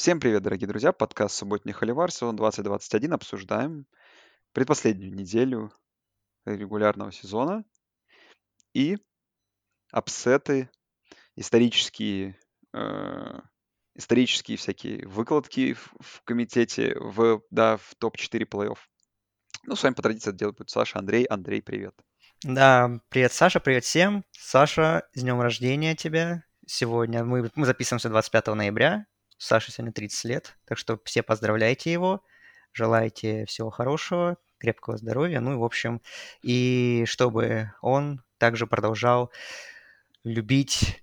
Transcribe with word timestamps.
Всем 0.00 0.18
привет, 0.18 0.42
дорогие 0.42 0.66
друзья! 0.66 0.92
Подкаст 0.92 1.36
«Субботний 1.36 1.74
холивар», 1.74 2.10
сезон 2.10 2.34
2021. 2.34 3.12
Обсуждаем 3.12 3.86
предпоследнюю 4.54 5.12
неделю 5.12 5.74
регулярного 6.46 7.12
сезона 7.12 7.66
и 8.72 8.96
апсеты, 9.92 10.70
исторические, 11.36 12.38
э, 12.72 13.40
исторические 13.94 14.56
всякие 14.56 15.06
выкладки 15.06 15.74
в, 15.74 15.92
в 16.00 16.22
комитете, 16.24 16.96
в, 16.98 17.42
да, 17.50 17.76
в 17.76 17.94
топ-4 17.98 18.48
плей-офф. 18.48 18.78
Ну, 19.64 19.76
с 19.76 19.82
вами 19.82 19.92
по 19.92 20.00
традиции 20.00 20.30
это 20.30 20.38
делают 20.38 20.56
будут 20.56 20.70
Саша, 20.70 20.98
Андрей. 20.98 21.24
Андрей, 21.24 21.60
привет. 21.60 21.94
Да, 22.42 23.02
привет, 23.10 23.34
Саша, 23.34 23.60
привет 23.60 23.84
всем. 23.84 24.24
Саша, 24.30 25.06
с 25.12 25.20
днем 25.20 25.42
рождения 25.42 25.94
тебя. 25.94 26.44
Сегодня 26.66 27.22
мы, 27.22 27.50
мы 27.54 27.66
записываемся 27.66 28.08
25 28.08 28.46
ноября. 28.54 29.04
Саше 29.40 29.72
сегодня 29.72 29.92
30 29.92 30.24
лет, 30.26 30.56
так 30.66 30.76
что 30.76 31.00
все 31.04 31.22
поздравляйте 31.22 31.90
его, 31.90 32.22
желайте 32.72 33.46
всего 33.46 33.70
хорошего, 33.70 34.36
крепкого 34.58 34.98
здоровья, 34.98 35.40
ну 35.40 35.54
и 35.54 35.56
в 35.56 35.64
общем, 35.64 36.02
и 36.42 37.04
чтобы 37.06 37.72
он 37.80 38.22
также 38.36 38.66
продолжал 38.66 39.32
любить 40.24 41.02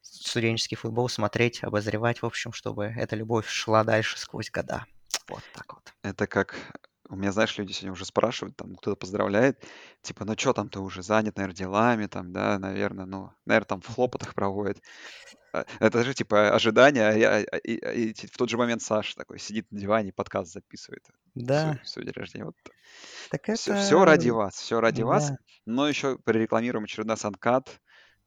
студенческий 0.00 0.76
футбол, 0.76 1.08
смотреть, 1.08 1.64
обозревать, 1.64 2.22
в 2.22 2.26
общем, 2.26 2.52
чтобы 2.52 2.84
эта 2.84 3.16
любовь 3.16 3.48
шла 3.48 3.82
дальше 3.82 4.16
сквозь 4.16 4.50
года. 4.50 4.86
Вот 5.28 5.42
так 5.52 5.74
вот. 5.74 5.92
Это 6.02 6.28
как 6.28 6.54
у 7.08 7.16
меня, 7.16 7.32
знаешь, 7.32 7.58
люди 7.58 7.72
сегодня 7.72 7.92
уже 7.92 8.04
спрашивают, 8.04 8.56
там 8.56 8.76
кто-то 8.76 8.96
поздравляет, 8.96 9.62
типа, 10.02 10.24
ну 10.24 10.34
что 10.38 10.52
там, 10.52 10.68
ты 10.68 10.78
уже 10.78 11.02
занят, 11.02 11.36
наверное, 11.36 11.56
делами, 11.56 12.06
там, 12.06 12.32
да, 12.32 12.60
наверное, 12.60 13.06
ну, 13.06 13.32
наверное, 13.44 13.66
там 13.66 13.80
в 13.80 13.92
хлопотах 13.92 14.34
проводит. 14.34 14.80
А, 15.52 15.66
это 15.80 16.02
же 16.02 16.14
типа 16.14 16.54
ожидание, 16.54 17.08
а 17.08 17.12
я, 17.12 17.30
а, 17.36 17.56
и, 17.58 18.10
и 18.10 18.26
в 18.26 18.36
тот 18.36 18.48
же 18.48 18.56
момент 18.56 18.82
Саша 18.82 19.14
такой 19.16 19.38
сидит 19.38 19.70
на 19.70 19.78
диване, 19.78 20.12
подкаст 20.12 20.52
записывает. 20.52 21.06
Да. 21.34 21.78
В 21.84 21.88
свой 21.88 22.04
день 22.04 22.14
рождения. 22.14 22.44
Вот. 22.46 22.56
Так 23.30 23.42
Все, 23.54 23.72
это... 23.72 23.82
все 23.82 24.04
ради 24.04 24.30
вас, 24.30 24.54
все 24.54 24.80
ради 24.80 25.02
Да. 25.02 25.06
вас. 25.06 25.32
Но 25.66 25.88
еще 25.88 26.18
прорекламируем 26.18 26.84
очередной 26.84 27.16
санкат. 27.16 27.80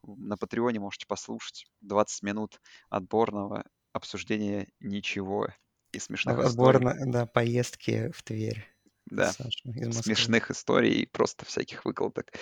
На 0.03 0.37
Патреоне 0.37 0.79
можете 0.79 1.07
послушать 1.07 1.65
20 1.81 2.21
минут 2.21 2.61
отборного 2.89 3.65
обсуждения 3.91 4.67
ничего 4.79 5.47
и 5.91 5.99
смешных 5.99 6.35
историй. 6.35 6.51
Отборно, 6.51 6.95
да, 7.11 7.25
поездки 7.25 8.11
в 8.11 8.21
Тверь. 8.21 8.65
Да, 9.07 9.31
Саша 9.31 9.71
смешных 9.91 10.51
историй 10.51 10.93
и 10.93 11.05
просто 11.05 11.45
всяких 11.45 11.85
выкладок. 11.85 12.33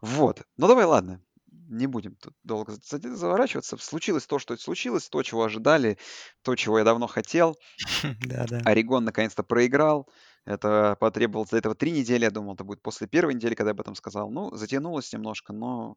Вот. 0.00 0.42
Ну 0.56 0.68
давай, 0.68 0.84
ладно, 0.84 1.22
не 1.70 1.86
будем 1.86 2.16
тут 2.16 2.34
долго 2.44 2.72
за- 2.72 2.98
за- 2.98 3.16
заворачиваться. 3.16 3.76
Случилось 3.78 4.26
то, 4.26 4.38
что 4.38 4.56
случилось, 4.56 5.08
то, 5.08 5.22
чего 5.22 5.44
ожидали, 5.44 5.98
то, 6.42 6.56
чего 6.56 6.78
я 6.78 6.84
давно 6.84 7.06
хотел. 7.06 7.56
Да, 8.26 8.46
да. 8.46 8.60
Орегон 8.64 9.04
наконец-то 9.04 9.42
проиграл. 9.42 10.08
Это 10.46 10.96
потребовалось 11.00 11.50
для 11.50 11.58
этого 11.58 11.74
три 11.74 11.90
недели. 11.92 12.24
Я 12.24 12.30
думал, 12.30 12.54
это 12.54 12.64
будет 12.64 12.82
после 12.82 13.06
первой 13.06 13.34
недели, 13.34 13.54
когда 13.54 13.70
я 13.70 13.72
об 13.74 13.80
этом 13.80 13.94
сказал. 13.94 14.30
Ну, 14.30 14.54
затянулось 14.56 15.12
немножко, 15.12 15.52
но 15.52 15.96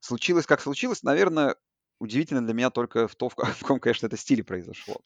случилось, 0.00 0.46
как 0.46 0.60
случилось. 0.60 1.02
Наверное, 1.02 1.56
удивительно 2.00 2.44
для 2.44 2.54
меня 2.54 2.70
только 2.70 3.08
в, 3.08 3.16
то, 3.16 3.28
в 3.28 3.34
ка- 3.34 3.46
в 3.52 3.60
каком, 3.60 3.80
конечно, 3.80 4.06
это 4.06 4.16
стиле 4.16 4.44
произошло. 4.44 5.00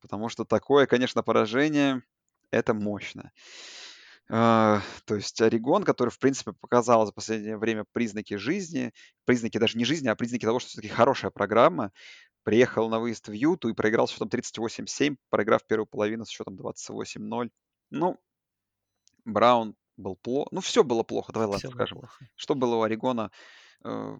Потому 0.00 0.28
что 0.28 0.44
такое, 0.44 0.86
конечно, 0.86 1.22
поражение, 1.22 2.02
это 2.50 2.74
мощно. 2.74 3.32
А, 4.30 4.80
То 5.04 5.16
есть 5.16 5.40
Орегон, 5.42 5.84
который, 5.84 6.10
в 6.10 6.18
принципе, 6.18 6.52
показал 6.52 7.04
за 7.06 7.12
последнее 7.12 7.58
время 7.58 7.84
признаки 7.92 8.34
жизни, 8.34 8.92
признаки 9.24 9.58
даже 9.58 9.76
не 9.76 9.84
жизни, 9.84 10.08
а 10.08 10.16
признаки 10.16 10.44
того, 10.46 10.60
что 10.60 10.70
все-таки 10.70 10.88
хорошая 10.88 11.30
программа, 11.30 11.92
приехал 12.42 12.88
на 12.88 13.00
выезд 13.00 13.28
в 13.28 13.32
Юту 13.32 13.68
и 13.68 13.74
проиграл 13.74 14.06
с 14.06 14.12
счетом 14.12 14.28
38-7, 14.28 15.16
проиграв 15.30 15.66
первую 15.66 15.86
половину 15.86 16.24
с 16.24 16.28
счетом 16.28 16.56
28-0. 16.56 17.50
Ну, 17.90 18.18
Браун 19.24 19.74
был 19.96 20.16
плохо. 20.16 20.48
Ну, 20.52 20.60
все 20.60 20.84
было 20.84 21.02
плохо, 21.02 21.32
давай 21.32 21.46
ладно 21.48 21.58
Все 21.58 21.68
было 21.68 21.76
скажем. 21.76 21.98
плохо. 21.98 22.26
Что 22.36 22.54
было 22.54 22.76
у 22.76 22.82
Орегона 22.82 23.30
э, 23.84 24.18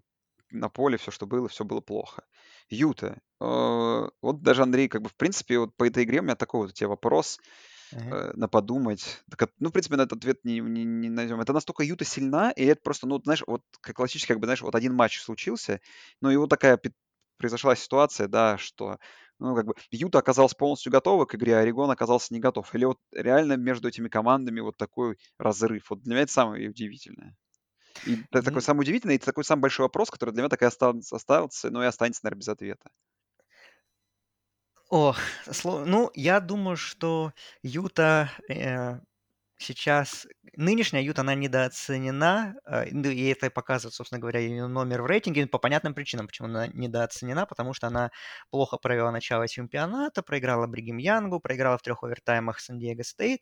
на 0.51 0.69
поле, 0.69 0.97
все, 0.97 1.11
что 1.11 1.27
было, 1.27 1.47
все 1.47 1.63
было 1.63 1.81
плохо. 1.81 2.23
Юта. 2.69 3.21
э, 3.41 4.09
вот 4.21 4.41
даже 4.41 4.63
Андрей, 4.63 4.87
как 4.87 5.01
бы, 5.01 5.09
в 5.09 5.15
принципе, 5.15 5.59
вот 5.59 5.75
по 5.75 5.87
этой 5.87 6.03
игре 6.03 6.19
у 6.19 6.23
меня 6.23 6.35
такой 6.35 6.61
вот 6.61 6.69
у 6.71 6.73
тебя 6.73 6.89
вопрос. 6.89 7.39
Э, 8.09 8.31
на 8.35 8.47
подумать. 8.47 9.23
Так 9.29 9.51
ну, 9.59 9.69
в 9.69 9.71
принципе, 9.71 9.95
на 9.97 10.03
этот 10.03 10.19
ответ 10.19 10.43
не, 10.45 10.59
не, 10.59 10.83
не 10.83 11.09
найдем. 11.09 11.41
Это 11.41 11.53
настолько 11.53 11.83
Юта 11.83 12.05
сильна, 12.05 12.51
и 12.51 12.65
это 12.65 12.81
просто, 12.81 13.07
ну, 13.07 13.19
знаешь, 13.23 13.43
вот 13.47 13.63
как 13.81 13.95
классически, 13.95 14.29
как 14.29 14.39
бы, 14.39 14.45
знаешь, 14.47 14.61
вот 14.61 14.75
один 14.75 14.93
матч 14.95 15.19
случился, 15.19 15.81
ну, 16.21 16.29
и 16.31 16.35
вот 16.37 16.49
такая 16.49 16.79
произошла 17.37 17.75
ситуация, 17.75 18.27
да, 18.27 18.57
что, 18.57 18.97
ну, 19.39 19.55
как 19.55 19.65
бы, 19.65 19.73
Юта 19.91 20.19
оказалась 20.19 20.53
полностью 20.53 20.91
готова 20.91 21.25
к 21.25 21.35
игре, 21.35 21.57
а 21.57 21.59
Орегон 21.59 21.91
оказался 21.91 22.33
не 22.33 22.39
готов. 22.39 22.73
Или 22.75 22.85
вот 22.85 22.99
реально 23.11 23.57
между 23.57 23.87
этими 23.89 24.07
командами 24.07 24.61
вот 24.61 24.77
такой 24.77 25.17
разрыв. 25.37 25.89
Вот 25.89 26.01
для 26.03 26.13
меня 26.13 26.23
это 26.23 26.31
самое 26.31 26.69
удивительное. 26.69 27.35
И 28.03 28.25
это 28.31 28.43
такой 28.43 28.61
Ну, 28.61 28.63
самый 28.63 28.81
удивительный, 28.81 29.15
и 29.15 29.17
это 29.17 29.25
такой 29.27 29.43
самый 29.45 29.63
большой 29.63 29.85
вопрос, 29.85 30.11
который 30.11 30.31
для 30.31 30.43
меня 30.43 30.49
так 30.49 30.61
и 30.61 30.65
остался, 30.65 31.15
остался, 31.15 31.71
но 31.71 31.83
и 31.83 31.87
останется, 31.87 32.21
наверное, 32.23 32.39
без 32.41 32.49
ответа. 32.49 32.89
Ох, 34.89 35.17
ну, 35.63 36.11
я 36.13 36.39
думаю, 36.39 36.77
что 36.77 37.33
Юта 37.63 38.29
э, 38.49 38.99
сейчас... 39.57 40.27
Нынешняя 40.57 41.03
Юта, 41.03 41.21
она 41.21 41.35
недооценена, 41.35 42.55
э, 42.65 42.85
ну, 42.91 43.09
и 43.09 43.25
это 43.27 43.49
показывает, 43.49 43.95
собственно 43.95 44.19
говоря, 44.21 44.39
ее 44.39 44.67
номер 44.67 45.01
в 45.01 45.07
рейтинге 45.07 45.47
по 45.47 45.57
понятным 45.59 45.93
причинам, 45.95 46.27
почему 46.27 46.47
она 46.49 46.67
недооценена, 46.67 47.45
потому 47.47 47.73
что 47.73 47.87
она 47.87 48.11
плохо 48.51 48.77
провела 48.77 49.11
начало 49.11 49.47
чемпионата, 49.47 50.21
проиграла 50.23 50.67
Бригем 50.67 50.97
Янгу, 50.97 51.39
проиграла 51.39 51.77
в 51.77 51.81
трех 51.81 52.03
овертаймах 52.03 52.59
Сан-Диего 52.59 53.03
Стейт. 53.03 53.41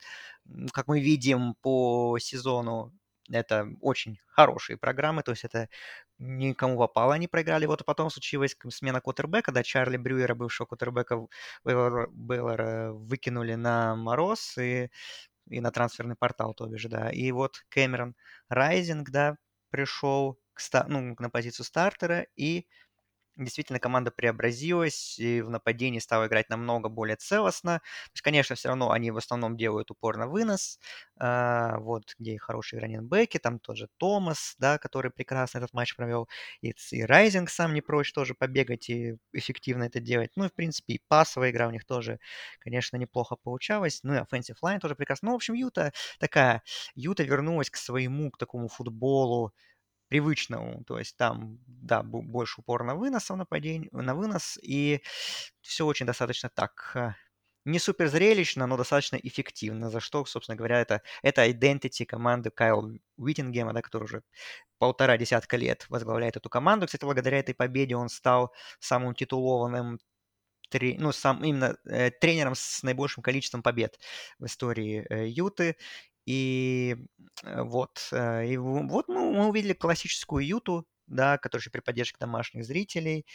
Как 0.74 0.88
мы 0.88 1.02
видим 1.02 1.56
по 1.62 2.18
сезону, 2.20 2.94
это 3.32 3.68
очень 3.82 4.20
хорошие 4.28 4.78
программы, 4.78 5.24
то 5.24 5.32
есть 5.32 5.44
это 5.46 5.70
никому 6.24 6.78
попало 6.78 7.14
они 7.16 7.28
проиграли. 7.28 7.66
Вот 7.66 7.82
и 7.82 7.84
потом 7.84 8.10
случилась 8.10 8.56
смена 8.70 9.02
квотербека, 9.02 9.48
когда 9.48 9.64
Чарли 9.64 9.98
Брюера, 9.98 10.36
бывшего 10.36 10.68
квотербека 10.68 11.28
Бейлора, 11.64 12.92
выкинули 12.94 13.56
на 13.56 13.96
мороз 13.96 14.58
и, 14.58 14.90
и 15.50 15.62
на 15.62 15.72
трансферный 15.72 16.16
портал, 16.16 16.54
то 16.54 16.68
бишь, 16.68 16.86
да. 16.86 17.10
И 17.12 17.32
вот 17.32 17.64
Кэмерон 17.70 18.16
Райзинг, 18.50 19.10
да, 19.12 19.38
пришел 19.70 20.40
к 20.54 20.62
ну, 20.88 21.16
на 21.20 21.30
позицию 21.30 21.66
стартера, 21.66 22.28
и 22.36 22.68
действительно 23.36 23.80
команда 23.80 24.12
преобразилась 24.12 25.18
и 25.20 25.42
в 25.42 25.50
нападении 25.50 26.00
стала 26.00 26.28
играть 26.28 26.50
намного 26.50 26.90
более 26.90 27.16
целостно. 27.16 27.80
То 27.80 28.12
есть, 28.14 28.22
конечно, 28.22 28.56
все 28.56 28.70
равно 28.70 28.92
они 28.92 29.12
в 29.12 29.18
основном 29.18 29.58
делают 29.58 29.92
упор 29.92 30.18
на 30.18 30.28
вынос, 30.28 30.80
а, 31.18 31.78
вот 31.80 32.14
где 32.20 32.34
и 32.34 32.38
хорошие 32.38 32.80
раненбеки, 32.80 33.38
там 33.40 33.60
тот 33.60 33.78
же 33.78 33.88
Томас, 33.98 34.56
да, 34.60 34.78
который 34.78 35.12
прекрасно 35.12 35.60
этот 35.60 35.74
матч 35.74 35.96
провел, 35.96 36.28
и, 36.62 36.74
и 36.92 37.04
Райзинг 37.04 37.50
сам 37.50 37.74
не 37.74 37.82
прочь 37.82 38.14
тоже 38.14 38.34
побегать 38.36 38.90
и 38.90 39.16
эффективно 39.34 39.84
это 39.86 40.00
делать. 40.00 40.32
Ну 40.36 40.46
и, 40.46 40.50
в 40.50 40.54
принципе, 40.54 40.94
и 40.94 41.02
пасовая 41.08 41.52
игра 41.52 41.68
у 41.68 41.72
них 41.72 41.86
тоже, 41.86 42.20
конечно, 42.60 42.98
неплохо 42.98 43.36
получалась. 43.36 44.00
Ну 44.04 44.14
и 44.14 44.18
offensive 44.18 44.56
line 44.64 44.80
тоже 44.80 44.96
прекрасно. 44.96 45.28
Ну, 45.28 45.32
в 45.34 45.36
общем, 45.36 45.54
Юта 45.54 45.94
такая, 46.20 46.64
Юта 46.96 47.24
вернулась 47.24 47.70
к 47.70 47.78
своему, 47.78 48.32
к 48.32 48.38
такому 48.38 48.68
футболу, 48.68 49.54
привычному, 50.14 50.84
то 50.86 51.00
есть 51.00 51.18
там, 51.18 51.60
да, 51.68 52.04
больше 52.04 52.62
упор 52.62 52.84
на 52.84 52.96
вынос 52.96 53.30
в 53.30 53.36
нападении, 53.36 53.90
на 53.92 54.16
вынос, 54.16 54.60
и 54.62 55.02
все 55.62 55.86
очень 55.86 56.06
достаточно 56.06 56.50
так, 56.50 56.92
э, 56.96 57.14
не 57.66 57.80
супер 57.80 58.08
зрелищно, 58.10 58.68
но 58.68 58.78
достаточно 58.78 59.18
эффективно, 59.18 59.90
за 59.90 60.00
что, 60.02 60.26
собственно 60.26 60.58
говоря, 60.58 60.82
это, 60.82 61.02
это 61.24 61.48
identity 61.48 62.06
команды 62.06 62.52
Кайл 62.52 63.00
Уиттингема, 63.18 63.74
да, 63.74 63.82
который 63.82 64.04
уже 64.06 64.24
полтора 64.80 65.18
десятка 65.18 65.58
лет 65.58 65.86
возглавляет 65.90 66.38
эту 66.38 66.50
команду. 66.50 66.88
Кстати, 66.88 67.06
благодаря 67.06 67.40
этой 67.40 67.56
победе 67.56 67.96
он 67.96 68.10
стал 68.10 68.54
самым 68.80 69.16
титулованным 69.16 70.00
тре- 70.70 70.98
ну, 71.00 71.12
сам 71.12 71.44
именно 71.44 71.78
э, 71.86 72.12
тренером 72.12 72.56
с 72.56 72.84
наибольшим 72.84 73.24
количеством 73.24 73.62
побед 73.64 74.00
в 74.40 74.46
истории 74.46 75.06
э, 75.10 75.28
Юты. 75.28 75.78
И 76.26 76.96
э, 77.44 77.62
вот, 77.64 78.10
э, 78.12 78.48
и 78.48 78.58
вот 78.58 79.08
ну, 79.10 79.32
мы 79.34 79.48
увидели 79.50 79.74
классическую 79.74 80.46
Юту, 80.46 80.86
да, 81.08 81.38
которая 81.38 81.62
еще 81.62 81.70
при 81.72 81.82
поддержке 81.82 82.18
домашних 82.20 82.66
зрителей 82.66 83.26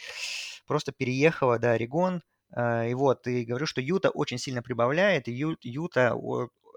просто 0.67 0.91
переехала, 0.91 1.59
да, 1.59 1.71
Орегон. 1.73 2.21
Э, 2.55 2.89
И 2.89 2.93
вот, 2.93 3.27
и 3.27 3.45
говорю, 3.45 3.65
что 3.65 3.81
Юта 3.81 4.09
очень 4.09 4.37
сильно 4.39 4.61
прибавляет, 4.63 5.27
и 5.27 5.31
Ю- 5.33 5.57
Юта 5.61 6.15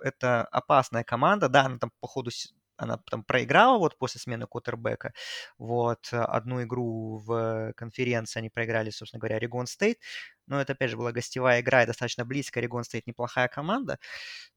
это 0.03 0.45
опасная 0.45 1.05
команда, 1.05 1.49
да, 1.49 1.65
она 1.67 1.79
там 1.79 1.91
по 2.01 2.09
ходу 2.09 2.31
она 2.77 2.99
там 3.11 3.25
проиграла 3.25 3.79
вот 3.79 3.99
после 3.99 4.21
смены 4.21 4.47
Кутербека, 4.47 5.13
вот, 5.59 6.09
э, 6.13 6.19
одну 6.19 6.63
игру 6.65 7.19
в 7.19 7.73
конференции 7.77 8.39
они 8.41 8.51
проиграли, 8.51 8.91
собственно 8.91 9.21
говоря, 9.21 9.37
Орегон 9.37 9.67
Стейт, 9.67 9.99
но 10.47 10.61
это, 10.61 10.73
опять 10.75 10.91
же, 10.91 10.97
была 10.97 11.13
гостевая 11.13 11.61
игра 11.61 11.83
и 11.85 11.87
достаточно 11.87 12.25
близко, 12.25 12.61
Орегон 12.61 12.85
Стейт 12.85 13.07
неплохая 13.07 13.49
команда, 13.49 13.99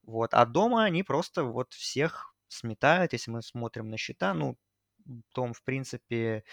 вот, 0.04 0.34
а 0.34 0.46
дома 0.46 0.84
они 0.86 1.04
просто 1.04 1.44
вот 1.44 1.74
всех 1.74 2.36
сметают, 2.48 3.14
если 3.14 3.32
мы 3.32 3.42
смотрим 3.44 3.90
на 3.90 3.98
счета, 3.98 4.34
ну, 4.34 4.58
том, 5.34 5.54
в 5.54 5.64
принципе, 5.64 6.44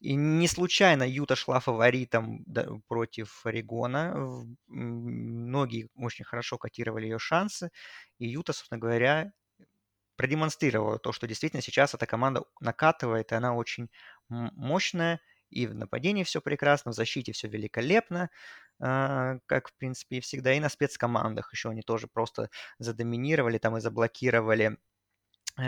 и 0.00 0.14
не 0.14 0.48
случайно 0.48 1.02
Юта 1.02 1.36
шла 1.36 1.60
фаворитом 1.60 2.44
против 2.88 3.44
Орегона. 3.44 4.14
Многие 4.68 5.88
очень 5.96 6.24
хорошо 6.24 6.58
котировали 6.58 7.04
ее 7.06 7.18
шансы, 7.18 7.70
и 8.18 8.26
Юта, 8.28 8.52
собственно 8.52 8.80
говоря, 8.80 9.32
продемонстрировала 10.20 10.98
то, 10.98 11.12
что 11.12 11.26
действительно 11.26 11.62
сейчас 11.62 11.94
эта 11.94 12.06
команда 12.06 12.44
накатывает, 12.60 13.32
и 13.32 13.34
она 13.34 13.54
очень 13.54 13.88
мощная, 14.28 15.20
и 15.50 15.66
в 15.66 15.74
нападении 15.74 16.24
все 16.24 16.40
прекрасно, 16.40 16.92
в 16.92 16.94
защите 16.94 17.32
все 17.32 17.48
великолепно, 17.48 18.30
а, 18.80 19.38
как, 19.46 19.68
в 19.68 19.74
принципе, 19.76 20.18
и 20.18 20.20
всегда. 20.20 20.52
И 20.52 20.60
на 20.60 20.68
спецкомандах 20.68 21.52
еще 21.52 21.70
они 21.70 21.82
тоже 21.82 22.06
просто 22.08 22.50
задоминировали, 22.78 23.58
там 23.58 23.76
и 23.76 23.80
заблокировали 23.80 24.78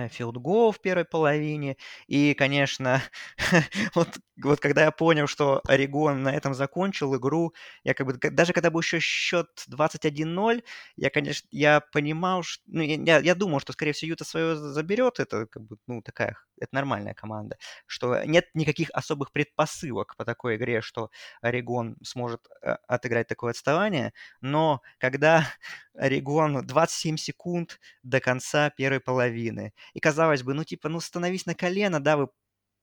филдгол 0.08 0.70
э, 0.70 0.72
в 0.72 0.80
первой 0.80 1.04
половине. 1.04 1.76
И, 2.06 2.34
конечно, 2.34 3.02
вот, 3.94 4.08
вот 4.42 4.60
когда 4.60 4.84
я 4.84 4.90
понял, 4.90 5.26
что 5.26 5.60
Орегон 5.66 6.22
на 6.22 6.30
этом 6.34 6.54
закончил 6.54 7.16
игру, 7.16 7.52
я 7.84 7.94
как 7.94 8.06
бы, 8.06 8.14
даже 8.30 8.52
когда 8.52 8.70
был 8.70 8.80
еще 8.80 9.00
счет 9.00 9.48
21-0, 9.68 10.64
я, 10.96 11.10
конечно, 11.10 11.46
я 11.50 11.80
понимал, 11.80 12.42
что, 12.42 12.62
ну, 12.66 12.82
я, 12.82 13.18
я 13.18 13.34
думал, 13.34 13.60
что, 13.60 13.72
скорее 13.72 13.92
всего, 13.92 14.10
Юта 14.10 14.24
свое 14.24 14.56
заберет, 14.56 15.20
это 15.20 15.46
как 15.46 15.62
бы, 15.64 15.76
ну, 15.86 16.02
такая, 16.02 16.36
это 16.62 16.74
нормальная 16.74 17.14
команда, 17.14 17.56
что 17.86 18.24
нет 18.24 18.46
никаких 18.54 18.90
особых 18.90 19.32
предпосылок 19.32 20.16
по 20.16 20.24
такой 20.24 20.56
игре, 20.56 20.80
что 20.80 21.10
Орегон 21.40 21.96
сможет 22.02 22.46
э, 22.62 22.76
отыграть 22.88 23.28
такое 23.28 23.50
отставание, 23.50 24.12
но 24.40 24.82
когда 24.98 25.46
Орегон 25.94 26.66
27 26.66 27.16
секунд 27.16 27.80
до 28.02 28.20
конца 28.20 28.70
первой 28.70 29.00
половины, 29.00 29.72
и 29.94 30.00
казалось 30.00 30.42
бы, 30.42 30.54
ну 30.54 30.64
типа, 30.64 30.88
ну 30.88 31.00
становись 31.00 31.46
на 31.46 31.54
колено, 31.54 32.00
да, 32.00 32.16
вы 32.16 32.28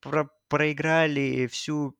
про 0.00 0.28
проиграли 0.48 1.46
всю 1.46 1.96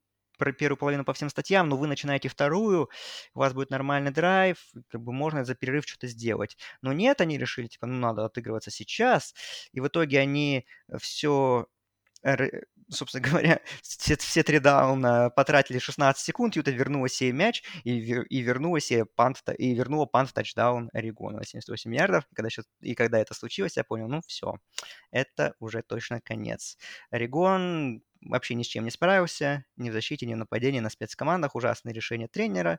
первую 0.52 0.76
половину 0.78 1.04
по 1.04 1.12
всем 1.12 1.28
статьям, 1.30 1.68
но 1.68 1.76
вы 1.76 1.86
начинаете 1.86 2.28
вторую, 2.28 2.88
у 3.34 3.38
вас 3.38 3.52
будет 3.54 3.70
нормальный 3.70 4.10
драйв, 4.10 4.58
как 4.88 5.02
бы 5.02 5.12
можно 5.12 5.44
за 5.44 5.54
перерыв 5.54 5.84
что-то 5.86 6.06
сделать. 6.08 6.56
Но 6.82 6.92
нет, 6.92 7.20
они 7.20 7.38
решили, 7.38 7.66
типа, 7.68 7.86
ну 7.86 7.98
надо 7.98 8.24
отыгрываться 8.24 8.70
сейчас, 8.70 9.34
и 9.72 9.80
в 9.80 9.88
итоге 9.88 10.18
они 10.20 10.66
все 10.98 11.66
собственно 12.90 13.26
говоря, 13.28 13.60
все, 13.82 14.16
все 14.16 14.42
три 14.42 14.58
дауна 14.58 15.30
потратили 15.30 15.78
16 15.78 16.22
секунд, 16.22 16.56
Юта 16.56 16.70
вернула 16.70 17.08
себе 17.08 17.32
мяч 17.32 17.62
и, 17.84 17.98
и 17.98 18.40
вернула 18.40 18.80
себе 18.80 19.04
пант, 19.06 19.42
и 19.58 19.74
вернула 19.74 20.06
пант 20.06 20.32
тачдаун 20.32 20.90
Орегона 20.92 21.38
на 21.38 21.44
78 21.44 21.94
ярдов. 21.94 22.24
И 22.30 22.34
когда, 22.34 22.48
и 22.80 22.94
когда 22.94 23.18
это 23.18 23.34
случилось, 23.34 23.76
я 23.76 23.84
понял, 23.84 24.08
ну 24.08 24.20
все, 24.26 24.56
это 25.10 25.54
уже 25.58 25.82
точно 25.82 26.20
конец. 26.20 26.76
Орегон 27.10 28.02
вообще 28.22 28.54
ни 28.54 28.62
с 28.62 28.66
чем 28.66 28.84
не 28.84 28.90
справился, 28.90 29.64
ни 29.76 29.90
в 29.90 29.92
защите, 29.92 30.26
ни 30.26 30.34
в 30.34 30.38
нападении, 30.38 30.80
на 30.80 30.90
спецкомандах. 30.90 31.54
Ужасное 31.54 31.92
решение 31.92 32.28
тренера. 32.28 32.78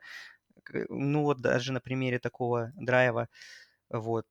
Ну 0.89 1.23
вот 1.23 1.41
даже 1.41 1.71
на 1.73 1.81
примере 1.81 2.19
такого 2.19 2.71
драйва. 2.75 3.27
Вот. 3.89 4.27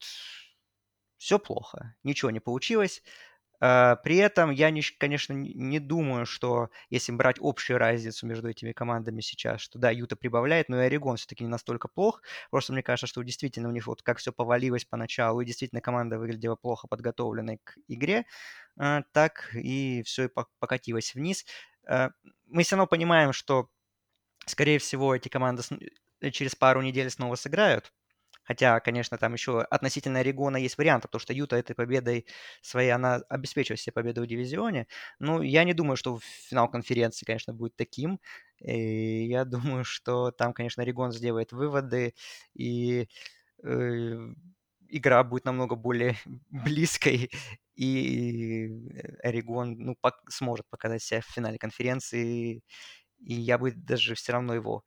Все 1.19 1.39
плохо. 1.39 1.95
Ничего 2.03 2.31
не 2.31 2.41
получилось. 2.41 3.03
А, 3.61 3.97
при 3.97 4.17
этом 4.17 4.51
я, 4.51 4.71
не, 4.71 4.83
конечно, 4.99 5.33
не 5.35 5.79
думаю, 5.79 6.27
что 6.27 6.71
если 6.89 7.13
брать 7.13 7.37
общую 7.41 7.79
разницу 7.79 8.27
между 8.27 8.49
этими 8.49 8.73
командами 8.73 9.21
сейчас, 9.21 9.61
что 9.61 9.79
да, 9.79 9.91
Юта 9.91 10.17
прибавляет, 10.17 10.69
но 10.69 10.81
и 10.83 10.87
Орегон 10.87 11.17
все-таки 11.17 11.45
не 11.45 11.51
настолько 11.51 11.89
плох. 11.89 12.23
Просто 12.51 12.73
мне 12.73 12.83
кажется, 12.83 13.07
что 13.07 13.23
действительно 13.23 13.69
у 13.69 13.73
них 13.73 13.87
вот 13.87 14.03
как 14.03 14.19
все 14.19 14.33
повалилось 14.33 14.85
поначалу, 14.85 15.41
и 15.41 15.47
действительно 15.47 15.81
команда 15.81 16.19
выглядела 16.19 16.57
плохо 16.57 16.89
подготовленной 16.89 17.59
к 17.63 17.75
игре, 17.89 18.25
а, 18.79 19.03
так 19.13 19.51
и 19.55 20.03
все 20.05 20.25
и 20.27 20.29
покатилось 20.59 21.15
вниз. 21.15 21.45
А, 21.87 22.11
мы 22.47 22.63
все 22.63 22.77
равно 22.77 22.87
понимаем, 22.87 23.33
что, 23.33 23.69
скорее 24.47 24.79
всего, 24.79 25.15
эти 25.15 25.29
команды 25.29 25.63
через 26.33 26.55
пару 26.55 26.83
недель 26.83 27.11
снова 27.11 27.35
сыграют, 27.37 27.93
Хотя, 28.51 28.81
конечно, 28.81 29.17
там 29.17 29.33
еще 29.35 29.61
относительно 29.63 30.21
Орегона 30.21 30.57
есть 30.57 30.77
варианты, 30.77 31.07
потому 31.09 31.21
что 31.21 31.33
Юта 31.33 31.55
этой 31.57 31.75
победой 31.77 32.27
своей, 32.63 32.91
она 32.91 33.21
обеспечивает 33.29 33.79
себе 33.81 33.93
победу 33.93 34.23
в 34.23 34.27
дивизионе. 34.27 34.89
Ну, 35.21 35.41
я 35.43 35.63
не 35.65 35.73
думаю, 35.73 35.97
что 35.97 36.19
финал 36.49 36.69
конференции, 36.69 37.25
конечно, 37.25 37.55
будет 37.55 37.77
таким. 37.77 38.19
И 38.61 39.27
я 39.29 39.45
думаю, 39.79 39.85
что 39.85 40.33
там, 40.33 40.53
конечно, 40.53 40.83
Орегон 40.83 41.13
сделает 41.13 41.53
выводы, 41.53 42.15
и 42.55 43.09
э, 43.65 44.19
игра 44.89 45.25
будет 45.25 45.45
намного 45.45 45.77
более 45.77 46.17
близкой, 46.51 47.31
и 47.75 48.69
Орегон 49.23 49.77
ну, 49.79 49.97
пок- 50.03 50.29
сможет 50.29 50.67
показать 50.71 51.03
себя 51.03 51.21
в 51.21 51.27
финале 51.27 51.59
конференции, 51.59 52.63
и 53.21 53.35
я 53.35 53.59
бы 53.59 53.73
даже 53.73 54.15
все 54.15 54.33
равно 54.33 54.55
его 54.55 54.85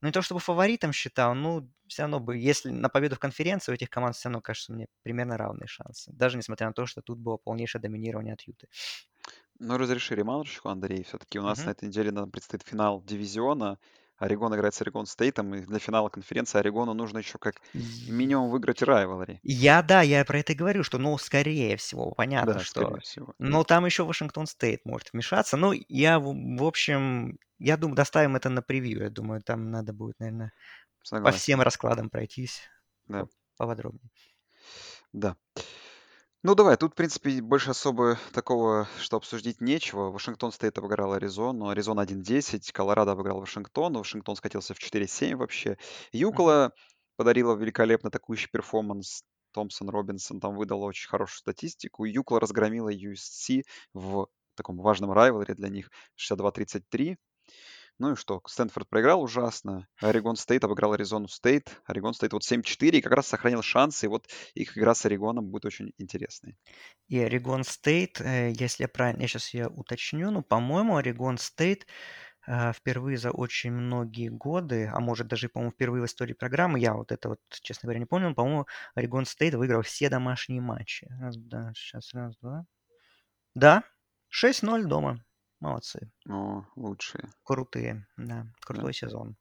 ну, 0.00 0.08
не 0.08 0.12
то 0.12 0.22
чтобы 0.22 0.40
фаворитом 0.40 0.92
считал, 0.92 1.34
ну, 1.34 1.70
все 1.86 2.02
равно 2.02 2.20
бы, 2.20 2.36
если 2.36 2.70
на 2.70 2.88
победу 2.88 3.16
в 3.16 3.18
конференции 3.18 3.72
у 3.72 3.74
этих 3.74 3.90
команд 3.90 4.16
все 4.16 4.28
равно, 4.28 4.40
кажется, 4.40 4.72
мне 4.72 4.86
примерно 5.02 5.36
равные 5.36 5.66
шансы. 5.66 6.10
Даже 6.12 6.38
несмотря 6.38 6.68
на 6.68 6.72
то, 6.72 6.86
что 6.86 7.02
тут 7.02 7.18
было 7.18 7.36
полнейшее 7.36 7.82
доминирование 7.82 8.34
от 8.34 8.42
Юты. 8.42 8.68
Ну, 9.58 9.76
разреши 9.76 10.14
ремарочку, 10.14 10.70
Андрей. 10.70 11.04
Все-таки 11.04 11.38
у 11.38 11.42
нас 11.42 11.58
угу. 11.58 11.66
на 11.66 11.70
этой 11.72 11.88
неделе 11.88 12.10
нам 12.12 12.30
предстоит 12.30 12.62
финал 12.62 13.02
дивизиона. 13.02 13.78
Орегон 14.16 14.54
играет 14.54 14.74
с 14.74 14.82
Орегон 14.82 15.06
Стейтом, 15.06 15.54
и 15.54 15.60
для 15.60 15.78
финала 15.78 16.10
конференции 16.10 16.58
Орегону 16.58 16.92
нужно 16.92 17.18
еще 17.18 17.38
как 17.38 17.56
минимум 17.72 18.50
выиграть 18.50 18.82
райвелри. 18.82 19.40
Я, 19.42 19.82
да, 19.82 20.02
я 20.02 20.22
про 20.26 20.40
это 20.40 20.52
и 20.52 20.56
говорю, 20.56 20.84
что, 20.84 20.98
ну, 20.98 21.16
скорее 21.16 21.78
всего, 21.78 22.12
понятно, 22.12 22.54
да, 22.54 22.60
что... 22.60 22.98
Всего. 23.00 23.34
Но 23.38 23.64
там 23.64 23.86
еще 23.86 24.04
Вашингтон 24.04 24.46
Стейт 24.46 24.84
может 24.84 25.12
вмешаться. 25.14 25.56
Ну, 25.56 25.72
я, 25.88 26.18
в 26.20 26.62
общем, 26.62 27.38
я 27.60 27.76
думаю, 27.76 27.96
доставим 27.96 28.36
это 28.36 28.48
на 28.48 28.62
превью. 28.62 29.02
Я 29.02 29.10
думаю, 29.10 29.42
там 29.42 29.70
надо 29.70 29.92
будет, 29.92 30.18
наверное, 30.18 30.52
Согласен. 31.02 31.32
по 31.32 31.38
всем 31.38 31.60
раскладам 31.60 32.10
пройтись 32.10 32.62
да. 33.06 33.26
поподробнее. 33.56 34.10
Да. 35.12 35.36
Ну, 36.42 36.54
давай, 36.54 36.78
тут, 36.78 36.92
в 36.92 36.94
принципе, 36.94 37.42
больше 37.42 37.70
особо 37.70 38.18
такого, 38.32 38.88
что 38.98 39.18
обсудить 39.18 39.60
нечего. 39.60 40.10
Вашингтон 40.10 40.52
Стейт 40.52 40.78
обыграл 40.78 41.12
Аризону, 41.12 41.68
Аризона 41.68 42.00
1-10, 42.00 42.72
Колорадо 42.72 43.12
обыграл 43.12 43.40
Вашингтон, 43.40 43.98
Вашингтон 43.98 44.36
скатился 44.36 44.72
в 44.72 44.78
4-7 44.78 45.36
вообще. 45.36 45.76
UCLA 46.12 46.72
подарила 47.16 47.54
великолепно 47.54 48.08
атакующий 48.08 48.48
перформанс, 48.50 49.22
Томпсон 49.52 49.90
Робинсон 49.90 50.40
там 50.40 50.56
выдал 50.56 50.82
очень 50.82 51.08
хорошую 51.08 51.38
статистику. 51.40 52.04
UCLA 52.04 52.40
разгромила 52.40 52.90
USC 52.92 53.64
в 53.92 54.28
таком 54.54 54.78
важном 54.78 55.12
rival 55.12 55.47
е 55.47 55.54
для 55.54 55.68
них 55.68 55.90
62-33. 56.18 57.16
Ну 58.00 58.12
и 58.12 58.16
что, 58.16 58.40
Стэнфорд 58.46 58.88
проиграл 58.88 59.22
ужасно, 59.22 59.86
Орегон 60.00 60.34
Стейт 60.34 60.64
обыграл 60.64 60.94
Аризону 60.94 61.28
Стейт, 61.28 61.82
Орегон 61.84 62.14
Стейт 62.14 62.32
вот 62.32 62.42
7-4 62.50 62.96
и 62.96 63.00
как 63.02 63.12
раз 63.12 63.26
сохранил 63.26 63.60
шансы, 63.60 64.06
и 64.06 64.08
вот 64.08 64.26
их 64.54 64.78
игра 64.78 64.94
с 64.94 65.04
Орегоном 65.04 65.50
будет 65.50 65.66
очень 65.66 65.92
интересной. 65.98 66.56
И 67.08 67.18
Орегон 67.18 67.62
Стейт, 67.62 68.22
э, 68.22 68.52
если 68.58 68.84
я 68.84 68.88
правильно, 68.88 69.20
я 69.20 69.28
сейчас 69.28 69.52
я 69.52 69.68
уточню, 69.68 70.30
ну, 70.30 70.40
по-моему, 70.40 70.96
Орегон 70.96 71.36
Стейт 71.36 71.86
э, 72.46 72.72
впервые 72.72 73.18
за 73.18 73.32
очень 73.32 73.72
многие 73.72 74.30
годы, 74.30 74.90
а 74.90 74.98
может 75.00 75.28
даже, 75.28 75.50
по-моему, 75.50 75.72
впервые 75.72 76.00
в 76.00 76.06
истории 76.06 76.32
программы, 76.32 76.80
я 76.80 76.94
вот 76.94 77.12
это 77.12 77.28
вот, 77.28 77.40
честно 77.50 77.88
говоря, 77.88 78.00
не 78.00 78.06
помню, 78.06 78.34
по-моему, 78.34 78.64
Орегон 78.94 79.26
Стейт 79.26 79.52
выиграл 79.52 79.82
все 79.82 80.08
домашние 80.08 80.62
матчи. 80.62 81.06
Раз, 81.20 81.36
да, 81.36 81.70
сейчас, 81.76 82.14
раз, 82.14 82.34
два. 82.38 82.64
Да, 83.54 83.82
6-0 84.30 84.84
дома. 84.84 85.22
Молодцы. 85.60 86.10
О, 86.28 86.64
лучшие. 86.74 87.28
Крутые, 87.44 88.06
да. 88.16 88.46
Крутой 88.60 88.94
сезон. 88.94 89.36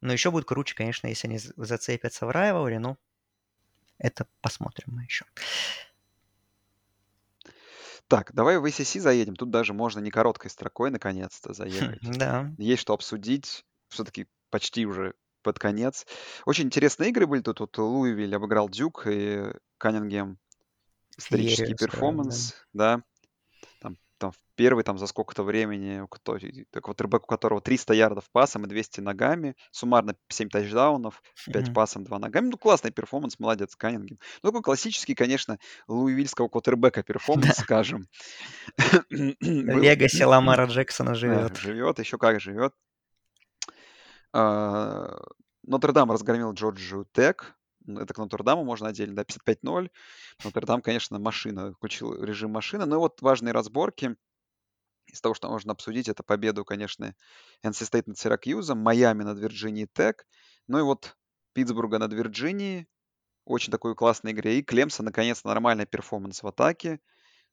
Но 0.00 0.12
еще 0.12 0.30
будет 0.30 0.44
круче, 0.44 0.74
конечно, 0.74 1.06
если 1.08 1.26
они 1.26 1.38
зацепятся 1.38 2.26
в 2.26 2.30
райвале, 2.30 2.78
ну, 2.78 2.96
это 3.98 4.26
посмотрим 4.42 4.94
мы 4.94 5.02
еще. 5.02 5.24
Так, 8.06 8.32
давай 8.32 8.58
в 8.58 8.64
ACC 8.64 9.00
заедем. 9.00 9.36
Тут 9.36 9.50
даже 9.50 9.74
можно 9.74 10.00
не 10.00 10.10
короткой 10.10 10.50
строкой 10.50 10.90
наконец-то 10.90 11.52
заехать. 11.52 12.00
Да. 12.02 12.52
Есть 12.58 12.82
что 12.82 12.94
обсудить. 12.94 13.66
Все-таки 13.88 14.28
почти 14.50 14.86
уже 14.86 15.14
под 15.42 15.58
конец. 15.58 16.06
Очень 16.46 16.66
интересные 16.66 17.10
игры 17.10 17.26
были 17.26 17.42
тут. 17.42 17.60
Вот 17.60 17.76
Луивиль 17.76 18.34
обыграл 18.34 18.68
Дюк 18.68 19.06
и 19.06 19.52
Каннингем. 19.78 20.38
Исторический 21.16 21.74
перформанс, 21.74 22.54
да 22.72 23.02
первый 24.58 24.82
там 24.82 24.98
за 24.98 25.06
сколько-то 25.06 25.44
времени, 25.44 26.04
кто, 26.10 26.36
квотербек, 26.72 27.22
у 27.22 27.26
которого 27.26 27.60
300 27.60 27.94
ярдов 27.94 28.24
пасом 28.32 28.64
и 28.64 28.68
200 28.68 29.00
ногами, 29.00 29.54
суммарно 29.70 30.16
7 30.28 30.48
тачдаунов, 30.48 31.22
5 31.46 31.68
mm-hmm. 31.68 31.72
пасом, 31.72 32.02
2 32.02 32.18
ногами. 32.18 32.48
Ну, 32.48 32.58
классный 32.58 32.90
перформанс, 32.90 33.38
молодец, 33.38 33.76
Каннингем. 33.76 34.18
Ну, 34.42 34.50
такой 34.50 34.62
классический, 34.62 35.14
конечно, 35.14 35.60
луивильского 35.86 36.48
квотербека 36.48 37.04
перформанс, 37.04 37.58
скажем. 37.58 38.08
Legacy 39.10 40.24
Ламара 40.24 40.66
Джексона 40.66 41.14
живет. 41.14 41.56
Живет, 41.56 42.00
еще 42.00 42.18
как 42.18 42.40
живет. 42.40 42.74
А, 44.32 45.20
Нотр-Дам 45.62 46.10
разгромил 46.10 46.52
Джорджию 46.52 47.06
Тек, 47.12 47.56
это 47.86 48.12
к 48.12 48.18
Нотр-Даму 48.18 48.64
можно 48.64 48.88
отдельно, 48.88 49.16
да, 49.16 49.22
55-0. 49.22 49.90
Нотр-Дам, 50.44 50.82
конечно, 50.82 51.18
машина, 51.18 51.72
включил 51.72 52.22
режим 52.22 52.50
машины. 52.50 52.84
Но 52.84 52.98
вот 52.98 53.22
важные 53.22 53.52
разборки. 53.52 54.16
Из 55.12 55.20
того, 55.20 55.34
что 55.34 55.48
можно 55.50 55.72
обсудить, 55.72 56.08
это 56.08 56.22
победу, 56.22 56.64
конечно, 56.64 57.14
NC 57.62 57.84
State 57.84 58.04
над 58.06 58.18
Сиракьюзом, 58.18 58.78
Майами 58.78 59.22
над 59.24 59.38
Вирджинией 59.38 59.88
Тек, 59.92 60.26
ну 60.68 60.78
и 60.78 60.82
вот 60.82 61.16
Питтсбурга 61.54 61.98
над 61.98 62.12
Вирджинией, 62.12 62.88
очень 63.46 63.72
такой 63.72 63.94
классной 63.96 64.32
игре, 64.32 64.58
и 64.58 64.62
Клемса, 64.64 65.02
наконец, 65.02 65.44
нормальный 65.44 65.86
перформанс 65.86 66.42
в 66.42 66.48
атаке, 66.48 67.00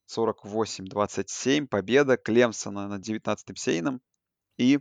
48-27, 0.06 1.68
победа 1.68 2.16
Клемсона 2.18 2.88
над 2.88 3.02
19-м 3.02 3.56
Сейном, 3.56 4.02
и 4.58 4.80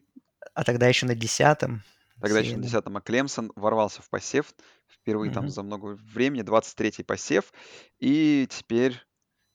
А 0.54 0.64
тогда 0.64 0.88
еще 0.88 1.06
на 1.06 1.16
десятом 1.16 1.84
тогда 2.22 2.40
еще 2.40 2.58
на 2.58 2.62
Сейном. 2.62 2.64
10-м, 2.64 2.98
а 2.98 3.02
Клемсон 3.02 3.52
ворвался 3.56 4.02
в 4.02 4.10
посев 4.10 4.54
впервые 4.88 5.32
там 5.32 5.48
Мгм. 5.48 5.50
за 5.50 5.64
много 5.64 5.96
времени, 5.96 6.42
23-й 6.42 7.04
посев, 7.06 7.54
и 8.00 8.48
теперь, 8.50 9.02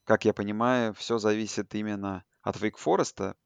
как 0.05 0.25
я 0.25 0.35
понимаю, 0.35 0.95
все 0.95 1.19
зависит 1.19 1.75
именно 1.75 2.25
от 2.43 2.61
Вейк 2.61 2.79
Фореста, 2.79 3.37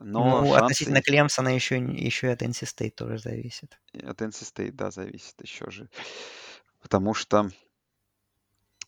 но 0.00 0.40
Ну, 0.40 0.46
шансы 0.46 0.62
относительно 0.62 1.02
Клемсона 1.02 1.54
еще, 1.54 1.76
еще 1.78 2.28
и 2.28 2.30
от 2.30 2.42
NC 2.42 2.64
State 2.64 2.90
тоже 2.90 3.18
зависит. 3.18 3.78
от 3.94 4.20
NC 4.20 4.42
State, 4.42 4.72
да, 4.72 4.90
зависит 4.90 5.40
еще 5.40 5.70
же. 5.70 5.88
Потому 6.80 7.14
что 7.14 7.48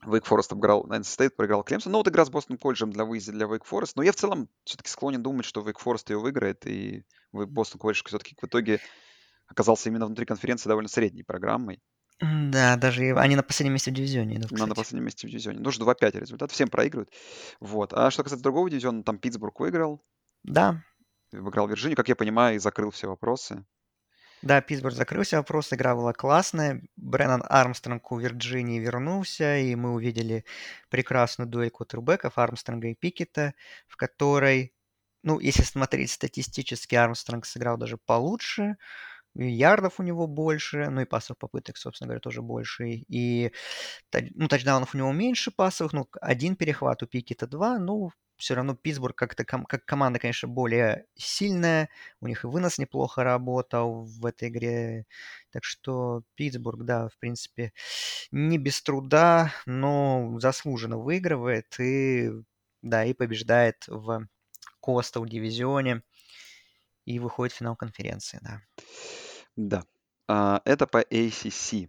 Вейк 0.04 0.24
Форест 0.26 0.52
обыграл 0.52 0.86
NC 0.86 1.02
State, 1.02 1.30
проиграл 1.30 1.62
Клемсон. 1.62 1.92
Ну, 1.92 1.98
вот 1.98 2.08
игра 2.08 2.24
с 2.24 2.30
Бостон 2.30 2.58
колледжем 2.58 2.90
для 2.90 3.04
выезда 3.04 3.32
для 3.32 3.46
Вейк 3.46 3.64
Форест. 3.64 3.96
Но 3.96 4.02
я 4.02 4.12
в 4.12 4.16
целом 4.16 4.48
все-таки 4.64 4.90
склонен 4.90 5.22
думать, 5.22 5.46
что 5.46 5.60
Вейк 5.60 5.78
Форест 5.78 6.10
ее 6.10 6.18
выиграет, 6.18 6.66
и 6.66 7.04
Бостон 7.32 7.78
колледж 7.78 8.02
все-таки 8.04 8.36
в 8.40 8.44
итоге 8.44 8.80
оказался 9.46 9.88
именно 9.88 10.06
внутри 10.06 10.26
конференции 10.26 10.68
довольно 10.68 10.88
средней 10.88 11.22
программой. 11.22 11.80
М, 12.20 12.50
Да, 12.50 12.76
даже 12.76 13.06
и- 13.06 13.10
они 13.12 13.36
на 13.36 13.42
последнем 13.44 13.74
месте 13.74 13.90
в 13.90 13.94
дивизионе 13.94 14.36
идут, 14.36 14.50
на 14.50 14.74
кстати. 14.74 14.74
последнем 14.74 15.04
месте 15.06 15.26
в 15.26 15.30
дивизионе. 15.30 15.58
Ну, 15.60 15.70
2-5 15.70 16.14
результат, 16.14 16.50
всем 16.52 16.68
проигрывают. 16.68 17.10
Вот. 17.60 17.92
А 17.92 18.10
что 18.10 18.22
касается 18.22 18.42
другого 18.44 18.70
дивизиона, 18.70 19.02
там 19.02 19.18
Питтсбург 19.18 19.58
выиграл, 19.60 20.02
Да, 20.44 20.84
обыграл 21.34 21.68
Вирджинию, 21.68 21.96
как 21.98 22.08
я 22.08 22.16
понимаю, 22.16 22.56
и 22.56 22.58
закрыл 22.58 22.90
все 22.90 23.08
вопросы. 23.08 23.66
да, 24.42 24.60
Питтсбург 24.60 24.94
закрылся 24.94 25.38
вопрос, 25.38 25.72
игра 25.72 25.94
была 25.94 26.12
классная. 26.12 26.82
Брэннон 26.96 27.42
Армстронг 27.48 28.12
у 28.12 28.18
Вирджинии 28.18 28.78
вернулся, 28.78 29.56
и 29.56 29.74
мы 29.74 29.94
увидели 29.94 30.44
прекрасную 30.90 31.48
дуэль 31.48 31.70
квотербеков 31.70 32.36
Армстронга 32.36 32.88
и 32.88 32.94
Пикета, 32.94 33.54
в 33.88 33.96
которой, 33.96 34.74
ну, 35.22 35.40
если 35.40 35.62
смотреть 35.62 36.10
статистически, 36.10 36.94
Армстронг 36.94 37.46
сыграл 37.46 37.78
даже 37.78 37.96
получше, 37.96 38.76
и 39.36 39.46
ярдов 39.46 40.00
у 40.00 40.02
него 40.02 40.26
больше, 40.26 40.88
ну 40.90 41.00
и 41.00 41.04
пасовых 41.04 41.38
попыток, 41.38 41.76
собственно 41.76 42.08
говоря, 42.08 42.20
тоже 42.20 42.42
больше. 42.42 42.88
И 42.88 43.52
ну, 44.34 44.48
тачдаунов 44.48 44.94
у 44.94 44.98
него 44.98 45.12
меньше 45.12 45.50
пасовых, 45.50 45.92
ну, 45.92 46.08
один 46.20 46.56
перехват 46.56 47.02
у 47.02 47.06
Пикета 47.06 47.46
два, 47.46 47.78
ну, 47.78 48.10
все 48.36 48.54
равно 48.54 48.74
Питтсбург 48.74 49.16
как-то 49.16 49.44
как 49.44 49.84
команда, 49.84 50.18
конечно, 50.18 50.48
более 50.48 51.06
сильная, 51.16 51.88
у 52.20 52.26
них 52.26 52.44
и 52.44 52.46
вынос 52.48 52.78
неплохо 52.78 53.22
работал 53.24 54.04
в 54.04 54.26
этой 54.26 54.48
игре, 54.48 55.06
так 55.50 55.64
что 55.64 56.22
Питтсбург, 56.34 56.84
да, 56.84 57.08
в 57.08 57.18
принципе, 57.18 57.72
не 58.32 58.58
без 58.58 58.82
труда, 58.82 59.52
но 59.66 60.36
заслуженно 60.40 60.98
выигрывает 60.98 61.78
и, 61.80 62.30
да, 62.82 63.04
и 63.04 63.14
побеждает 63.14 63.84
в 63.86 64.26
Костел 64.80 65.24
дивизионе 65.24 66.02
и 67.04 67.18
выходит 67.18 67.52
в 67.54 67.58
финал 67.58 67.76
конференции, 67.76 68.38
да. 68.42 68.60
Да. 69.56 69.84
А, 70.28 70.60
это 70.64 70.86
по 70.86 71.02
ACC. 71.02 71.88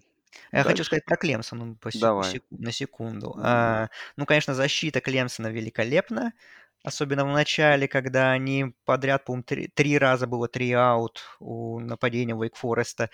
Я 0.52 0.64
хочу 0.64 0.78
Дальше. 0.78 0.84
сказать 0.84 1.06
про 1.06 1.16
Клемсон 1.16 1.76
по 1.76 1.90
Давай. 1.94 2.42
на 2.50 2.72
секунду. 2.72 3.36
А, 3.42 3.90
ну, 4.18 4.26
конечно, 4.26 4.54
защита 4.54 5.00
Клемсона 5.02 5.48
великолепна, 5.48 6.34
особенно 6.84 7.26
в 7.26 7.32
начале, 7.32 7.88
когда 7.88 8.32
они 8.32 8.74
подряд, 8.86 9.26
по-моему, 9.26 9.44
три, 9.44 9.68
три 9.70 9.98
раза 9.98 10.28
было 10.28 10.48
три 10.48 10.72
аут 10.74 11.24
у 11.40 11.80
нападения 11.80 12.36
Вейк 12.36 12.56
Фореста, 12.56 13.10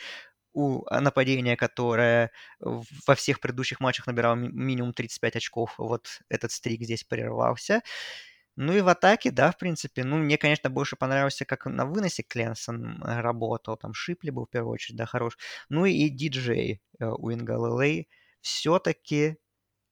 у 0.54 0.84
а, 0.88 1.00
нападения, 1.00 1.56
которое 1.56 2.32
во 2.60 3.16
всех 3.16 3.40
предыдущих 3.40 3.80
матчах 3.80 4.08
набирало 4.08 4.36
ми- 4.36 4.50
минимум 4.50 4.94
35 4.94 5.38
очков. 5.38 5.76
Вот 5.78 6.08
этот 6.30 6.52
стрик 6.52 6.82
здесь 6.84 7.04
прервался. 7.04 7.82
Ну 8.62 8.74
и 8.74 8.82
в 8.82 8.90
атаке, 8.90 9.32
да, 9.32 9.52
в 9.52 9.58
принципе. 9.58 10.04
Ну, 10.04 10.18
мне, 10.18 10.38
конечно, 10.38 10.70
больше 10.70 10.96
понравился, 10.96 11.46
как 11.46 11.66
на 11.66 11.84
выносе 11.86 12.22
Кленсон 12.22 13.02
э, 13.04 13.22
работал. 13.22 13.76
Там 13.76 13.94
Шипли 13.96 14.30
был 14.30 14.46
в 14.46 14.52
первую 14.52 14.74
очередь, 14.74 14.98
да, 14.98 15.08
хорош. 15.08 15.36
Ну 15.70 15.86
и 15.86 16.10
диджей 16.10 16.80
э, 17.00 17.06
Уиагалелей 17.08 18.08
все-таки 18.42 19.38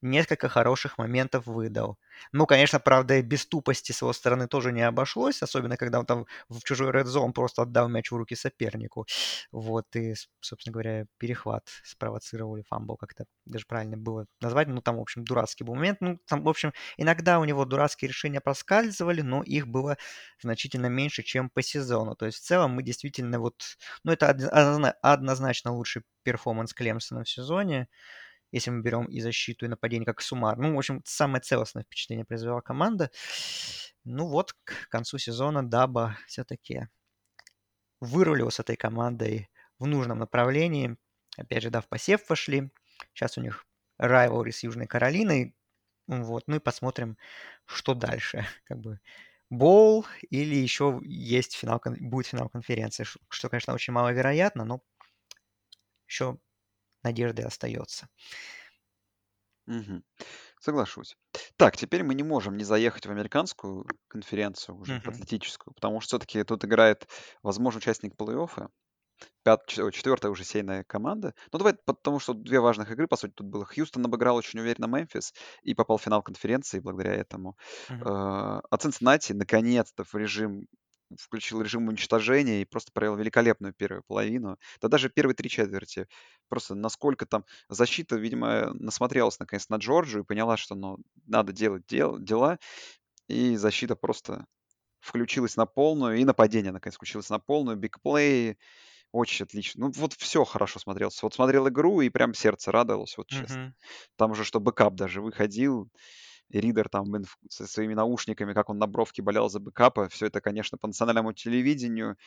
несколько 0.02 0.50
хороших 0.50 0.98
моментов 1.00 1.48
выдал. 1.48 1.98
Ну, 2.32 2.46
конечно, 2.46 2.80
правда, 2.80 3.18
и 3.18 3.22
без 3.22 3.46
тупости 3.46 3.92
с 3.92 4.02
его 4.02 4.14
стороны 4.14 4.48
тоже 4.48 4.72
не 4.72 4.82
обошлось, 4.82 5.42
особенно 5.42 5.78
когда 5.78 6.00
он 6.00 6.06
там 6.06 6.26
в 6.50 6.62
чужой 6.64 6.92
red 6.92 7.06
zone 7.06 7.32
просто 7.34 7.64
отдал 7.64 7.90
мяч 7.90 8.12
в 8.12 8.16
руки 8.16 8.36
сопернику. 8.36 9.06
Вот, 9.52 9.86
и, 9.96 10.14
собственно 10.42 10.74
говоря, 10.74 11.06
перехват 11.18 11.68
спровоцировал 11.84 12.56
или 12.58 12.64
fumble, 12.68 12.98
как-то 12.98 13.26
даже 13.46 13.66
правильно 13.68 13.98
было 13.98 14.26
назвать. 14.42 14.68
Ну, 14.68 14.82
там, 14.82 14.98
в 14.98 15.02
общем, 15.02 15.24
дурацкий 15.24 15.64
был 15.64 15.76
момент. 15.76 16.02
Ну, 16.02 16.20
там, 16.28 16.44
в 16.44 16.50
общем, 16.50 16.74
иногда 16.98 17.40
у 17.40 17.46
него 17.46 17.66
дурацкие 17.66 18.10
решения 18.10 18.42
проскальзывали, 18.42 19.22
но 19.22 19.44
их 19.44 19.68
было 19.68 19.98
значительно 20.42 20.88
меньше, 20.88 21.24
чем 21.24 21.50
по 21.50 21.62
сезону. 21.62 22.16
То 22.16 22.26
есть, 22.26 22.40
в 22.40 22.42
целом, 22.46 22.72
мы 22.72 22.84
действительно 22.84 23.40
вот... 23.40 23.56
Ну, 24.04 24.12
это 24.12 24.30
одно- 24.30 24.50
однозна- 24.52 24.94
однозначно 25.02 25.72
лучший 25.74 26.04
перформанс 26.24 26.74
Клемсона 26.74 27.24
в 27.24 27.30
сезоне 27.30 27.88
если 28.52 28.72
мы 28.72 28.82
берем 28.82 29.06
и 29.06 29.20
защиту, 29.22 29.66
и 29.66 29.70
нападение 29.70 30.06
как 30.06 30.22
суммар. 30.22 30.58
Ну, 30.58 30.76
в 30.76 30.78
общем, 30.78 31.02
самое 31.06 31.42
целостное 31.42 31.84
впечатление 31.84 32.26
произвела 32.26 32.62
команда. 32.62 33.12
Ну 34.04 34.28
вот, 34.28 34.54
к 34.64 34.90
концу 34.90 35.18
сезона 35.18 35.68
Даба 35.68 36.18
все-таки 36.28 36.88
вырулил 38.02 38.52
с 38.52 38.60
этой 38.60 38.76
командой 38.76 39.50
в 39.78 39.88
нужном 39.88 40.20
направлении. 40.20 40.98
Опять 41.38 41.64
же, 41.64 41.70
да, 41.70 41.82
в 41.82 41.88
посев 41.88 42.28
вошли. 42.30 42.72
Сейчас 43.14 43.38
у 43.38 43.42
них 43.42 43.66
rivalry 44.02 44.52
с 44.52 44.64
Южной 44.64 44.88
Каролиной. 44.88 45.56
Вот, 46.08 46.44
ну 46.48 46.56
и 46.56 46.60
посмотрим, 46.60 47.18
что 47.66 47.94
дальше. 47.94 48.46
Как 48.66 48.80
бы 48.80 49.00
Боул 49.50 50.06
или 50.30 50.56
еще 50.56 51.00
есть 51.04 51.56
финал, 51.56 51.82
будет 52.00 52.28
финал 52.28 52.50
конференции, 52.50 53.04
что, 53.30 53.50
конечно, 53.50 53.74
очень 53.74 53.94
маловероятно, 53.94 54.64
но 54.64 54.82
еще 56.08 56.38
надежда 57.04 57.48
остается. 57.48 58.10
Мгм. 59.68 60.04
Соглашусь. 60.60 61.18
Так, 61.58 61.78
теперь 61.78 62.04
мы 62.04 62.16
не 62.16 62.24
можем 62.24 62.58
не 62.58 62.64
заехать 62.64 63.06
в 63.06 63.12
американскую 63.12 63.86
конференцию, 64.08 64.78
уже 64.78 64.96
Мгм. 64.96 65.06
атлетическую, 65.06 65.74
потому 65.76 66.02
что 66.02 66.18
все-таки 66.18 66.44
тут 66.44 66.66
играет, 66.66 67.08
возможно, 67.44 67.80
участник 67.80 68.16
плей-оффа, 68.16 68.70
пят, 69.44 69.68
чет- 69.68 69.94
четвертая 69.94 70.32
уже 70.32 70.44
сейная 70.46 70.84
команда. 70.86 71.36
Ну, 71.54 71.60
давай, 71.60 71.76
потому 71.86 72.20
что 72.20 72.34
две 72.36 72.60
важных 72.62 72.92
игры, 72.92 73.08
по 73.08 73.18
сути, 73.18 73.34
тут 73.34 73.48
было. 73.48 73.66
Хьюстон 73.66 74.06
обыграл 74.06 74.38
очень 74.38 74.60
уверенно 74.60 74.88
Мемфис 74.88 75.34
и 75.64 75.76
попал 75.76 75.98
в 75.98 76.04
финал 76.04 76.24
конференции 76.24 76.80
благодаря 76.80 77.16
этому. 77.16 77.58
Э, 78.02 78.06
А 78.10 78.78
Цинциннати 78.80 79.34
наконец-то 79.34 80.04
в 80.06 80.16
режим 80.16 80.68
включил 81.18 81.62
режим 81.62 81.88
уничтожения 81.88 82.62
и 82.62 82.66
просто 82.66 82.92
провел 82.92 83.16
великолепную 83.16 83.74
первую 83.74 84.04
половину. 84.04 84.58
Да 84.82 84.88
даже 84.88 85.10
первые 85.10 85.36
три 85.36 85.50
четверти. 85.50 86.08
Просто 86.50 86.76
насколько 86.76 87.26
там 87.26 87.46
защита, 87.70 88.16
видимо, 88.18 88.74
насмотрелась 88.74 89.40
наконец 89.40 89.70
на 89.70 89.78
Джорджию 89.78 90.24
и 90.24 90.26
поняла, 90.26 90.58
что 90.58 90.76
ну, 90.76 90.98
надо 91.26 91.54
делать 91.54 91.86
дел, 91.88 92.20
дела. 92.20 92.60
И 93.28 93.56
защита 93.56 93.96
просто 93.96 94.46
включилась 95.00 95.58
на 95.58 95.66
полную, 95.66 96.18
и 96.20 96.26
нападение 96.26 96.72
наконец 96.72 96.96
включилось 96.96 97.30
на 97.30 97.40
полную, 97.40 97.78
бигплей, 97.78 98.58
очень 99.12 99.46
отлично. 99.46 99.88
Ну, 99.88 99.94
вот 99.96 100.14
все 100.14 100.46
хорошо 100.46 100.80
смотрелось. 100.80 101.22
Вот 101.24 101.34
смотрел 101.36 101.68
игру, 101.70 102.02
и 102.02 102.10
прям 102.10 102.34
сердце 102.34 102.72
радовалось, 102.72 103.18
вот 103.18 103.28
честно. 103.28 103.62
Мгм. 103.62 103.74
Там 104.18 104.32
уже 104.32 104.44
что 104.46 104.60
backup 104.60 104.96
даже 104.96 105.22
выходил, 105.22 105.90
Ридер 106.52 106.90
там 106.90 107.06
со 107.50 107.68
своими 107.68 107.94
наушниками, 107.94 108.54
как 108.54 108.70
он 108.70 108.78
на 108.80 108.88
бровке 108.88 109.22
болел 109.22 109.50
за 109.50 109.60
backup 109.60 109.97
а. 109.97 110.10
Все 110.10 110.28
это, 110.28 110.42
конечно, 110.42 110.78
по 110.78 110.88
национальному 110.88 111.34
телевидению. 111.34 112.18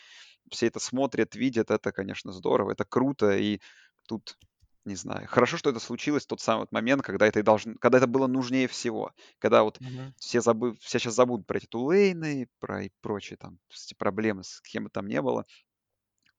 Все 0.51 0.67
это 0.69 0.81
смотрят, 0.81 1.35
видят. 1.35 1.71
Это, 1.71 1.93
конечно, 1.93 2.33
здорово, 2.33 2.73
это 2.73 2.85
круто. 2.85 3.37
И 3.37 3.61
тут, 4.09 4.39
не 4.85 4.95
знаю, 4.97 5.27
хорошо, 5.29 5.57
что 5.57 5.71
это 5.71 5.81
случилось 5.81 6.25
в 6.25 6.29
тот 6.29 6.41
самый 6.41 6.61
вот 6.63 6.73
момент, 6.73 7.03
когда 7.03 7.27
это, 7.27 7.41
и 7.41 7.43
должно, 7.43 7.75
когда 7.81 7.99
это 7.99 8.07
было 8.07 8.27
нужнее 8.27 8.69
всего. 8.69 9.13
Когда 9.39 9.63
вот 9.63 9.81
Мгм. 9.81 10.13
все, 10.17 10.41
забы, 10.41 10.77
все 10.81 10.99
сейчас 10.99 11.15
забудут 11.15 11.47
про 11.47 11.59
эти 11.59 11.67
Тулейны, 11.67 12.49
про 12.59 12.85
и 12.85 12.91
прочие 13.01 13.37
там 13.37 13.59
эти 13.71 13.95
проблемы, 13.95 14.45
с 14.45 14.61
кем 14.63 14.85
бы 14.85 14.91
там 14.91 15.07
не 15.07 15.23
было. 15.23 15.47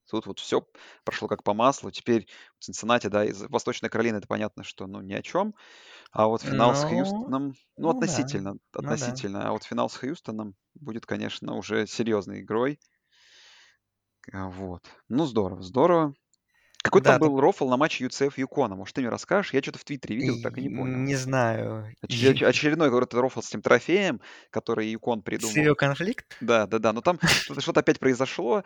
Тут 0.09 0.25
вот 0.27 0.39
все 0.39 0.67
прошло 1.05 1.27
как 1.27 1.43
по 1.43 1.53
маслу. 1.53 1.91
Теперь 1.91 2.27
в 2.59 2.63
Цинциннати, 2.65 3.07
да, 3.07 3.25
из 3.25 3.41
Восточной 3.43 3.89
Каролины, 3.89 4.17
это 4.17 4.27
понятно, 4.27 4.63
что, 4.63 4.87
ну, 4.87 5.01
ни 5.01 5.13
о 5.13 5.21
чем. 5.21 5.55
А 6.11 6.27
вот 6.27 6.41
финал 6.43 6.75
с 6.75 6.83
Ну, 6.83 6.85
Хьюстоном, 6.85 7.55
ну, 7.77 7.89
ну 7.89 8.01
да, 8.03 8.21
относительно, 8.29 8.57
ну 8.81 8.95
да. 8.97 9.13
относительно. 9.13 9.47
А 9.49 9.51
вот 9.53 9.63
финал 9.65 9.89
с 9.89 9.97
Хьюстоном 9.97 10.55
будет, 10.75 11.05
конечно, 11.05 11.55
уже 11.55 11.87
серьезной 11.87 12.41
игрой. 12.41 12.79
А, 14.31 14.49
Вот. 14.49 14.83
Ну, 15.09 15.25
здорово, 15.25 15.61
здорово. 15.61 16.13
Какой 16.83 17.01
там 17.01 17.15
Да, 17.15 17.19
там 17.19 17.31
был 17.31 17.39
рофл 17.39 17.69
на 17.69 17.77
матче 17.77 18.05
UCF 18.05 18.37
Юкона? 18.37 18.75
Может, 18.75 18.95
ты 18.95 19.01
мне 19.01 19.09
расскажешь? 19.09 19.53
Я 19.53 19.61
что-то 19.63 19.79
в 19.79 19.85
Твиттере 19.85 20.15
видел, 20.17 20.39
так 20.39 20.57
и 20.57 20.61
не 20.61 20.69
понял. 20.69 21.05
не 21.05 21.15
знаю. 21.15 21.93
Оч- 22.03 22.23
оч- 22.33 22.43
очередной 22.45 22.89
говорит, 22.89 23.13
рофл 23.13 23.41
с 23.41 23.49
этим 23.49 23.61
трофеем, 23.61 24.21
который 24.51 24.87
Юкон 24.89 25.21
придумал. 25.23 25.55
Сырьё 25.55 25.75
конфликт? 25.75 26.41
Да, 26.41 26.67
да, 26.67 26.79
да. 26.79 26.93
Но 26.93 27.01
там 27.01 27.19
что-то 27.59 27.81
опять 27.81 27.99
произошло. 27.99 28.63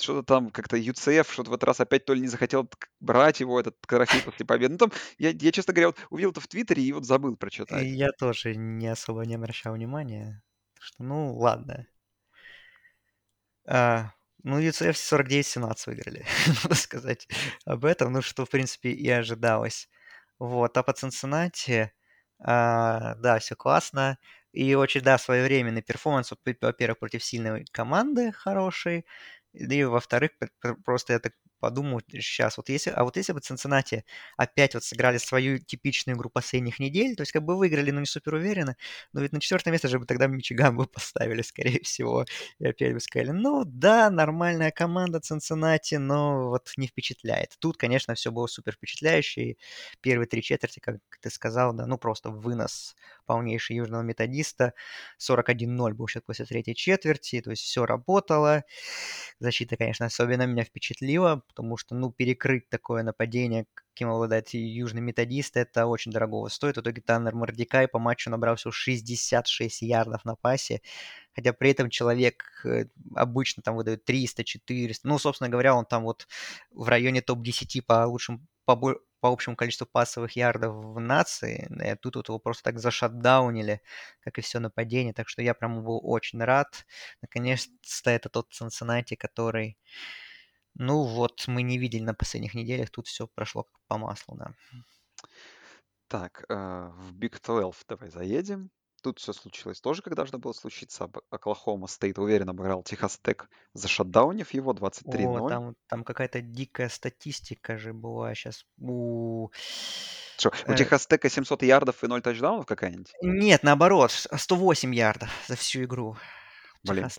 Что-то 0.00 0.22
там 0.22 0.50
как-то 0.50 0.76
UCF 0.76 1.30
что-то 1.30 1.50
в 1.50 1.54
этот 1.54 1.64
раз 1.64 1.80
опять 1.80 2.04
то 2.04 2.14
ли 2.14 2.20
не 2.20 2.28
захотел 2.28 2.68
брать 3.00 3.40
его, 3.40 3.60
этот 3.60 3.80
трофей 3.82 4.22
после 4.22 4.46
победы. 4.46 4.72
Ну 4.72 4.78
там, 4.78 4.92
я, 5.18 5.30
я 5.30 5.52
честно 5.52 5.72
говоря, 5.72 5.88
вот 5.88 5.98
увидел 6.10 6.30
это 6.30 6.40
в 6.40 6.48
Твиттере 6.48 6.82
и 6.82 6.92
вот 6.92 7.04
забыл 7.04 7.36
прочитать. 7.36 7.84
я 7.84 8.10
тоже 8.12 8.54
не 8.56 8.88
особо 8.88 9.24
не 9.24 9.34
обращал 9.34 9.74
внимания. 9.74 10.42
Что, 10.78 11.02
ну, 11.02 11.36
ладно. 11.36 11.86
А, 13.66 14.12
ну, 14.42 14.60
UCF 14.60 14.92
49-17 14.92 15.74
выиграли, 15.86 16.26
надо 16.64 16.74
сказать 16.74 17.28
об 17.64 17.84
этом. 17.84 18.12
Ну, 18.12 18.22
что, 18.22 18.46
в 18.46 18.50
принципе, 18.50 18.90
и 18.90 19.08
ожидалось. 19.10 19.88
Вот. 20.38 20.76
А 20.76 20.82
по 20.82 20.92
Цинциннати, 20.92 21.92
а, 22.38 23.14
да, 23.16 23.38
все 23.38 23.54
классно. 23.54 24.18
И 24.52 24.74
очень, 24.74 25.02
да, 25.02 25.18
своевременный 25.18 25.82
перформанс, 25.82 26.32
во-первых, 26.32 26.98
против 26.98 27.22
сильной 27.22 27.64
команды 27.70 28.32
хорошей, 28.32 29.06
и, 29.52 29.84
во-вторых, 29.84 30.32
просто 30.84 31.14
я 31.14 31.18
так 31.18 31.34
подумал 31.60 32.00
сейчас, 32.10 32.56
вот 32.56 32.68
если, 32.68 32.90
а 32.90 33.04
вот 33.04 33.16
если 33.16 33.32
бы 33.32 33.40
Цинциннати 33.40 34.04
опять 34.36 34.74
вот 34.74 34.84
сыграли 34.84 35.18
свою 35.18 35.58
типичную 35.58 36.16
игру 36.16 36.30
последних 36.30 36.78
недель, 36.80 37.14
то 37.16 37.22
есть 37.22 37.32
как 37.32 37.44
бы 37.44 37.56
выиграли, 37.56 37.90
но 37.90 38.00
не 38.00 38.06
супер 38.06 38.34
уверенно, 38.34 38.76
но 39.12 39.20
ведь 39.20 39.32
на 39.32 39.40
четвертое 39.40 39.70
место 39.70 39.88
же 39.88 39.98
бы 39.98 40.06
тогда 40.06 40.26
Мичиган 40.26 40.76
бы 40.76 40.86
поставили, 40.92 41.42
скорее 41.42 41.80
всего, 41.82 42.24
и 42.58 42.66
опять 42.66 42.94
бы 42.94 43.00
сказали, 43.00 43.30
ну 43.30 43.64
да, 43.64 44.10
нормальная 44.10 44.70
команда 44.70 45.20
Цинциннати, 45.20 45.96
но 45.96 46.48
вот 46.48 46.72
не 46.76 46.86
впечатляет. 46.88 47.56
Тут, 47.58 47.76
конечно, 47.76 48.14
все 48.14 48.32
было 48.32 48.46
супер 48.46 48.72
впечатляюще, 48.74 49.42
и 49.42 49.58
первые 50.00 50.26
три 50.26 50.42
четверти, 50.42 50.80
как 50.80 50.96
ты 51.20 51.30
сказал, 51.30 51.72
да, 51.74 51.86
ну 51.86 51.98
просто 51.98 52.30
вынос 52.30 52.96
полнейший 53.26 53.76
южного 53.76 54.02
методиста, 54.02 54.74
41-0 55.20 55.92
был 55.92 56.08
счет 56.08 56.24
после 56.24 56.46
третьей 56.46 56.74
четверти, 56.74 57.40
то 57.40 57.50
есть 57.50 57.62
все 57.62 57.86
работало. 57.86 58.64
Защита, 59.38 59.76
конечно, 59.76 60.06
особенно 60.06 60.46
меня 60.46 60.64
впечатлила, 60.64 61.42
потому 61.50 61.76
что, 61.76 61.94
ну, 61.94 62.10
перекрыть 62.10 62.68
такое 62.68 63.02
нападение, 63.02 63.66
каким 63.74 64.08
обладает 64.10 64.54
южный 64.54 65.02
методист, 65.02 65.56
это 65.56 65.86
очень 65.86 66.12
дорого 66.12 66.48
стоит. 66.48 66.76
В 66.76 66.80
итоге 66.80 67.02
Таннер 67.02 67.34
Мордикай 67.34 67.86
по 67.88 67.98
матчу 67.98 68.30
набрал 68.30 68.56
всего 68.56 68.72
66 68.72 69.82
ярдов 69.82 70.24
на 70.24 70.36
пасе, 70.36 70.80
хотя 71.34 71.52
при 71.52 71.70
этом 71.70 71.90
человек 71.90 72.44
э, 72.64 72.86
обычно 73.14 73.62
там 73.62 73.76
выдает 73.76 74.08
300-400. 74.08 75.00
Ну, 75.04 75.18
собственно 75.18 75.50
говоря, 75.50 75.74
он 75.74 75.84
там 75.84 76.04
вот 76.04 76.26
в 76.70 76.88
районе 76.88 77.20
топ-10 77.20 77.82
по 77.86 78.06
лучшим, 78.06 78.48
по, 78.64 78.76
по 78.76 79.28
общему 79.28 79.56
количеству 79.56 79.86
пасовых 79.86 80.36
ярдов 80.36 80.74
в 80.74 80.98
нации. 80.98 81.68
И 81.84 81.94
тут 81.96 82.16
вот 82.16 82.28
его 82.28 82.38
просто 82.38 82.64
так 82.64 82.78
зашатдаунили, 82.78 83.82
как 84.20 84.38
и 84.38 84.40
все 84.42 84.60
нападение. 84.60 85.12
Так 85.12 85.28
что 85.28 85.42
я 85.42 85.54
прям 85.54 85.82
был 85.84 86.00
очень 86.02 86.42
рад. 86.42 86.86
Наконец-то 87.22 88.10
это 88.10 88.28
тот 88.28 88.52
Цинциннати, 88.52 89.14
который... 89.14 89.76
Ну 90.82 91.02
вот, 91.02 91.44
мы 91.46 91.60
не 91.62 91.76
видели 91.76 92.02
на 92.02 92.14
последних 92.14 92.54
неделях, 92.54 92.88
тут 92.88 93.06
все 93.06 93.26
прошло 93.26 93.64
как 93.64 93.74
по 93.86 93.98
маслу, 93.98 94.34
да. 94.34 94.54
Так, 96.08 96.46
э, 96.48 96.54
в 96.54 97.12
Big 97.12 97.38
12 97.44 97.84
давай 97.86 98.08
заедем. 98.08 98.70
Тут 99.02 99.18
все 99.18 99.34
случилось 99.34 99.78
тоже, 99.82 100.00
как 100.00 100.14
должно 100.14 100.38
было 100.38 100.54
случиться. 100.54 101.10
Оклахома 101.28 101.86
Стейт 101.86 102.18
уверенно 102.18 102.52
обыграл 102.52 102.82
Техас 102.82 103.18
Тек, 103.22 103.50
зашатдаунив 103.74 104.54
его 104.54 104.70
О, 104.70 104.74
23-0. 104.74 105.48
там, 105.50 105.76
там 105.86 106.02
какая-то 106.02 106.40
дикая 106.40 106.88
статистика 106.88 107.76
же 107.76 107.92
была 107.92 108.34
сейчас 108.34 108.64
у... 108.78 109.50
Что, 110.38 110.50
у 110.66 110.72
э, 110.72 110.76
Техас 110.76 111.06
Тека 111.06 111.28
700 111.28 111.62
ярдов 111.62 112.02
и 112.02 112.06
0 112.06 112.22
тачдаунов 112.22 112.64
какая-нибудь? 112.64 113.12
Нет, 113.20 113.62
наоборот, 113.64 114.12
с- 114.12 114.28
108 114.34 114.94
ярдов 114.94 115.28
за 115.46 115.56
всю 115.56 115.84
игру 115.84 116.16
Блин, 116.82 117.10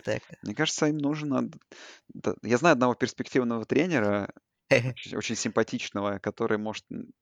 мне 0.42 0.54
кажется, 0.54 0.86
им 0.86 0.98
нужно... 0.98 1.50
да, 2.08 2.34
Я 2.42 2.58
знаю 2.58 2.72
одного 2.74 2.94
перспективного 2.94 3.64
тренера, 3.64 4.32
очень, 4.96 5.16
очень 5.16 5.36
симпатичного, 5.36 6.18
который 6.18 6.58
может 6.58 6.84
н- 6.90 7.12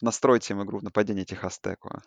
настроить 0.00 0.50
им 0.50 0.62
игру 0.64 0.78
в 0.80 0.84
нападение 0.84 1.24
Техас 1.24 1.58
Теку. 1.60 2.02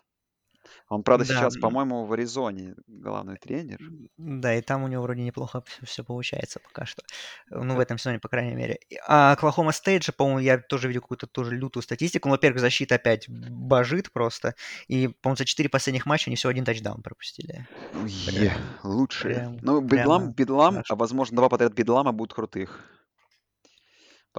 Он, 0.88 1.02
правда, 1.02 1.26
Да, 1.26 1.34
сейчас, 1.34 1.56
по-моему, 1.56 2.04
в 2.06 2.12
Аризоне 2.12 2.74
главный 2.86 3.36
тренер. 3.36 3.78
да, 4.16 4.54
и 4.54 4.60
там 4.62 4.82
у 4.84 4.88
него 4.88 5.02
вроде 5.02 5.22
неплохо 5.22 5.62
все 5.82 6.02
получается 6.04 6.60
пока 6.60 6.86
что. 6.86 7.02
Ну, 7.50 7.74
в 7.74 7.80
этом 7.80 7.98
сезоне, 7.98 8.18
по 8.18 8.28
крайней 8.28 8.54
мере. 8.54 8.78
А 9.06 9.32
Оклахома 9.32 9.72
Стейт 9.72 10.02
же, 10.04 10.12
по-моему, 10.12 10.38
я 10.40 10.58
тоже 10.58 10.88
видел 10.88 11.00
какую-то 11.02 11.26
тоже 11.26 11.54
лютую 11.54 11.82
статистику. 11.82 12.28
Ну, 12.28 12.34
во-первых, 12.34 12.60
защита 12.60 12.94
опять 12.96 13.28
божит 13.28 14.12
просто. 14.12 14.54
И, 14.86 15.08
по-моему, 15.08 15.36
за 15.36 15.44
четыре 15.44 15.68
последних 15.68 16.06
матча 16.06 16.28
они 16.30 16.36
всего 16.36 16.50
один 16.50 16.64
тачдаун 16.64 17.02
пропустили. 17.02 17.66
Е, 18.06 18.32
Прям, 18.50 18.58
лучшие. 18.82 19.34
прям, 19.34 19.58
Ну, 19.62 19.80
Бедлам, 19.80 20.20
прямо 20.22 20.32
Бедлам, 20.34 20.68
а 20.68 20.72
страшно. 20.80 20.96
возможно, 20.96 21.36
два 21.36 21.48
подряд 21.48 21.72
Бедлама 21.74 22.12
будут 22.12 22.34
крутых. 22.34 22.84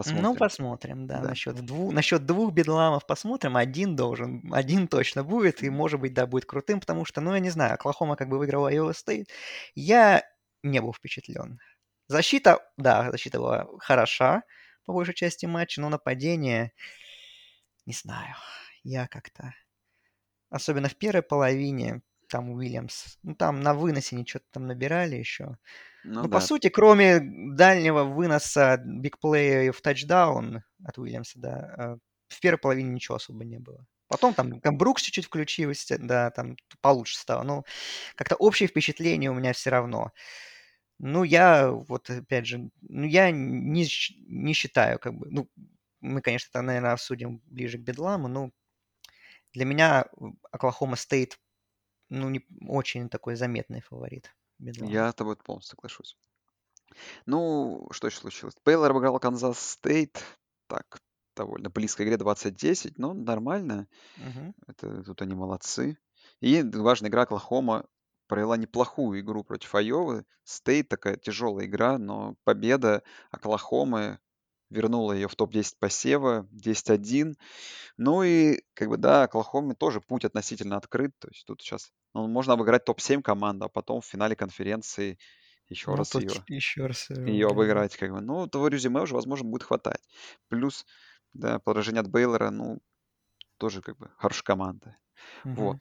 Ну, 0.06 0.36
Посмотрим. 0.36 0.36
посмотрим, 0.36 1.08
да. 1.08 1.20
Да. 1.20 1.30
Насчет 1.30 1.56
двух, 1.66 1.94
насчет 1.94 2.26
двух 2.26 2.54
бедламов 2.54 3.06
посмотрим. 3.06 3.58
Один 3.58 3.96
должен, 3.96 4.44
один 4.54 4.88
точно 4.88 5.24
будет, 5.24 5.64
и, 5.64 5.70
может 5.70 6.00
быть, 6.00 6.14
да, 6.14 6.26
будет 6.28 6.46
крутым, 6.46 6.80
потому 6.80 7.06
что, 7.06 7.22
ну, 7.22 7.34
я 7.34 7.40
не 7.40 7.50
знаю, 7.50 7.74
Оклахома 7.74 8.16
как 8.16 8.30
бы 8.30 8.38
выиграла 8.38 8.72
Iowa 8.74 8.94
State. 8.94 9.28
Я 9.76 10.24
не 10.64 10.82
был 10.82 10.94
впечатлен. 10.94 11.60
Защита, 12.08 12.60
да, 12.78 13.12
защита 13.12 13.40
была 13.40 13.68
хороша 13.80 14.44
по 14.86 14.94
большей 14.94 15.14
части 15.14 15.46
матча, 15.46 15.82
но 15.82 15.90
нападение, 15.90 16.72
не 17.86 17.94
знаю, 17.94 18.36
я 18.84 19.08
как-то... 19.08 19.54
Особенно 20.50 20.90
в 20.90 20.96
первой 20.96 21.22
половине, 21.22 22.02
там 22.28 22.50
Уильямс, 22.50 23.18
ну, 23.24 23.36
там 23.36 23.62
на 23.62 23.74
выносе 23.74 24.16
ничего 24.16 24.42
там 24.52 24.66
набирали 24.66 25.16
еще. 25.16 25.58
Ну 26.04 26.24
Ну, 26.24 26.30
по 26.30 26.40
да. 26.40 26.42
сути, 26.42 26.70
кроме 26.70 27.20
дальнего 27.22 28.04
выноса 28.04 28.78
бигплея 28.86 29.72
в 29.72 29.82
тачдаун 29.82 30.64
от 30.84 30.98
Уильямса, 30.98 31.40
да, 31.40 31.76
э, 31.78 31.98
в 32.30 32.40
первой 32.42 32.60
половине 32.60 32.90
ничего 32.92 33.16
особо 33.16 33.46
не 33.46 33.60
было. 33.60 33.86
Потом 34.08 34.34
там, 34.34 34.60
там 34.62 34.78
Брукс 34.78 35.04
чуть-чуть 35.04 35.26
включился, 35.26 35.98
да, 36.00 36.32
там 36.32 36.58
получше 36.82 37.18
стало. 37.18 37.44
Ну, 37.44 37.64
как-то 38.16 38.36
общее 38.36 38.68
впечатление 38.68 39.30
у 39.32 39.36
меня 39.36 39.54
все 39.54 39.70
равно. 39.70 40.12
Ну, 41.00 41.24
я 41.24 41.72
вот, 41.72 42.10
опять 42.10 42.46
же, 42.48 42.70
ну, 42.82 43.06
я 43.06 43.32
не, 43.32 43.88
не 44.28 44.54
считаю, 44.54 45.00
как 45.00 45.16
бы, 45.16 45.28
ну, 45.32 45.50
мы, 46.02 46.22
конечно, 46.22 46.50
это, 46.52 46.62
наверное, 46.64 46.94
обсудим 46.94 47.42
ближе 47.46 47.78
к 47.78 47.82
Бедламу, 47.82 48.28
но 48.28 48.52
для 49.54 49.66
меня 49.66 50.06
Оклахома 50.52 50.96
Стейт, 50.96 51.40
ну, 52.10 52.30
не 52.30 52.46
очень 52.68 53.10
такой 53.10 53.36
заметный 53.36 53.82
фаворит 53.82 54.36
Бедлама. 54.60 54.92
Я 54.92 55.12
с 55.12 55.16
тобой 55.16 55.36
полностью 55.38 55.76
соглашусь. 55.76 56.18
Ну, 57.26 57.88
что 57.92 58.08
еще 58.08 58.20
случилось? 58.20 58.56
Бейлор 58.66 58.92
обыграл 58.92 59.20
Канзас 59.20 59.60
Стейт. 59.60 60.24
Так, 60.68 61.00
довольно 61.36 61.70
близкой 61.70 62.06
игре 62.06 62.16
20-10, 62.16 62.94
но 62.98 63.14
нормально. 63.14 63.88
Мгм. 64.18 64.54
Это, 64.68 65.04
тут 65.04 65.22
они 65.22 65.34
молодцы. 65.34 65.98
И 66.42 66.62
важная 66.62 67.10
игра 67.10 67.24
Оклахома 67.24 67.86
провела 68.28 68.58
неплохую 68.58 69.20
игру 69.22 69.44
против 69.44 69.74
Айовы. 69.76 70.26
Стейт 70.44 70.90
такая 70.90 71.16
тяжелая 71.16 71.66
игра, 71.66 71.98
но 71.98 72.36
победа 72.44 73.04
Оклахомы 73.32 74.20
вернула 74.70 75.14
ее 75.14 75.28
в 75.28 75.36
топ-10 75.36 75.80
посева, 75.80 76.48
10-1. 76.52 77.36
Ну 77.98 78.24
и, 78.24 78.62
как 78.74 78.90
бы, 78.90 78.98
да, 78.98 79.24
Оклахоме 79.24 79.76
тоже 79.76 80.02
путь 80.02 80.26
относительно 80.26 80.78
открыт. 80.78 81.12
То 81.20 81.30
есть 81.30 81.46
тут 81.46 81.62
сейчас 81.62 81.92
ну, 82.14 82.28
можно 82.28 82.54
обыграть 82.54 82.86
топ-7 82.86 83.22
команду, 83.22 83.66
а 83.66 83.70
потом 83.70 84.02
в 84.02 84.06
финале 84.06 84.36
конференции 84.36 85.18
еще 85.70 85.96
Ну, 85.96 85.96
раз 85.96 86.18
ее, 86.20 86.46
еще 86.48 86.86
раз, 86.88 87.10
э, 87.12 87.16
ее 87.26 87.48
да. 87.48 87.50
обыграть. 87.50 87.98
Как 87.98 88.12
бы. 88.12 88.22
Ну, 88.22 88.48
того 88.48 88.68
резюме 88.68 89.02
уже, 89.02 89.16
возможно, 89.16 89.50
будет 89.50 89.64
хватать. 89.64 90.02
Плюс, 90.50 90.86
да, 91.34 91.60
поражение 91.60 92.02
от 92.02 92.10
Бейлора, 92.10 92.50
ну, 92.52 92.80
тоже 93.58 93.82
как 93.82 93.98
бы 93.98 94.12
хорошая 94.18 94.44
команда. 94.44 94.98
Вот. 95.54 95.78
Мгм. 95.78 95.80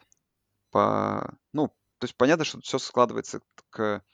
По, 0.71 1.39
ну, 1.53 1.69
то 1.99 2.05
есть 2.05 2.17
понятно, 2.17 2.45
что 2.45 2.61
все 2.61 2.79
складывается 2.79 3.43
к 3.71 4.05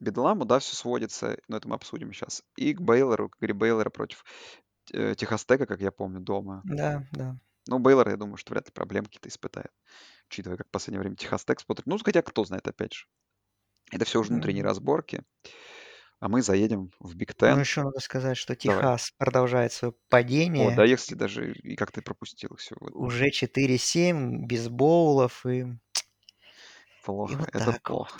Бедламу, 0.00 0.44
да, 0.46 0.58
все 0.58 0.76
сводится, 0.76 1.38
но 1.48 1.58
это 1.58 1.68
мы 1.68 1.76
обсудим 1.76 2.12
сейчас. 2.12 2.42
И 2.56 2.74
к 2.74 2.80
Бейлору, 2.80 3.30
игре 3.40 3.54
Бейлора 3.54 3.90
против 3.90 4.24
э, 4.92 5.14
Техастека, 5.16 5.66
как 5.66 5.80
я 5.80 5.92
помню, 5.92 6.20
дома. 6.20 6.66
Да, 6.78 7.06
да. 7.12 7.36
Ну, 7.68 7.78
Бейлор, 7.78 8.08
я 8.08 8.16
думаю, 8.16 8.36
что 8.36 8.52
вряд 8.52 8.66
ли 8.66 8.72
проблем 8.72 9.04
какие-то 9.04 9.28
испытает, 9.28 9.70
учитывая, 10.30 10.56
как 10.58 10.68
в 10.68 10.70
последнее 10.70 11.00
время 11.00 11.16
Техастек 11.16 11.60
смотрит. 11.60 11.86
Ну, 11.86 11.98
хотя 11.98 12.22
кто 12.22 12.44
знает, 12.44 12.66
опять 12.68 12.94
же. 12.94 13.06
Это 13.92 14.04
все 14.06 14.20
уже 14.20 14.30
внутренние 14.30 14.64
М. 14.64 14.64
разборки. 14.64 15.24
А 16.20 16.28
мы 16.28 16.42
заедем 16.42 16.92
в 17.00 17.16
Big 17.16 17.34
Ну, 17.42 17.58
Ten. 17.58 17.60
еще 17.60 17.82
надо 17.82 18.00
сказать, 18.00 18.38
что 18.38 18.56
Давай. 18.64 18.86
Техас 18.86 19.10
продолжает 19.18 19.72
свое 19.72 19.92
О, 20.54 20.70
падение. 20.70 20.70
да, 20.70 20.84
если 20.84 21.14
даже 21.14 21.52
и 21.52 21.76
как 21.76 21.92
ты 21.92 22.02
пропустил 22.02 22.54
все. 22.56 22.76
Уже 22.94 23.30
4-7, 23.30 24.46
без 24.46 24.68
bowl 24.68 25.19
ов 25.19 25.44
и, 25.46 25.64
и 27.00 27.04
Плохо, 27.04 27.36
вот 27.36 27.48
это 27.48 27.72
так 27.72 27.82
плохо. 27.82 28.18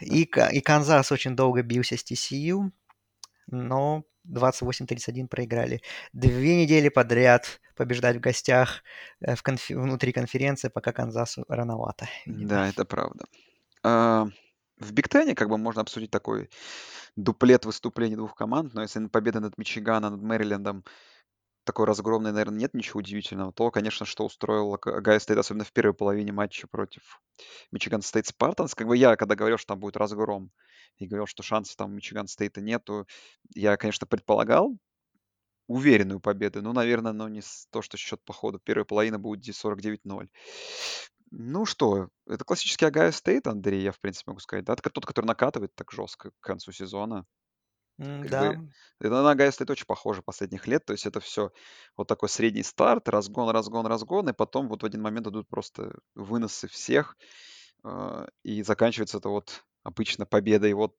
И, 0.00 0.22
и 0.22 0.60
Канзас 0.60 1.12
очень 1.12 1.36
долго 1.36 1.62
бился 1.62 1.96
с 1.96 2.04
TCU, 2.04 2.70
но 3.46 4.04
28-31 4.28 5.28
проиграли. 5.28 5.82
Две 6.12 6.62
недели 6.62 6.88
подряд 6.88 7.60
побеждать 7.76 8.16
в 8.16 8.20
гостях 8.20 8.82
э, 9.20 9.34
в 9.34 9.42
конф... 9.42 9.68
внутри 9.70 10.12
конференции, 10.12 10.68
пока 10.68 10.92
Канзасу 10.92 11.44
рановато. 11.48 12.08
Да, 12.26 12.68
это 12.68 12.84
правда. 12.84 13.24
А, 13.82 14.28
в 14.78 14.92
Big 14.92 15.08
Ten 15.08 15.28
е 15.28 15.34
как 15.34 15.48
бы 15.48 15.58
можно 15.58 15.82
обсудить 15.82 16.10
такой 16.10 16.50
дуплет 17.16 17.64
выступлений 17.64 18.16
двух 18.16 18.34
команд, 18.34 18.74
но 18.74 18.82
если 18.82 19.06
победа 19.06 19.40
над 19.40 19.58
Мичиганом, 19.58 20.12
над 20.12 20.22
Мэрилендом 20.22 20.84
такой 21.64 21.86
разгромной, 21.86 22.32
наверное, 22.32 22.58
нет 22.58 22.74
ничего 22.74 22.98
удивительного, 22.98 23.52
то, 23.52 23.70
конечно, 23.70 24.06
что 24.06 24.24
устроил 24.24 24.78
Огайо 24.80 25.18
Стейт, 25.18 25.38
особенно 25.38 25.64
в 25.64 25.72
первой 25.72 25.94
половине 25.94 26.32
матча 26.32 26.66
против 26.66 27.20
Мичиган 27.70 28.02
Стейт 28.02 28.26
Спартанс. 28.26 28.74
Как 28.74 28.86
бы 28.86 28.96
я, 28.96 29.16
когда 29.16 29.34
говорил, 29.34 29.58
что 29.58 29.68
там 29.68 29.80
будет 29.80 29.96
разгром, 29.96 30.50
и 30.98 31.06
говорил, 31.06 31.26
что 31.26 31.42
шансов 31.42 31.76
там 31.76 31.94
Мичиган 31.94 32.26
Стейта 32.26 32.60
нету, 32.60 33.06
я, 33.54 33.76
конечно, 33.76 34.06
предполагал 34.06 34.76
уверенную 35.68 36.20
победу, 36.20 36.60
но, 36.62 36.72
наверное, 36.72 37.12
но 37.12 37.28
не 37.28 37.42
то, 37.70 37.82
что 37.82 37.96
счет 37.96 38.22
по 38.24 38.32
ходу 38.32 38.58
первой 38.58 38.84
половины 38.84 39.18
будет 39.18 39.44
49-0. 39.54 40.28
Ну 41.30 41.64
что, 41.64 42.08
это 42.26 42.44
классический 42.44 42.84
Огайо 42.84 43.10
Стейт, 43.10 43.46
Андрей, 43.46 43.82
я, 43.82 43.92
в 43.92 44.00
принципе, 44.00 44.32
могу 44.32 44.40
сказать, 44.40 44.64
да? 44.64 44.76
Тот, 44.76 45.06
который 45.06 45.24
накатывает 45.26 45.74
так 45.74 45.90
жестко 45.90 46.30
к 46.30 46.40
концу 46.40 46.72
сезона. 46.72 47.24
Как 48.20 48.30
Да, 48.30 48.54
бы, 48.54 48.58
на 49.00 49.30
Огайо 49.30 49.50
Стейт 49.50 49.70
очень 49.70 49.86
похоже 49.86 50.22
последних 50.22 50.66
лет, 50.68 50.84
то 50.86 50.92
есть 50.92 51.06
это 51.06 51.18
все 51.20 51.50
вот 51.96 52.06
такой 52.08 52.28
средний 52.28 52.62
старт, 52.62 53.08
разгон, 53.08 53.50
разгон, 53.50 53.86
разгон, 53.86 54.28
и 54.28 54.32
потом 54.32 54.68
вот 54.68 54.82
в 54.82 54.86
один 54.86 55.02
момент 55.02 55.26
идут 55.26 55.48
просто 55.48 55.98
выносы 56.14 56.68
всех, 56.68 57.16
э, 57.84 58.26
и 58.44 58.62
заканчивается 58.62 59.18
это 59.18 59.28
вот 59.28 59.64
обычно 59.82 60.24
победой 60.26 60.72
вот 60.74 60.94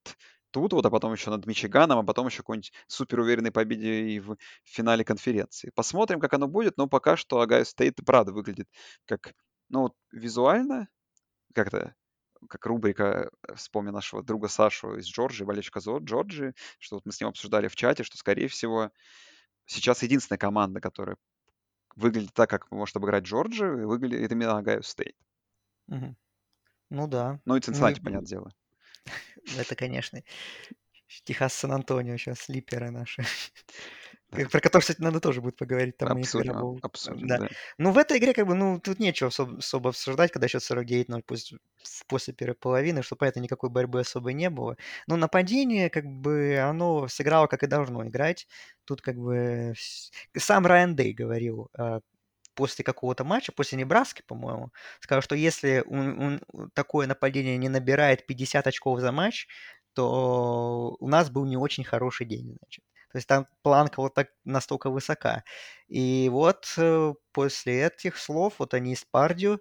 тут 0.50 0.72
вот, 0.74 0.84
а 0.86 0.90
потом 0.90 1.12
еще 1.12 1.30
над 1.30 1.46
Мичиганом, 1.46 1.98
а 1.98 2.04
потом 2.04 2.26
еще 2.26 2.38
какой-нибудь 2.38 2.72
супер 2.86 3.20
уверенной 3.20 3.50
победе 3.52 4.02
и 4.10 4.20
в 4.20 4.36
финале 4.64 5.04
конференции. 5.04 5.70
Посмотрим, 5.74 6.20
как 6.20 6.34
оно 6.34 6.46
будет, 6.48 6.76
но 6.76 6.88
пока 6.88 7.16
что 7.16 7.40
Огайо 7.40 7.64
Стейт 7.64 7.96
правда 8.06 8.32
выглядит 8.32 8.68
как 9.06 9.32
ну, 9.70 9.82
вот 9.82 9.94
визуально, 10.12 10.88
как-то, 11.54 11.94
как 12.48 12.66
рубрика, 12.66 13.30
э, 13.48 13.54
вспомни 13.54 13.90
нашего 13.90 14.22
друга 14.22 14.48
Сашу 14.48 14.96
из 14.96 15.06
Джорджии, 15.06 15.44
болельщика 15.44 15.80
Джорджии, 15.80 16.54
что 16.78 16.96
вот 16.96 17.06
мы 17.06 17.12
с 17.12 17.20
ним 17.20 17.28
обсуждали 17.30 17.68
в 17.68 17.76
чате, 17.76 18.04
что, 18.04 18.16
скорее 18.18 18.48
всего, 18.48 18.90
сейчас 19.66 20.02
единственная 20.02 20.38
команда, 20.38 20.80
которая 20.80 21.16
выглядит 21.96 22.34
так, 22.34 22.50
как 22.50 22.70
может 22.72 22.96
обыграть 22.96 23.24
Джорджию, 23.24 23.88
выглядит 23.88 24.20
это 24.22 24.34
именно 24.34 24.58
Огайо 24.58 24.82
Стейт. 24.82 25.16
Мгм. 25.86 26.16
ну 26.90 27.08
да. 27.08 27.40
Ну 27.46 27.56
и 27.56 27.60
Ну, 27.60 27.62
Цинциннати, 27.62 28.00
и- 28.00 28.02
понятное 28.02 28.28
дело. 28.28 28.50
это, 29.58 29.76
конечно, 29.76 30.22
Техас 31.24 31.54
Сан-Антонио 31.54 32.16
сейчас, 32.16 32.40
слиперы 32.40 32.90
наши. 32.90 33.22
Как- 34.34 34.50
Про 34.50 34.60
которых, 34.60 34.82
кстати, 34.84 35.00
надо 35.00 35.20
тоже 35.20 35.40
будет 35.40 35.56
поговорить, 35.56 35.96
там 35.96 36.18
Обсудим, 36.18 36.78
обсудим, 36.82 37.26
Да. 37.26 37.38
да. 37.38 37.48
Ну, 37.78 37.92
в 37.92 37.98
этой 37.98 38.18
игре, 38.18 38.34
как 38.34 38.46
бы, 38.46 38.54
ну, 38.54 38.80
тут 38.80 38.98
нечего 38.98 39.28
особо, 39.28 39.58
особо 39.58 39.90
обсуждать, 39.90 40.32
когда 40.32 40.48
счет 40.48 40.62
49-0 40.62 41.22
пусть 41.26 41.54
после 42.08 42.34
первой 42.34 42.54
половины, 42.54 43.02
что 43.02 43.16
понятно, 43.16 43.40
никакой 43.40 43.70
борьбы 43.70 44.00
особо 44.00 44.32
не 44.32 44.50
было. 44.50 44.76
Но 45.06 45.16
нападение, 45.16 45.90
как 45.90 46.04
бы, 46.06 46.58
оно 46.58 47.08
сыграло, 47.08 47.46
как 47.46 47.62
и 47.62 47.66
должно 47.66 48.06
играть. 48.06 48.48
Тут, 48.84 49.00
как 49.02 49.16
бы, 49.16 49.74
сам 50.36 50.66
Райан 50.66 50.96
Дэй 50.96 51.12
говорил 51.12 51.70
а, 51.78 52.00
после 52.54 52.84
какого-то 52.84 53.24
матча, 53.24 53.52
после 53.52 53.78
Небраски, 53.78 54.22
по-моему, 54.26 54.70
сказал, 55.00 55.22
что 55.22 55.34
если 55.34 55.82
он- 55.86 56.40
он- 56.52 56.70
такое 56.74 57.06
нападение 57.06 57.56
не 57.58 57.68
набирает 57.68 58.26
50 58.26 58.66
очков 58.66 59.00
за 59.00 59.12
матч, 59.12 59.48
то 59.94 60.96
у 61.00 61.08
нас 61.08 61.30
был 61.30 61.44
не 61.46 61.56
очень 61.56 61.84
хороший 61.84 62.26
день, 62.26 62.56
значит. 62.60 62.84
То 63.14 63.18
есть 63.18 63.28
там 63.28 63.46
планка 63.62 64.00
вот 64.00 64.12
так 64.12 64.30
настолько 64.44 64.90
высока. 64.90 65.44
И 65.86 66.28
вот 66.32 66.66
э, 66.76 67.14
после 67.30 67.84
этих 67.84 68.18
слов 68.18 68.54
вот 68.58 68.74
они 68.74 68.92
из 68.92 69.04
Пердью 69.04 69.58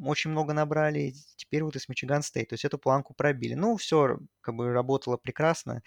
очень 0.00 0.30
много 0.30 0.52
набрали, 0.52 1.12
теперь 1.34 1.64
вот 1.64 1.74
из 1.74 1.88
Мичиган 1.88 2.22
Стейт. 2.22 2.50
То 2.50 2.52
есть 2.52 2.64
эту 2.64 2.78
планку 2.78 3.12
пробили. 3.12 3.54
Ну, 3.54 3.76
все 3.76 4.20
как 4.40 4.54
бы 4.54 4.72
работало 4.72 5.16
прекрасно, 5.16 5.82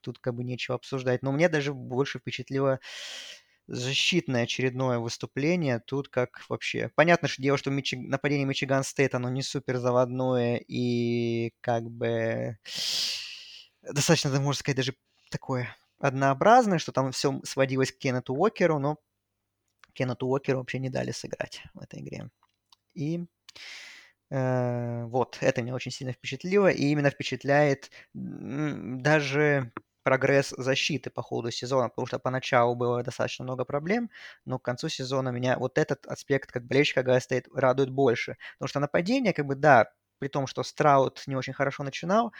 тут 0.00 0.20
как 0.20 0.36
бы 0.36 0.44
нечего 0.44 0.76
обсуждать. 0.76 1.22
Но 1.22 1.32
мне 1.32 1.48
даже 1.48 1.74
больше 1.74 2.20
впечатлило 2.20 2.78
защитное 3.66 4.44
очередное 4.44 5.00
выступление. 5.00 5.80
Тут 5.84 6.08
как 6.08 6.40
вообще... 6.48 6.92
Понятно, 6.94 7.26
что 7.26 7.42
дело, 7.42 7.58
что 7.58 7.72
Мичи... 7.72 7.96
нападение 7.96 8.46
Мичиган 8.46 8.84
Стейт, 8.84 9.16
оно 9.16 9.28
не 9.28 9.42
супер 9.42 9.78
заводное 9.78 10.62
и 10.68 11.52
как 11.60 11.90
бы 11.90 12.58
достаточно, 13.82 14.30
да, 14.30 14.38
можно 14.38 14.60
сказать, 14.60 14.76
даже 14.76 14.94
такое 15.32 15.76
однообразное, 15.98 16.78
что 16.78 16.92
там 16.92 17.12
все 17.12 17.40
сводилось 17.44 17.92
к 17.92 17.98
Кеннету 17.98 18.34
Уокеру, 18.34 18.78
но 18.78 18.98
Кеннету 19.94 20.26
Уокеру 20.26 20.58
вообще 20.58 20.78
не 20.78 20.90
дали 20.90 21.12
сыграть 21.12 21.62
в 21.74 21.80
этой 21.80 22.00
игре. 22.00 22.30
И 22.94 23.26
э, 24.30 25.04
вот, 25.04 25.38
это 25.40 25.62
меня 25.62 25.74
очень 25.74 25.90
сильно 25.92 26.12
впечатлило, 26.12 26.68
и 26.68 26.84
именно 26.86 27.10
впечатляет 27.10 27.90
даже 28.12 29.72
прогресс 30.02 30.50
защиты 30.56 31.10
по 31.10 31.22
ходу 31.22 31.50
сезона, 31.50 31.88
потому 31.88 32.06
что 32.06 32.18
поначалу 32.18 32.74
было 32.74 33.02
достаточно 33.02 33.44
много 33.44 33.64
проблем, 33.64 34.10
но 34.44 34.58
к 34.58 34.62
концу 34.64 34.88
сезона 34.88 35.30
меня 35.30 35.58
вот 35.58 35.78
этот 35.78 36.06
аспект, 36.06 36.52
как 36.52 36.66
болельщика 36.66 37.02
Гая 37.02 37.20
стоит, 37.20 37.48
радует 37.54 37.90
больше. 37.90 38.36
Потому 38.58 38.68
что 38.68 38.80
нападение, 38.80 39.32
как 39.32 39.46
бы, 39.46 39.54
да, 39.54 39.90
при 40.18 40.28
том, 40.28 40.46
что 40.46 40.62
Страут 40.62 41.22
не 41.26 41.36
очень 41.36 41.52
хорошо 41.52 41.82
начинал, 41.84 42.32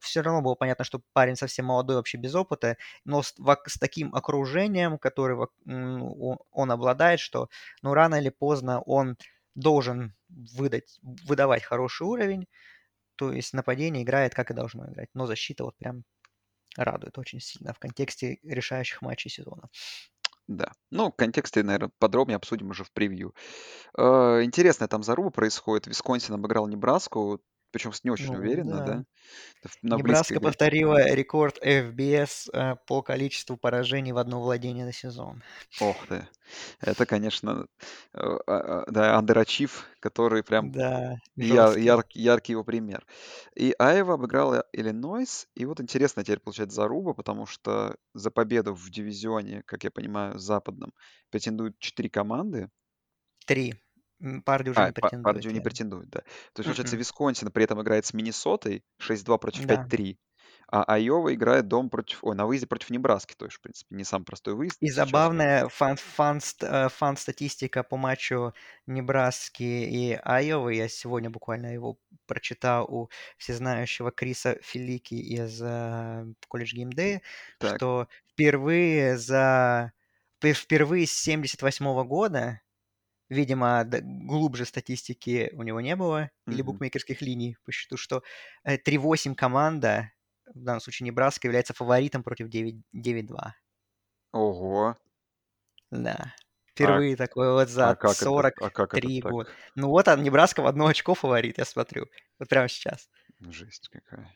все 0.00 0.20
равно 0.22 0.42
было 0.42 0.54
понятно, 0.54 0.84
что 0.84 1.00
парень 1.12 1.36
совсем 1.36 1.66
молодой, 1.66 1.96
вообще 1.96 2.18
без 2.18 2.34
опыта, 2.34 2.76
но 3.04 3.22
с, 3.22 3.34
с 3.66 3.78
таким 3.78 4.14
окружением, 4.14 4.98
которое 4.98 5.48
он 5.66 6.70
обладает, 6.70 7.20
что 7.20 7.48
ну 7.82 7.94
рано 7.94 8.16
или 8.16 8.30
поздно 8.30 8.80
он 8.82 9.16
должен 9.54 10.14
выдать, 10.28 10.98
выдавать 11.02 11.62
хороший 11.64 12.06
уровень, 12.06 12.46
то 13.16 13.32
есть 13.32 13.52
нападение 13.54 14.02
играет, 14.04 14.34
как 14.34 14.50
и 14.50 14.54
должно 14.54 14.86
играть, 14.90 15.10
но 15.14 15.26
защита 15.26 15.64
вот 15.64 15.76
прям 15.76 16.04
радует 16.76 17.18
очень 17.18 17.40
сильно 17.40 17.74
в 17.74 17.78
контексте 17.78 18.38
решающих 18.42 19.02
матчей 19.02 19.30
сезона. 19.30 19.68
Да. 20.48 20.72
Ну, 20.90 21.10
в 21.10 21.16
контексте, 21.16 21.62
наверное, 21.62 21.90
подробнее 21.98 22.36
обсудим 22.36 22.70
уже 22.70 22.84
в 22.84 22.92
превью. 22.92 23.34
Э, 23.96 24.42
Интересная 24.42 24.88
там 24.88 25.02
заруба 25.02 25.30
происходит. 25.30 25.86
Висконсин 25.86 26.34
обыграл 26.34 26.66
Небраску, 26.68 27.40
причем 27.72 27.90
не 28.04 28.10
очень 28.10 28.32
Ну 28.32 28.38
уверенно, 28.38 28.76
да. 28.78 28.84
да? 28.86 29.04
На 29.82 29.96
Небраска 29.96 30.34
игре. 30.34 30.44
повторила 30.44 31.12
рекорд 31.14 31.58
FBS 31.64 32.50
э, 32.52 32.76
по 32.86 33.02
количеству 33.02 33.56
поражений 33.56 34.12
в 34.12 34.18
одно 34.18 34.40
владение 34.42 34.84
на 34.84 34.92
сезон. 34.92 35.42
Ох 35.80 36.06
ты. 36.06 36.28
Это, 36.80 37.06
конечно, 37.06 37.66
э, 38.12 38.18
а, 38.18 38.40
а, 38.46 38.90
да, 38.90 39.16
андерачив, 39.16 39.86
который 40.00 40.42
прям 40.42 40.70
Да, 40.72 41.16
я- 41.36 41.66
жесткий. 41.68 41.82
яр- 41.84 42.06
яркий 42.10 42.52
его 42.52 42.64
пример. 42.64 43.06
И 43.54 43.74
Айва 43.78 44.14
обыграла 44.14 44.66
Иллинойс. 44.72 45.48
И 45.54 45.64
вот 45.64 45.80
интересно 45.80 46.22
теперь 46.24 46.40
получается 46.40 46.76
заруба, 46.76 47.14
потому 47.14 47.46
что 47.46 47.96
за 48.14 48.30
победу 48.30 48.74
в 48.74 48.90
дивизионе, 48.90 49.62
как 49.64 49.84
я 49.84 49.90
понимаю, 49.90 50.38
западном, 50.38 50.92
претендуют 51.30 51.78
четыре 51.78 52.10
команды. 52.10 52.68
Три. 53.46 53.74
М, 54.22 54.42
Парди 54.42 54.70
уже 54.70 54.80
А, 54.80 54.86
не 54.86 54.92
Па- 54.92 55.00
претендует, 55.08 55.24
Пардью 55.24 55.50
не 55.50 55.54
верно. 55.56 55.64
претендует, 55.64 56.10
да. 56.10 56.20
То 56.20 56.60
есть, 56.60 56.64
получается, 56.66 56.94
Мгм. 56.96 57.00
Висконсин 57.00 57.50
при 57.50 57.64
этом 57.64 57.82
играет 57.82 58.06
с 58.06 58.14
Миннесотой 58.14 58.84
6-2 58.98 59.36
против 59.38 59.66
Да. 59.66 59.76
5-3. 59.76 60.18
А 60.68 60.84
Айова 60.84 61.34
играет 61.34 61.68
дом 61.68 61.90
против... 61.90 62.20
Ой, 62.24 62.34
на 62.34 62.46
выезде 62.46 62.66
против 62.66 62.88
Небраски. 62.90 63.34
То 63.34 63.44
есть, 63.44 63.58
в 63.58 63.60
принципе, 63.60 63.94
не 63.94 64.04
самый 64.04 64.24
простой 64.24 64.54
выезд 64.54 64.78
И 64.80 64.86
сейчас. 64.86 65.06
забавная 65.06 65.68
фан, 65.68 65.96
фан, 65.96 66.40
ст- 66.40 66.62
э, 66.64 66.88
фан-статистика 66.88 67.82
по 67.82 67.96
матчу 67.98 68.54
Небраски 68.86 69.62
и 69.62 70.18
Айовы. 70.22 70.74
Я 70.76 70.88
сегодня 70.88 71.28
буквально 71.28 71.74
его 71.74 71.98
прочитал 72.26 72.84
у 72.88 73.10
всезнающего 73.36 74.12
Криса 74.12 74.56
Филики 74.62 75.14
из 75.14 75.60
э, 75.62 76.24
колледж 76.48 76.74
геймдея, 76.74 77.20
Так. 77.58 77.76
что 77.76 78.08
впервые 78.32 79.18
за... 79.18 79.92
впе- 80.42 80.54
Впервые 80.54 81.06
с 81.06 81.12
78 81.12 82.04
года, 82.04 82.60
видимо, 83.28 83.84
глубже 83.86 84.64
статистики 84.66 85.50
у 85.54 85.62
него 85.62 85.80
не 85.80 85.96
было, 85.96 86.30
или 86.48 86.62
Мгм. 86.62 86.62
букмекерских 86.62 87.22
линий 87.22 87.56
по 87.64 87.72
счету, 87.72 87.96
что 87.96 88.22
э, 88.64 88.78
3-8 88.78 89.34
команда, 89.34 90.12
в 90.46 90.60
данном 90.62 90.80
случае 90.80 91.06
Небраска, 91.06 91.48
является 91.48 91.74
фаворитом 91.74 92.22
против 92.22 92.48
9 92.48 92.82
9-2. 92.92 93.54
Ого. 94.40 94.94
Да. 95.90 96.34
А, 96.80 97.00
Впервые 97.00 97.16
такое 97.16 97.52
вот 97.52 97.68
а 97.80 97.94
за 97.94 97.94
а 98.60 98.70
как 98.70 98.94
это 98.96 99.10
43 99.10 99.20
года. 99.22 99.50
так? 99.50 99.58
Ну 99.74 99.88
вот, 99.88 100.08
а 100.08 100.16
Небраска 100.16 100.62
в 100.62 100.66
одно 100.66 100.86
очко 100.86 101.14
фаворит, 101.14 101.58
я 101.58 101.64
смотрю. 101.64 102.06
Вот 102.38 102.48
прямо 102.48 102.68
сейчас. 102.68 103.08
Жесть 103.40 103.90
какая. 103.90 104.34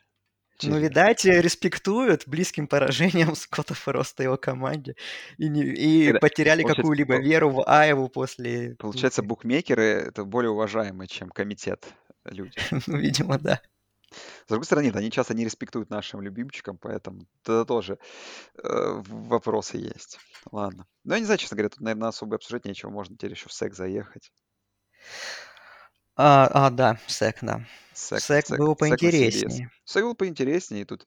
Ну, 0.62 0.79
видать, 0.79 1.25
э, 1.27 1.40
респектуют 1.40 2.25
близким 2.27 2.66
поражением 2.66 3.35
Скотта 3.37 3.75
Фроста 3.75 4.23
и 4.23 4.27
его 4.27 4.37
команде. 4.37 4.97
И, 5.38 5.49
не- 5.49 5.62
и 5.64 6.07
Когда- 6.07 6.21
потеряли 6.21 6.62
какую-либо 6.62 7.16
веру 7.16 7.51
в 7.51 7.64
Аеву 7.69 8.09
после... 8.09 8.75
Получается, 8.77 9.23
двух- 9.23 9.38
букмекеры 9.40 9.83
это 9.85 10.25
более 10.25 10.51
уважаемые, 10.51 11.09
чем 11.09 11.29
комитет 11.31 11.87
люди. 12.25 12.59
Ну, 12.87 12.97
видимо, 12.97 13.38
да. 13.38 13.61
С 14.47 14.49
другой 14.49 14.64
стороны, 14.64 14.87
нет, 14.87 14.97
они 14.97 15.11
часто 15.11 15.35
не 15.35 15.45
респектуют 15.45 15.90
нашим 15.90 16.23
любимчикам, 16.23 16.79
поэтому 16.79 17.27
это 17.42 17.64
тоже 17.64 17.99
э, 18.62 19.03
вопросы 19.09 19.77
есть. 19.79 20.19
Ладно. 20.53 20.87
Ну, 21.05 21.14
я 21.14 21.19
не 21.19 21.25
знаю, 21.27 21.38
честно 21.38 21.57
говоря, 21.57 21.69
тут, 21.71 21.81
наверное, 21.81 22.09
особо 22.09 22.37
обсуждать 22.37 22.64
нечего. 22.64 22.90
Можно 22.90 23.16
теперь 23.16 23.33
еще 23.33 23.49
в 23.49 23.53
секс 23.53 23.77
заехать. 23.77 24.31
А, 26.16 26.47
а, 26.53 26.71
да, 26.71 26.99
SEC, 27.07 27.38
да. 27.42 27.64
SEC, 27.96 28.20
SEC 28.20 28.46
SEC, 28.46 28.59
был 28.59 28.76
поинтереснее. 28.76 29.70
SEC 29.85 30.05
был 30.04 30.14
поинтереснее. 30.14 30.85
Тут, 30.85 31.06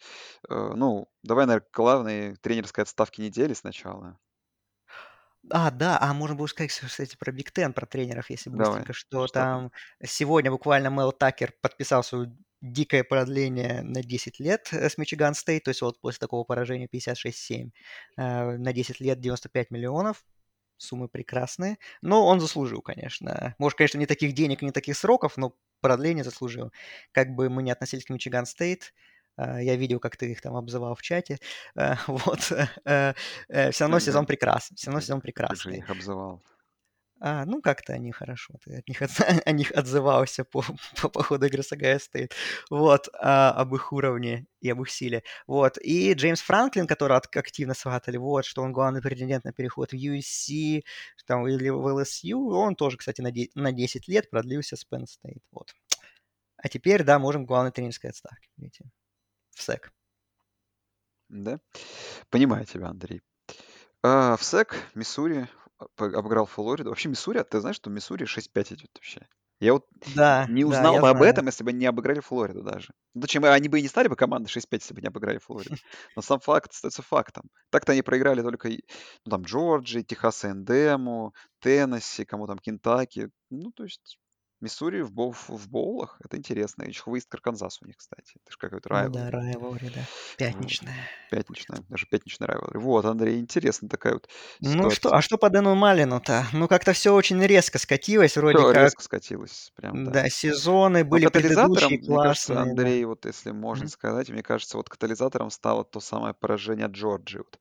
э, 0.50 0.72
ну, 0.76 1.08
давай, 1.22 1.46
наверное, 1.46 1.68
главные 1.72 2.36
тренерской 2.38 2.84
отставки 2.84 3.22
недели 3.22 3.54
сначала. 3.54 4.18
А, 5.52 5.70
да, 5.72 6.00
а 6.02 6.14
можно 6.14 6.36
было 6.36 6.48
сказать, 6.48 6.72
кстати, 6.72 7.16
про 7.16 7.32
Big 7.32 7.52
Ten, 7.52 7.74
про 7.74 7.86
тренеров, 7.86 8.30
если 8.30 8.50
Давай. 8.50 8.66
быстренько, 8.66 8.94
что 8.94 9.28
Что 9.28 9.34
там? 9.34 9.72
сегодня 10.04 10.52
буквально 10.52 10.90
Мел 10.90 11.12
Такер 11.12 11.54
подписал 11.62 12.04
свое 12.04 12.36
дикое 12.62 13.04
продление 13.04 13.82
на 13.84 14.02
10 14.04 14.40
лет 14.40 14.68
э, 14.72 14.90
с 14.90 14.98
Мичиган 14.98 15.34
Стейт, 15.36 15.64
то 15.64 15.70
есть 15.70 15.82
вот 15.82 16.02
после 16.02 16.20
такого 16.20 16.44
поражения 16.44 16.88
56-7 16.92 17.70
э, 18.18 18.58
на 18.58 18.74
10 18.74 19.00
лет 19.00 19.20
95 19.22 19.72
миллионов, 19.72 20.26
суммы 20.80 21.08
прекрасные, 21.10 21.78
но 22.02 22.26
он 22.28 22.40
заслужил, 22.40 22.82
конечно. 22.82 23.56
Может, 23.60 23.78
конечно, 23.78 23.98
не 24.00 24.08
таких 24.08 24.34
денег, 24.34 24.62
не 24.64 24.72
таких 24.72 24.98
сроков, 24.98 25.38
но 25.38 25.56
продление 25.82 26.24
заслужил. 26.24 26.72
Как 27.12 27.30
бы 27.36 27.50
мы 27.50 27.64
не 27.64 27.72
относились 27.72 28.06
к 28.06 28.10
Мичиган 28.10 28.46
Стейт, 28.48 28.94
э, 29.38 29.60
я 29.64 29.76
видел, 29.76 30.00
как 30.00 30.18
ты 30.18 30.32
их 30.32 30.42
там 30.42 30.56
обзывал 30.58 30.96
в 30.96 31.02
чате. 31.04 31.40
Э, 31.76 31.96
Вот. 32.08 32.52
э, 32.86 33.14
э, 33.50 33.72
Все 33.72 33.84
равно 33.86 34.00
сезон 34.00 34.26
бы, 34.26 34.28
прекрасен. 34.28 34.76
Все 34.76 34.88
равно 34.88 35.02
сезон 35.02 35.22
как 35.46 35.60
же 35.60 35.72
я 35.72 35.78
прекрасный. 35.78 35.80
их 35.80 35.90
обзывал. 35.90 36.44
А, 37.22 37.46
ну, 37.46 37.62
как-то 37.62 37.94
они 37.94 38.14
хорошо, 38.14 38.54
ты 38.64 38.78
от 38.78 38.88
них, 38.88 39.02
отз- 39.02 39.20
о 39.46 39.52
них 39.52 39.72
отзывался 39.72 40.46
по, 40.46 40.64
по, 41.02 41.10
по 41.10 41.24
ходу 41.24 41.48
игры 41.48 41.64
с 41.64 41.72
Огайо 41.74 42.00
Стейт. 42.00 42.34
Вот, 42.70 43.10
а, 43.14 43.52
об 43.52 43.76
их 43.76 43.92
уровне 43.92 44.48
и 44.62 44.70
об 44.70 44.82
их 44.82 44.90
силе. 44.90 45.24
Вот, 45.46 45.78
и 45.82 46.14
Джеймс 46.14 46.42
Франклин, 46.42 46.88
который 46.88 47.18
от- 47.18 47.36
активно 47.36 47.74
сватали, 47.74 48.16
вот, 48.18 48.46
что 48.46 48.62
он 48.62 48.72
главный 48.72 49.02
претендент 49.02 49.44
на 49.44 49.52
переход 49.52 49.92
в 49.92 49.96
USC, 49.96 50.84
там, 51.26 51.46
или 51.48 51.70
в 51.70 51.86
LSU, 51.88 52.36
он 52.36 52.76
тоже, 52.76 52.98
кстати, 52.98 53.20
на, 53.22 53.32
де- 53.32 53.50
на 53.54 53.74
10 53.74 54.08
лет 54.08 54.30
продлился 54.30 54.78
с 54.78 54.86
Penn 54.90 55.04
State, 55.04 55.42
вот. 55.52 55.74
А 56.58 56.70
теперь, 56.70 57.04
да, 57.04 57.20
можем 57.20 57.46
главной 57.46 57.72
тренерской 57.72 58.12
отставке 58.12 58.50
перейти. 58.56 58.86
В 59.52 59.62
СЭК. 59.62 59.92
Да? 61.28 61.60
Понимаю 62.30 62.66
тебя, 62.66 62.88
Андрей. 62.88 63.22
А, 64.04 64.38
в 64.38 64.44
СЭК 64.44 64.76
Миссури 64.96 65.48
обыграл 65.98 66.46
Флориду. 66.46 66.90
Вообще 66.90 67.10
Миссури, 67.10 67.38
а 67.40 67.44
ты 67.44 67.60
знаешь, 67.62 67.78
что 67.78 67.90
Миссури 67.90 68.26
6-5 68.26 68.74
идет 68.74 68.90
вообще? 68.96 69.28
Я 69.60 69.74
вот 69.74 69.86
Да, 70.06 70.48
не 70.48 70.64
да, 70.66 70.86
узнал 70.88 71.00
я 71.00 71.02
бы 71.02 71.10
об 71.10 71.22
знаю. 71.22 71.24
этом, 71.24 71.48
если 71.48 71.64
бы 71.66 71.74
не 71.74 71.86
обыграли 71.86 72.22
Флориду 72.22 72.64
даже. 72.64 72.94
Ну, 73.14 73.22
Зачем? 73.22 73.44
Они 73.46 73.68
бы 73.70 73.80
и 73.80 73.82
не 73.82 73.90
стали 73.90 74.08
бы 74.08 74.16
командой 74.16 74.48
6-5, 74.50 74.84
если 74.84 74.94
бы 74.94 75.02
не 75.02 75.08
обыграли 75.08 75.38
Флориду. 75.40 75.78
Но 76.16 76.22
сам 76.22 76.40
факт 76.40 76.72
остается 76.72 77.02
фактом. 77.02 77.50
Так-то 77.70 77.92
они 77.92 78.02
проиграли 78.02 78.42
только 78.42 78.70
ну, 78.70 79.30
там 79.32 79.44
Джорджии, 79.44 80.02
Техас 80.04 80.46
Эндему, 80.46 81.34
Теннесси, 81.60 82.26
кому 82.26 82.48
там 82.48 82.60
Кентаки. 82.60 83.30
Ну, 83.50 83.72
то 83.72 83.84
есть 83.84 84.18
Миссури 84.62 85.02
в, 85.02 85.12
боу- 85.14 85.34
в 85.34 85.70
боулах, 85.70 86.18
это 86.24 86.38
интересно. 86.38 86.84
Еще 86.84 87.04
выезд 87.06 87.30
к 87.30 87.34
Арканзасу 87.36 87.86
у 87.86 87.88
них, 87.88 87.98
кстати. 87.98 88.38
Это 88.44 88.52
же 88.52 88.58
какой-то 88.58 88.90
Ну 88.92 89.10
да, 89.10 89.32
райвелри. 89.32 89.90
Да. 89.90 90.08
Вот. 90.50 90.76
Пятничная. 90.78 91.10
Пятничная, 91.30 91.84
даже 91.90 92.08
пятничный 92.08 92.48
райвелри. 92.48 92.78
Вот, 92.80 93.06
Андрей, 93.06 93.40
интересная 93.40 93.90
такая 93.90 94.14
вот 94.14 94.30
Ну 94.62 94.90
что, 94.90 95.14
ситуация. 95.14 95.16
а 95.16 95.22
что 95.22 95.38
по 95.38 95.50
Дэну 95.50 95.76
Малину-то? 95.76 96.46
Ну, 96.54 96.68
как-то 96.68 96.94
все 96.94 97.14
очень 97.14 97.42
резко 97.44 97.78
скатилось, 97.80 98.36
вроде 98.38 98.66
Все 98.66 98.72
как, 98.72 98.94
резко 98.94 99.02
скатилось, 99.04 99.72
прям, 99.76 100.04
да. 100.04 100.14
да, 100.14 100.30
сезоны 100.30 101.04
Но 101.12 101.20
были 101.20 101.28
катализатором, 101.28 101.96
предыдущие 101.96 102.00
мне 102.02 102.20
кажется, 102.20 102.60
классные, 102.60 102.76
да. 102.76 102.96
Андрей, 102.96 103.06
вот 103.06 103.26
если 103.26 103.52
можно 103.52 103.88
Мгм. 103.88 103.92
сказать, 103.92 104.30
мне 104.30 104.44
кажется, 104.44 104.78
вот 104.78 104.90
катализатором 104.90 105.50
стало 105.52 105.86
то 105.86 106.00
самое 106.02 106.34
поражение 106.36 106.88
от 106.88 106.94
Джорджии. 106.94 107.40
Вот 107.40 107.60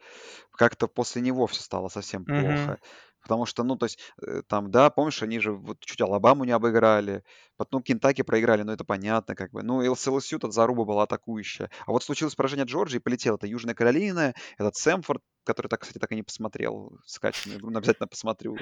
как-то 0.52 0.88
после 0.88 1.22
него 1.22 1.46
все 1.48 1.62
стало 1.62 1.88
совсем 1.88 2.26
Мгм. 2.26 2.74
плохо. 2.74 2.80
Потому 3.28 3.44
что, 3.44 3.62
ну, 3.62 3.76
то 3.76 3.84
есть, 3.84 3.98
э, 4.22 4.42
там, 4.48 4.70
да, 4.70 4.88
помнишь, 4.88 5.22
они 5.22 5.38
же 5.38 5.52
вот 5.52 5.78
чуть 5.80 6.00
Алабаму 6.00 6.44
не 6.44 6.52
обыграли, 6.52 7.22
потом 7.58 7.82
Кентаки 7.82 8.22
проиграли, 8.22 8.62
ну, 8.62 8.72
это 8.72 8.84
понятно, 8.84 9.34
как 9.34 9.52
бы. 9.52 9.62
Ну, 9.62 9.82
с 9.94 10.08
LSU 10.08 10.38
тут 10.38 10.54
заруба 10.54 10.84
была 10.84 11.02
атакующая. 11.02 11.70
А 11.86 11.92
вот 11.92 12.02
случилось 12.02 12.34
поражение 12.34 12.64
Джорджии, 12.64 12.98
полетел 12.98 13.36
это 13.36 13.46
Южная 13.46 13.74
Каролина, 13.74 14.34
этот 14.56 14.76
Сэмфорд, 14.76 15.22
который, 15.44 15.68
так, 15.68 15.82
кстати, 15.82 15.98
так 15.98 16.10
и 16.12 16.16
не 16.16 16.22
посмотрел 16.22 16.98
скачанную 17.04 17.58
игру, 17.58 17.70
но 17.70 17.78
обязательно 17.78 18.08
посмотрю 18.08 18.56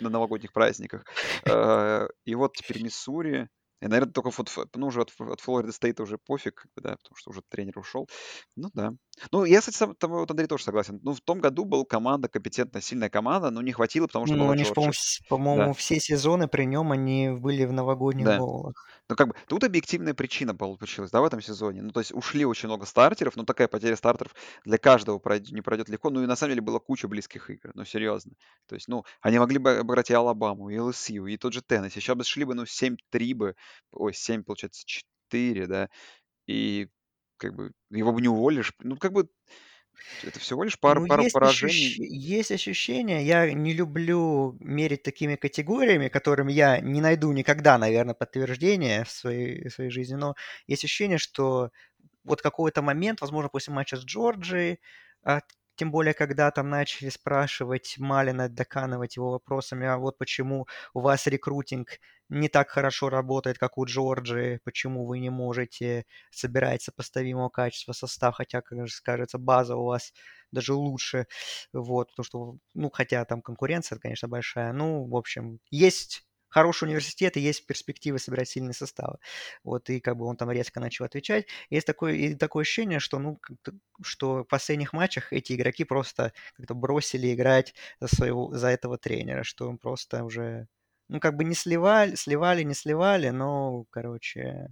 на 0.00 0.08
новогодних 0.08 0.52
праздниках. 0.52 1.04
Э, 1.44 2.06
И 2.24 2.34
вот 2.36 2.54
теперь 2.54 2.82
Миссури. 2.82 3.48
И, 3.80 3.88
наверное, 3.88 4.12
только 4.12 4.30
вот, 4.30 4.48
ну, 4.76 4.86
уже 4.86 5.00
от, 5.02 5.12
от 5.18 5.40
Флориды 5.40 5.72
Стейта 5.72 6.04
уже 6.04 6.16
пофиг, 6.16 6.66
да, 6.76 6.90
потому 6.90 7.16
что 7.16 7.30
уже 7.30 7.42
тренер 7.48 7.80
ушел. 7.80 8.08
Ну, 8.54 8.70
да. 8.72 8.92
Ну, 9.30 9.44
я, 9.44 9.60
кстати, 9.60 9.76
с 9.76 9.94
тобой, 9.98 10.20
вот, 10.20 10.30
Андрей, 10.30 10.46
тоже 10.46 10.64
согласен. 10.64 10.98
Ну, 11.02 11.14
в 11.14 11.20
том 11.20 11.40
году 11.40 11.64
была 11.64 11.84
команда, 11.84 12.28
компетентная, 12.28 12.80
сильная 12.80 13.10
команда, 13.10 13.50
но 13.50 13.60
не 13.62 13.72
хватило, 13.72 14.06
потому 14.06 14.26
что 14.26 14.36
Ну, 14.36 14.44
была 14.44 14.54
они 14.54 14.64
же, 14.64 14.72
по-моему, 14.72 14.92
вс- 14.92 15.18
Да, 15.20 15.28
по-моему, 15.28 15.74
все 15.74 16.00
сезоны 16.00 16.48
при 16.48 16.64
нем 16.64 16.92
они 16.92 17.30
были 17.30 17.64
в 17.64 17.72
новогодних 17.72 18.26
да. 18.26 18.38
боулах. 18.38 18.74
Ну, 19.08 19.16
как 19.16 19.28
бы, 19.28 19.34
тут 19.48 19.64
объективная 19.64 20.14
причина 20.14 20.54
получилась, 20.54 21.10
да, 21.10 21.20
в 21.20 21.24
этом 21.24 21.40
сезоне. 21.42 21.82
Ну, 21.82 21.90
то 21.90 22.00
есть 22.00 22.12
ушли 22.12 22.44
очень 22.46 22.68
много 22.68 22.86
стартеров, 22.86 23.36
но 23.36 23.44
такая 23.44 23.68
потеря 23.68 23.96
стартеров 23.96 24.34
для 24.64 24.78
каждого 24.78 25.18
пройд- 25.18 25.52
не 25.52 25.60
пройдет 25.60 25.88
легко. 25.90 26.08
Ну, 26.10 26.22
и 26.22 26.26
на 26.26 26.36
самом 26.36 26.52
деле 26.52 26.62
была 26.62 26.78
куча 26.78 27.06
близких 27.08 27.50
игр, 27.50 27.72
ну, 27.74 27.84
серьезно. 27.84 28.32
То 28.66 28.74
есть, 28.76 28.88
ну, 28.88 29.04
они 29.20 29.38
могли 29.38 29.58
бы 29.58 29.78
обыграть 29.78 30.10
и 30.10 30.14
Алабаму, 30.14 30.70
и 30.70 30.78
ЛСЮ, 30.78 31.26
и 31.26 31.36
тот 31.36 31.52
же 31.52 31.62
Теннесси. 31.62 32.00
Сейчас 32.00 32.16
бы 32.16 32.24
шли 32.24 32.44
бы, 32.44 32.54
ну, 32.54 32.64
7-3 32.66 33.34
бы, 33.34 33.54
ой, 33.90 34.14
7, 34.14 34.42
получается, 34.44 34.82
4, 34.86 35.66
да, 35.66 35.88
и 36.46 36.88
как 37.42 37.54
бы 37.54 37.72
его 37.90 38.12
бы 38.12 38.20
не 38.22 38.28
уволишь. 38.28 38.72
Ну, 38.80 38.96
как 38.96 39.12
бы 39.12 39.28
это 40.22 40.40
всего 40.40 40.64
лишь 40.64 40.78
пара, 40.80 41.00
Ну, 41.00 41.06
пара 41.06 41.24
есть, 41.24 41.38
ощущ... 41.42 41.98
поражений. 42.00 42.00
есть 42.00 42.50
ощущение, 42.50 43.24
я 43.24 43.52
не 43.52 43.72
люблю 43.72 44.56
мерить 44.60 45.02
такими 45.04 45.36
категориями, 45.36 46.08
которым 46.08 46.48
я 46.48 46.80
не 46.80 47.00
найду 47.00 47.30
никогда, 47.32 47.78
наверное, 47.78 48.14
подтверждения 48.14 49.04
в 49.04 49.10
своей, 49.10 49.68
в 49.68 49.72
своей 49.72 49.90
жизни, 49.90 50.14
но 50.16 50.34
есть 50.66 50.84
ощущение, 50.84 51.18
что 51.18 51.70
вот 52.24 52.42
какой-то 52.42 52.82
момент, 52.82 53.20
возможно, 53.20 53.48
после 53.50 53.74
матча 53.74 53.96
с 53.96 54.04
Джорджией, 54.04 54.80
тем 55.76 55.90
более, 55.90 56.14
когда 56.14 56.50
там 56.50 56.68
начали 56.70 57.08
спрашивать 57.08 57.96
Малина, 57.98 58.48
доканывать 58.48 59.16
его 59.16 59.30
вопросами, 59.32 59.86
а 59.86 59.96
вот 59.98 60.18
почему 60.18 60.66
у 60.94 61.00
вас 61.00 61.26
рекрутинг 61.26 61.98
не 62.28 62.48
так 62.48 62.70
хорошо 62.70 63.10
работает, 63.10 63.58
как 63.58 63.76
у 63.78 63.84
Джорджии, 63.84 64.60
почему 64.64 65.06
вы 65.06 65.18
не 65.20 65.30
можете 65.30 66.06
собирать 66.30 66.82
сопоставимого 66.82 67.48
качества 67.50 67.92
состав, 67.92 68.36
хотя, 68.36 68.62
как 68.62 68.86
же 68.86 68.92
скажется, 68.94 69.38
база 69.38 69.76
у 69.76 69.84
вас 69.84 70.12
даже 70.50 70.74
лучше, 70.74 71.26
вот, 71.72 72.08
потому 72.10 72.24
что, 72.24 72.56
ну, 72.74 72.90
хотя 72.90 73.24
там 73.24 73.42
конкуренция, 73.42 73.98
конечно, 73.98 74.28
большая, 74.28 74.72
ну, 74.72 75.04
в 75.08 75.16
общем, 75.16 75.58
есть 75.70 76.24
хороший 76.52 76.84
университет 76.84 77.36
и 77.36 77.40
есть 77.40 77.66
перспективы 77.66 78.18
собирать 78.18 78.48
сильные 78.48 78.74
составы. 78.74 79.18
Вот, 79.64 79.90
и 79.90 80.00
как 80.00 80.16
бы 80.16 80.26
он 80.26 80.36
там 80.36 80.50
резко 80.50 80.80
начал 80.80 81.04
отвечать. 81.04 81.46
Есть 81.70 81.86
такое, 81.86 82.14
и 82.14 82.34
такое 82.34 82.62
ощущение, 82.62 83.00
что, 83.00 83.18
ну, 83.18 83.40
что 84.02 84.44
в 84.44 84.44
последних 84.44 84.92
матчах 84.92 85.32
эти 85.32 85.52
игроки 85.54 85.84
просто 85.84 86.32
как-то 86.56 86.74
бросили 86.74 87.32
играть 87.34 87.74
за, 88.00 88.08
своего, 88.08 88.52
за 88.54 88.68
этого 88.68 88.98
тренера, 88.98 89.42
что 89.44 89.68
он 89.68 89.78
просто 89.78 90.24
уже, 90.24 90.68
ну, 91.08 91.20
как 91.20 91.36
бы 91.36 91.44
не 91.44 91.54
сливали, 91.54 92.14
сливали, 92.14 92.62
не 92.62 92.74
сливали, 92.74 93.30
но, 93.30 93.84
короче, 93.90 94.68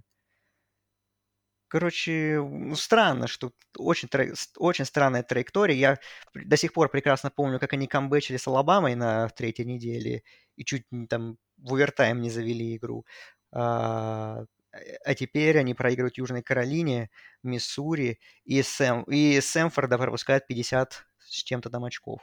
Короче, 1.67 2.41
ну, 2.41 2.75
странно, 2.75 3.27
что 3.27 3.53
очень, 3.77 4.09
очень 4.57 4.83
странная 4.85 5.23
траектория. 5.23 5.73
Я 5.75 5.99
до 6.33 6.57
сих 6.57 6.73
пор 6.73 6.89
прекрасно 6.89 7.31
помню, 7.31 7.59
как 7.59 7.71
они 7.71 7.87
камбэчили 7.87 8.35
с 8.35 8.45
Алабамой 8.47 8.95
на 8.95 9.29
третьей 9.29 9.65
неделе 9.65 10.23
и 10.57 10.65
чуть 10.65 10.83
не 10.91 11.07
там 11.07 11.37
в 11.61 11.73
овертайм 11.73 12.21
не 12.21 12.29
завели 12.29 12.75
игру. 12.75 13.05
А, 13.51 14.45
э, 14.73 14.97
а 15.05 15.15
теперь 15.15 15.57
они 15.59 15.73
проигрывают 15.73 16.17
Южной 16.17 16.41
Каролине, 16.43 17.09
Миссури 17.43 18.19
и, 18.45 18.61
Сэм, 18.61 19.03
и 19.03 19.39
Сэмфорда 19.41 19.97
пропускают 19.97 20.47
50 20.47 21.05
с 21.19 21.43
чем-то 21.43 21.69
там 21.69 21.85
очков. 21.85 22.21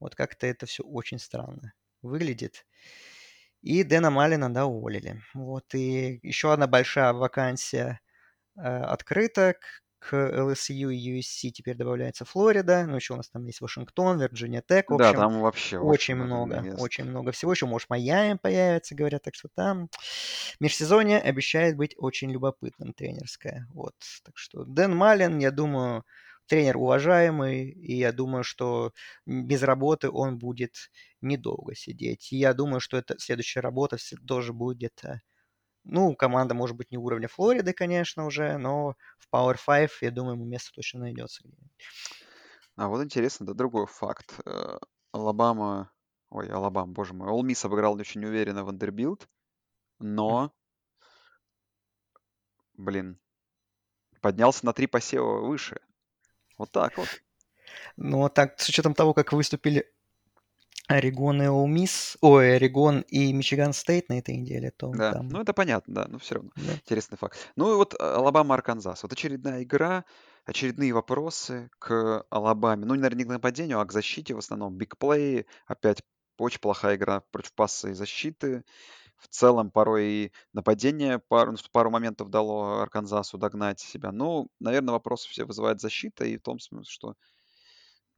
Вот 0.00 0.14
как-то 0.14 0.46
это 0.46 0.66
все 0.66 0.82
очень 0.82 1.18
странно 1.18 1.74
выглядит. 2.02 2.66
И 3.62 3.82
Дэна 3.84 4.10
Малина, 4.10 4.52
да, 4.52 4.66
уволили. 4.66 5.22
Вот, 5.34 5.74
и 5.74 6.18
еще 6.22 6.52
одна 6.52 6.66
большая 6.66 7.12
вакансия 7.12 8.00
э, 8.56 8.60
открыто. 8.62 9.56
К, 10.00 10.14
LSU 10.16 10.92
и 10.94 11.18
USC 11.20 11.50
теперь 11.50 11.76
добавляется 11.76 12.24
Флорида. 12.24 12.86
Ну, 12.86 12.96
еще 12.96 13.14
у 13.14 13.16
нас 13.16 13.28
там 13.30 13.44
есть 13.44 13.60
Вашингтон, 13.60 14.20
Вирджиния 14.20 14.62
Тек. 14.66 14.90
В 14.90 14.94
Да, 14.96 15.12
общем, 15.12 15.18
там 15.18 15.40
вообще 15.40 15.78
очень 15.78 16.14
много 16.16 16.56
мест. 16.58 16.78
очень 16.80 17.04
много 17.04 17.32
всего. 17.32 17.52
Еще, 17.52 17.66
может, 17.66 17.90
Майами 17.90 18.38
появится, 18.42 18.94
говорят. 18.94 19.22
Так 19.22 19.34
что 19.36 19.48
там 19.54 19.88
межсезонье 20.60 21.18
обещает 21.20 21.76
быть 21.76 21.94
очень 21.98 22.30
любопытным 22.32 22.92
тренерское. 22.94 23.66
Вот. 23.74 23.94
Так 24.24 24.36
что 24.38 24.64
Дэн 24.64 24.94
Маллен, 24.96 25.38
я 25.38 25.50
думаю, 25.50 26.04
тренер 26.46 26.78
уважаемый, 26.78 27.70
и 27.70 27.96
я 27.96 28.12
думаю, 28.12 28.42
что 28.44 28.92
без 29.26 29.62
работы 29.62 30.10
он 30.10 30.38
будет 30.38 30.90
недолго 31.20 31.74
сидеть. 31.74 32.32
И 32.32 32.38
я 32.38 32.54
думаю, 32.54 32.80
что 32.80 32.96
это 32.96 33.16
следующая 33.18 33.60
работа 33.60 33.96
тоже 34.26 34.52
будет 34.52 34.78
где-то 34.78 35.20
Ну, 35.84 36.14
команда 36.14 36.54
может 36.54 36.76
быть 36.76 36.90
не 36.90 36.98
уровня 36.98 37.28
Флориды, 37.28 37.72
конечно, 37.72 38.26
уже, 38.26 38.58
но 38.58 38.94
в 39.18 39.34
Power 39.34 39.56
5, 39.64 39.90
я 40.02 40.10
думаю, 40.10 40.34
ему 40.34 40.44
место 40.44 40.70
точно 40.74 41.00
найдется. 41.00 41.42
А 42.76 42.88
вот 42.88 43.02
интересно, 43.02 43.46
да, 43.46 43.54
другой 43.54 43.86
факт. 43.86 44.38
Э, 44.44 44.78
Алабама, 45.12 45.90
ой, 46.28 46.48
Алабама, 46.48 46.92
боже 46.92 47.14
мой, 47.14 47.28
Ол 47.28 47.42
Мисс 47.42 47.64
обыграл 47.64 47.94
очень 47.94 48.24
уверенно 48.24 48.64
Вандербильт, 48.64 49.28
но, 49.98 50.52
блин, 52.74 53.18
поднялся 54.20 54.64
на 54.66 54.72
три 54.72 54.86
посева 54.86 55.40
выше. 55.46 55.80
Вот 56.58 56.70
так 56.70 56.96
вот. 56.98 57.08
Ну, 57.96 58.28
так, 58.28 58.58
с 58.60 58.68
учетом 58.68 58.94
того, 58.94 59.14
как 59.14 59.32
выступили 59.32 59.90
Орегон 60.90 61.40
и 61.40 61.46
Ол 61.46 61.66
Мисс, 61.66 62.16
ой, 62.20 62.56
Орегон 62.56 63.02
и 63.02 63.32
Мичиган 63.32 63.72
Стейт 63.72 64.08
на 64.08 64.18
этой 64.18 64.36
неделе, 64.36 64.72
то 64.72 64.90
Да, 64.90 65.12
там... 65.12 65.28
ну 65.28 65.40
это 65.40 65.52
понятно, 65.52 65.94
да, 65.94 66.06
но 66.08 66.18
все 66.18 66.34
равно. 66.34 66.50
Да. 66.56 66.72
Интересный 66.74 67.16
факт. 67.16 67.38
Ну 67.54 67.72
и 67.72 67.76
вот 67.76 67.94
а, 67.98 68.16
Алабама, 68.16 68.56
Арканзас. 68.56 69.04
Вот 69.04 69.12
очередная 69.12 69.62
игра, 69.62 70.04
очередные 70.46 70.92
вопросы 70.92 71.70
к 71.78 72.24
Алабаме. 72.28 72.86
Ну, 72.86 72.94
наверное, 72.94 73.18
не 73.18 73.24
к 73.24 73.28
нападению, 73.28 73.78
а 73.78 73.84
к 73.84 73.92
защите 73.92 74.34
в 74.34 74.38
основном. 74.38 74.76
Big 74.76 75.02
play, 75.02 75.46
опять 75.66 76.02
очень 76.38 76.58
плохая 76.60 76.96
игра 76.96 77.20
против 77.30 77.52
пасса 77.52 77.90
и 77.90 77.92
защиты. 77.92 78.64
В 79.16 79.28
целом, 79.28 79.70
порой 79.70 80.04
и 80.06 80.32
нападение 80.52 81.20
пару, 81.20 81.54
пару 81.70 81.90
моментов 81.90 82.30
дало 82.30 82.80
Арканзасу 82.80 83.38
догнать 83.38 83.78
себя. 83.78 84.10
Ну, 84.10 84.48
наверное, 84.58 84.92
вопросы 84.92 85.28
все 85.28 85.44
вызывает 85.44 85.80
защита, 85.80 86.24
и 86.24 86.36
в 86.36 86.42
том 86.42 86.58
смысле, 86.58 86.90
что 86.90 87.14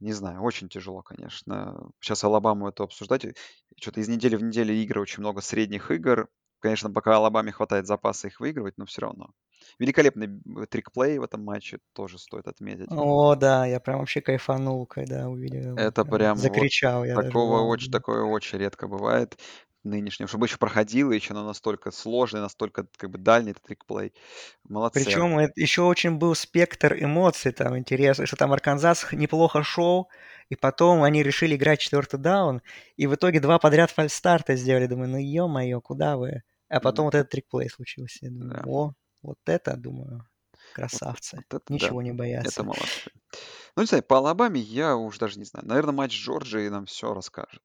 не 0.03 0.13
знаю, 0.13 0.41
очень 0.41 0.69
тяжело, 0.69 1.01
конечно. 1.01 1.89
Сейчас 1.99 2.23
Алабаму 2.23 2.69
это 2.69 2.83
обсуждать. 2.83 3.25
Что-то 3.79 4.01
из 4.01 4.07
недели 4.09 4.35
в 4.35 4.43
неделю 4.43 4.73
игры, 4.75 5.01
очень 5.01 5.21
много 5.21 5.41
средних 5.41 5.91
игр. 5.91 6.29
Конечно, 6.59 6.91
пока 6.91 7.15
Алабаме 7.17 7.51
хватает 7.51 7.87
запаса 7.87 8.27
их 8.27 8.39
выигрывать, 8.39 8.77
но 8.77 8.85
все 8.85 9.01
равно. 9.01 9.31
Великолепный 9.79 10.27
б- 10.27 10.65
трикплей 10.67 11.17
в 11.19 11.23
этом 11.23 11.43
матче 11.43 11.79
тоже 11.93 12.17
стоит 12.19 12.47
отметить. 12.47 12.97
О, 12.97 13.35
да, 13.35 13.65
я 13.65 13.79
прям 13.79 13.99
вообще 13.99 14.21
кайфанул, 14.21 14.85
когда 14.85 15.27
увидел. 15.29 15.75
Это 15.75 16.05
прям 16.05 16.41
вот 16.41 16.67
закричал 16.67 17.03
я 17.05 17.17
даже. 17.17 17.39
такого 17.39 17.43
вау, 17.47 17.67
очень, 17.67 17.91
такое 17.91 18.23
очень 18.23 18.59
редко 18.59 18.87
бывает 18.87 19.39
нынешнем, 19.83 20.27
чтобы 20.27 20.45
еще 20.45 20.57
проходило, 20.57 21.11
еще 21.11 21.33
на 21.33 21.43
настолько 21.43 21.91
сложный, 21.91 22.39
настолько 22.41 22.85
как 22.97 23.09
бы 23.09 23.17
дальний 23.17 23.51
этот 23.51 23.63
трикплей. 23.63 24.13
Молодцы. 24.63 25.03
Причем 25.03 25.37
это 25.37 25.53
еще 25.59 25.81
очень 25.83 26.17
был 26.17 26.35
спектр 26.35 26.95
эмоций 27.01 27.51
там 27.51 27.77
интересно, 27.77 28.25
что 28.25 28.35
там 28.35 28.53
Арканзас 28.53 29.11
неплохо 29.11 29.63
шел, 29.63 30.09
и 30.49 30.55
потом 30.55 31.03
они 31.03 31.23
решили 31.23 31.55
играть 31.55 31.79
четвертый 31.79 32.19
даун, 32.19 32.61
и 32.97 33.07
в 33.07 33.15
итоге 33.15 33.39
два 33.39 33.59
подряд 33.59 33.91
фальстарта 33.91 34.55
сделали. 34.55 34.87
Думаю, 34.87 35.09
ну 35.09 35.17
ё-моё, 35.17 35.81
куда 35.81 36.17
вы? 36.17 36.43
А 36.69 36.79
потом 36.79 37.05
вот 37.05 37.15
этот 37.15 37.29
трикплей 37.31 37.69
случился. 37.69 38.25
Я 38.25 38.31
думаю, 38.31 38.53
Да. 38.53 38.63
о, 38.65 38.93
вот 39.21 39.37
это, 39.45 39.75
думаю, 39.77 40.25
красавцы. 40.73 41.37
вот 41.37 41.45
это 41.61 41.65
да. 41.67 41.73
Ничего 41.75 42.01
не 42.01 42.13
боятся. 42.13 42.49
Это 42.61 42.63
молодцы. 42.63 43.11
Ну, 43.75 43.81
не 43.83 43.87
знаю, 43.87 44.03
по 44.03 44.17
Алабаме 44.17 44.59
я 44.61 44.95
уж 44.95 45.17
даже 45.17 45.39
не 45.39 45.45
знаю. 45.45 45.67
Наверное, 45.67 45.93
матч 45.93 46.13
Джорджии 46.19 46.67
нам 46.69 46.85
все 46.85 47.13
расскажет. 47.13 47.61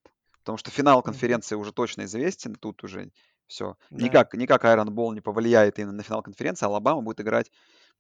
Потому 0.49 0.57
что 0.57 0.71
финал 0.71 1.03
конференции 1.03 1.57
уже 1.57 1.73
точно 1.73 2.07
известен, 2.07 2.55
тут 2.55 2.83
уже 2.83 3.11
все. 3.49 3.77
Да. 3.91 4.03
Никак, 4.03 4.33
никак 4.33 4.65
Iron 4.65 4.87
Ball 4.87 5.13
не 5.13 5.21
повлияет 5.21 5.79
именно 5.79 5.93
на 5.93 6.03
финал 6.03 6.23
конференции. 6.23 6.65
Алабама 6.65 7.03
будет 7.03 7.21
играть 7.21 7.53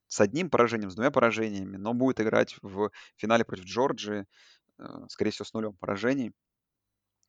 с 0.06 0.18
одним 0.18 0.48
поражением, 0.48 0.90
с 0.90 0.94
двумя 0.94 1.10
поражениями, 1.10 1.76
но 1.76 1.92
будет 1.92 2.22
играть 2.22 2.56
в 2.62 2.90
финале 3.18 3.44
против 3.44 3.66
Джорджии, 3.66 4.24
э, 4.78 4.84
скорее 5.08 5.30
всего, 5.30 5.44
с 5.44 5.52
нулем 5.52 5.74
поражений. 5.74 6.32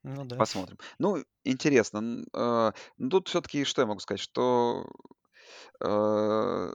Ну 0.04 0.24
да. 0.24 0.38
Посмотрим. 0.38 0.78
Ну, 1.00 1.22
интересно. 1.44 2.24
э, 2.34 2.72
ну, 2.98 3.10
тут 3.10 3.28
все-таки 3.28 3.66
что 3.66 3.82
я 3.82 3.88
могу 3.88 4.00
сказать, 4.00 4.22
что 4.22 4.90
э, 5.84 6.74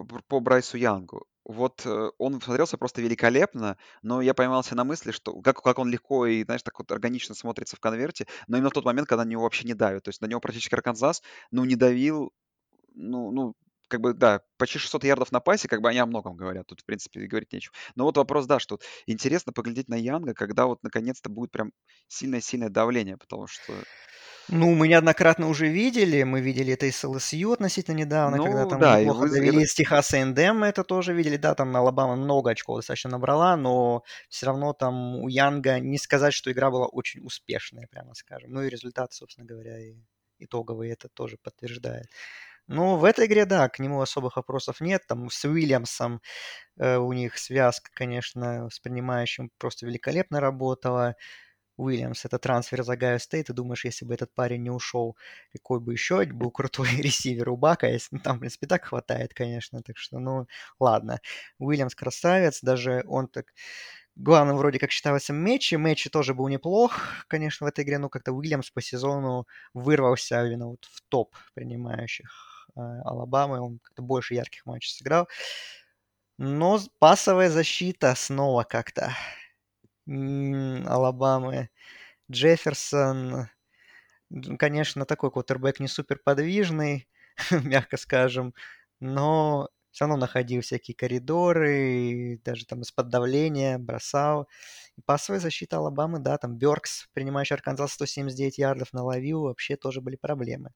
по, 0.00 0.04
Бр- 0.04 0.22
по 0.28 0.40
Брайсу 0.40 0.76
Янгу. 0.78 1.26
Вот 1.44 1.84
э, 1.84 2.10
он 2.18 2.40
смотрелся 2.40 2.78
просто 2.78 3.02
великолепно, 3.02 3.76
но 4.02 4.20
я 4.22 4.34
поймался 4.34 4.74
на 4.74 4.84
мысли, 4.84 5.10
что 5.10 5.40
как, 5.42 5.62
как 5.62 5.78
он 5.78 5.90
легко 5.90 6.26
и, 6.26 6.44
знаешь, 6.44 6.62
так 6.62 6.78
вот 6.78 6.90
органично 6.92 7.34
смотрится 7.34 7.76
в 7.76 7.80
конверте, 7.80 8.26
но 8.46 8.56
именно 8.56 8.70
в 8.70 8.74
тот 8.74 8.84
момент, 8.84 9.08
когда 9.08 9.24
на 9.24 9.28
него 9.28 9.42
вообще 9.42 9.64
не 9.66 9.74
давят. 9.74 10.04
То 10.04 10.08
есть 10.10 10.20
на 10.20 10.26
него 10.26 10.40
практически 10.40 10.74
Арканзас, 10.74 11.22
ну, 11.50 11.64
не 11.64 11.76
давил, 11.76 12.32
ну, 12.94 13.30
ну, 13.32 13.54
как 13.88 14.00
бы, 14.00 14.14
да, 14.14 14.42
почти 14.58 14.78
600 14.78 15.04
ярдов 15.04 15.32
на 15.32 15.40
пасе, 15.40 15.68
как 15.68 15.82
бы 15.82 15.88
они 15.90 15.98
о 15.98 16.06
многом 16.06 16.36
говорят. 16.36 16.66
Тут, 16.66 16.80
в 16.82 16.84
принципе, 16.84 17.26
говорить 17.26 17.52
нечего. 17.52 17.74
Но 17.96 18.04
вот 18.04 18.16
вопрос, 18.16 18.46
да, 18.46 18.58
что 18.60 18.78
интересно 19.06 19.52
поглядеть 19.52 19.88
на 19.88 19.96
Янга, 19.96 20.34
когда 20.34 20.66
вот 20.66 20.82
наконец-то 20.82 21.30
будет 21.30 21.50
прям 21.52 21.72
сильное-сильное 22.08 22.70
давление, 22.70 23.16
потому 23.18 23.46
что, 23.48 23.86
Ну, 24.48 24.74
мы 24.74 24.88
неоднократно 24.88 25.48
уже 25.48 25.68
видели, 25.68 26.22
мы 26.24 26.40
видели 26.40 26.72
это 26.72 26.86
и 26.86 26.90
с 26.90 27.04
ЛСЮ 27.06 27.52
относительно 27.52 27.96
недавно, 27.96 28.38
когда 28.38 28.64
ну, 28.64 28.68
там 28.68 28.80
да, 28.80 29.00
неплохо 29.00 29.20
вы, 29.20 29.30
довели 29.30 29.64
с 29.64 29.74
Техаса 29.74 30.16
A&M, 30.16 30.58
мы 30.58 30.66
это 30.66 30.82
тоже 30.82 31.12
видели, 31.12 31.36
да, 31.36 31.54
там 31.54 31.76
Алабама 31.76 32.16
много 32.16 32.50
очков 32.50 32.78
достаточно 32.78 33.10
набрала, 33.10 33.56
но 33.56 34.02
все 34.28 34.46
равно 34.46 34.72
там 34.72 35.16
у 35.16 35.28
Янга 35.28 35.78
не 35.78 35.98
сказать, 35.98 36.34
что 36.34 36.50
игра 36.50 36.70
была 36.70 36.86
очень 36.86 37.20
успешная, 37.24 37.86
прямо 37.86 38.14
скажем. 38.14 38.50
Ну 38.52 38.62
и 38.62 38.68
результат, 38.68 39.12
собственно 39.12 39.46
говоря, 39.46 39.78
и 39.78 39.94
итоговый 40.38 40.90
это 40.90 41.08
тоже 41.08 41.36
подтверждает. 41.42 42.06
Ну, 42.72 42.96
в 42.96 43.04
этой 43.04 43.26
игре, 43.26 43.46
да, 43.46 43.68
к 43.68 43.80
нему 43.80 44.00
особых 44.00 44.36
вопросов 44.36 44.80
нет. 44.80 45.02
Там 45.08 45.28
с 45.28 45.44
Уильямсом 45.44 46.20
э, 46.78 46.98
у 46.98 47.12
них 47.12 47.36
связка, 47.36 47.90
конечно, 47.92 48.68
с 48.70 48.78
принимающим 48.78 49.50
просто 49.58 49.86
великолепно 49.86 50.38
работала. 50.38 51.16
Уильямс, 51.80 52.24
это 52.24 52.38
трансфер 52.38 52.80
из 52.82 52.88
Огайо 52.88 53.18
Стейт, 53.18 53.46
ты 53.46 53.52
думаешь, 53.52 53.84
если 53.84 54.04
бы 54.04 54.14
этот 54.14 54.32
парень 54.34 54.62
не 54.62 54.70
ушел, 54.70 55.16
какой 55.52 55.80
бы 55.80 55.92
еще 55.92 56.24
был 56.26 56.50
крутой 56.52 56.88
ресивер 56.96 57.50
у 57.50 57.56
Бака, 57.56 57.88
если 57.88 58.18
там, 58.18 58.36
в 58.36 58.40
принципе, 58.40 58.66
так 58.66 58.84
хватает, 58.84 59.34
конечно, 59.34 59.82
так 59.82 59.96
что, 59.98 60.18
ну, 60.18 60.46
ладно. 60.78 61.20
Уильямс 61.58 61.94
красавец, 61.94 62.60
даже 62.62 63.04
он 63.06 63.28
так... 63.28 63.46
Главным 64.16 64.56
вроде 64.58 64.78
как 64.78 64.90
считался 64.90 65.32
Мэтчи, 65.32 65.76
Мэтчи 65.76 66.10
тоже 66.10 66.34
был 66.34 66.48
неплох, 66.48 67.24
конечно, 67.28 67.64
в 67.66 67.68
этой 67.68 67.84
игре, 67.84 67.98
но 67.98 68.08
как-то 68.10 68.32
Уильямс 68.32 68.70
по 68.70 68.82
сезону 68.82 69.46
вырвался 69.72 70.44
именно 70.44 70.66
вот 70.66 70.84
в 70.84 71.00
топ 71.08 71.34
принимающих 71.54 72.28
э, 72.76 72.80
Алабамы, 73.04 73.60
он 73.60 73.78
как-то 73.78 74.02
больше 74.02 74.34
ярких 74.34 74.66
матчей 74.66 74.92
сыграл. 74.92 75.28
Но 76.38 76.80
пасовая 76.98 77.50
защита 77.50 78.14
снова 78.16 78.64
как-то 78.64 79.12
Алабамы. 80.10 81.70
Джефферсон, 82.30 83.48
конечно, 84.58 85.04
такой 85.06 85.30
квотербек 85.30 85.80
не 85.80 85.88
супер 85.88 86.20
подвижный, 86.24 87.08
мягко 87.50 87.96
скажем, 87.96 88.54
но 89.00 89.68
все 89.90 90.04
равно 90.04 90.16
находил 90.18 90.62
всякие 90.62 90.94
коридоры, 90.94 92.40
даже 92.44 92.66
там 92.66 92.82
из-под 92.82 93.08
давления 93.08 93.78
бросал. 93.78 94.48
И 94.96 95.02
пасовая 95.02 95.40
защита 95.40 95.78
Алабамы, 95.78 96.20
да, 96.20 96.38
там 96.38 96.56
Бёркс, 96.58 97.08
принимающий 97.12 97.56
Арканзас 97.56 97.92
179 97.94 98.58
ярдов, 98.58 98.92
наловил, 98.92 99.42
вообще 99.42 99.76
тоже 99.76 100.00
были 100.00 100.16
проблемы. 100.16 100.70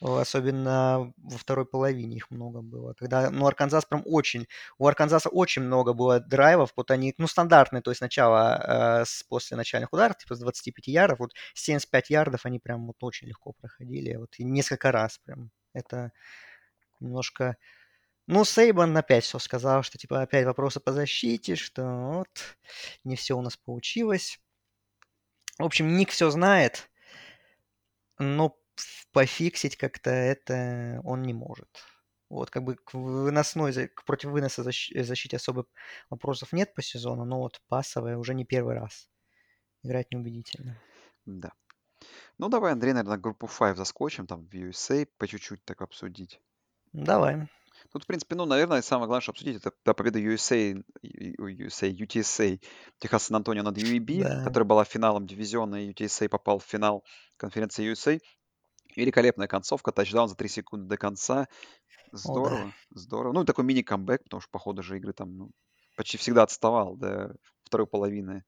Особенно 0.00 1.12
во 1.16 1.38
второй 1.38 1.66
половине 1.66 2.16
их 2.16 2.30
много 2.30 2.62
было. 2.62 2.94
Когда, 2.94 3.30
ну, 3.30 3.46
Арканзас 3.46 3.84
прям 3.84 4.02
очень... 4.04 4.46
У 4.78 4.86
Арканзаса 4.86 5.28
очень 5.28 5.62
много 5.62 5.92
было 5.92 6.20
драйвов. 6.20 6.72
Вот 6.76 6.92
они, 6.92 7.14
ну, 7.18 7.26
стандартные, 7.26 7.82
то 7.82 7.90
есть 7.90 7.98
сначала 7.98 9.00
э, 9.00 9.04
с, 9.04 9.24
после 9.24 9.56
начальных 9.56 9.92
ударов, 9.92 10.16
типа 10.16 10.36
с 10.36 10.38
25 10.38 10.86
ярдов, 10.86 11.18
вот 11.18 11.32
75 11.54 12.10
ярдов 12.10 12.46
они 12.46 12.60
прям 12.60 12.86
вот 12.86 13.02
очень 13.02 13.26
легко 13.26 13.52
проходили. 13.52 14.14
Вот 14.14 14.34
и 14.38 14.44
несколько 14.44 14.92
раз 14.92 15.18
прям. 15.18 15.50
Это 15.72 16.12
немножко... 17.00 17.56
Ну, 18.28 18.44
Сейбан 18.44 18.96
опять 18.96 19.24
все 19.24 19.38
сказал, 19.40 19.82
что 19.82 19.98
типа 19.98 20.22
опять 20.22 20.46
вопросы 20.46 20.78
по 20.78 20.92
защите, 20.92 21.56
что 21.56 21.82
вот 22.18 22.56
не 23.02 23.16
все 23.16 23.36
у 23.36 23.42
нас 23.42 23.56
получилось. 23.56 24.38
В 25.58 25.64
общем, 25.64 25.96
Ник 25.96 26.10
все 26.10 26.30
знает, 26.30 26.88
но 28.18 28.56
пофиксить 29.12 29.76
как-то 29.76 30.10
это 30.10 31.00
он 31.04 31.22
не 31.22 31.32
может. 31.34 31.68
Вот, 32.30 32.50
как 32.50 32.62
бы 32.64 32.74
к 32.76 32.92
выносной, 32.94 33.88
к 33.88 34.04
против 34.04 34.30
выноса 34.30 34.62
защ- 34.62 34.92
э, 34.94 35.02
защите 35.02 35.36
особо 35.36 35.64
вопросов 36.10 36.52
нет 36.52 36.74
по 36.74 36.82
сезону, 36.82 37.24
но 37.24 37.38
вот 37.38 37.60
пасовая 37.68 38.18
уже 38.18 38.34
не 38.34 38.44
первый 38.44 38.74
раз. 38.74 39.08
Играть 39.82 40.10
неубедительно. 40.12 40.78
да. 41.24 41.52
Ну, 42.38 42.48
давай, 42.48 42.72
Андрей, 42.72 42.92
наверное, 42.92 43.18
группу 43.18 43.48
5 43.48 43.76
заскочим, 43.76 44.26
там 44.26 44.46
в 44.46 44.54
USA 44.54 45.06
по 45.18 45.26
чуть-чуть 45.26 45.64
так 45.64 45.82
обсудить. 45.82 46.40
Давай. 46.92 47.48
Тут, 47.92 48.04
в 48.04 48.06
принципе, 48.06 48.34
ну, 48.36 48.44
наверное, 48.44 48.82
самое 48.82 49.06
главное, 49.08 49.22
что 49.22 49.32
обсудить, 49.32 49.56
это 49.56 49.72
та 49.82 49.94
победа 49.94 50.20
USA, 50.20 50.80
USA, 51.02 51.90
UTSA, 51.90 52.60
Техас 52.98 53.24
Сан-Антонио 53.24 53.62
над 53.62 53.78
UAB, 53.78 54.22
Да. 54.22 54.44
которая 54.44 54.66
была 54.68 54.84
финалом 54.84 55.26
дивизиона, 55.26 55.84
и 55.84 55.92
UTSA 55.92 56.28
попал 56.28 56.58
в 56.58 56.64
финал 56.64 57.04
конференции 57.36 57.90
USA. 57.92 58.20
Великолепная 58.98 59.46
концовка, 59.46 59.92
тачдаун 59.92 60.28
за 60.28 60.34
3 60.34 60.48
секунды 60.48 60.88
до 60.88 60.96
конца. 60.96 61.42
О, 61.42 61.44
да. 61.44 62.18
Здорово, 62.18 62.72
здорово. 62.90 63.32
Ну, 63.32 63.44
такой 63.44 63.64
мини-камбэк, 63.64 64.24
потому 64.24 64.40
что 64.40 64.50
по 64.50 64.58
ходу 64.58 64.82
же 64.82 64.96
игры 64.96 65.12
там 65.12 65.36
ну, 65.36 65.50
почти 65.96 66.18
всегда 66.18 66.42
отставал 66.42 66.96
до 66.96 67.36
второй 67.62 67.86
половины 67.86 68.44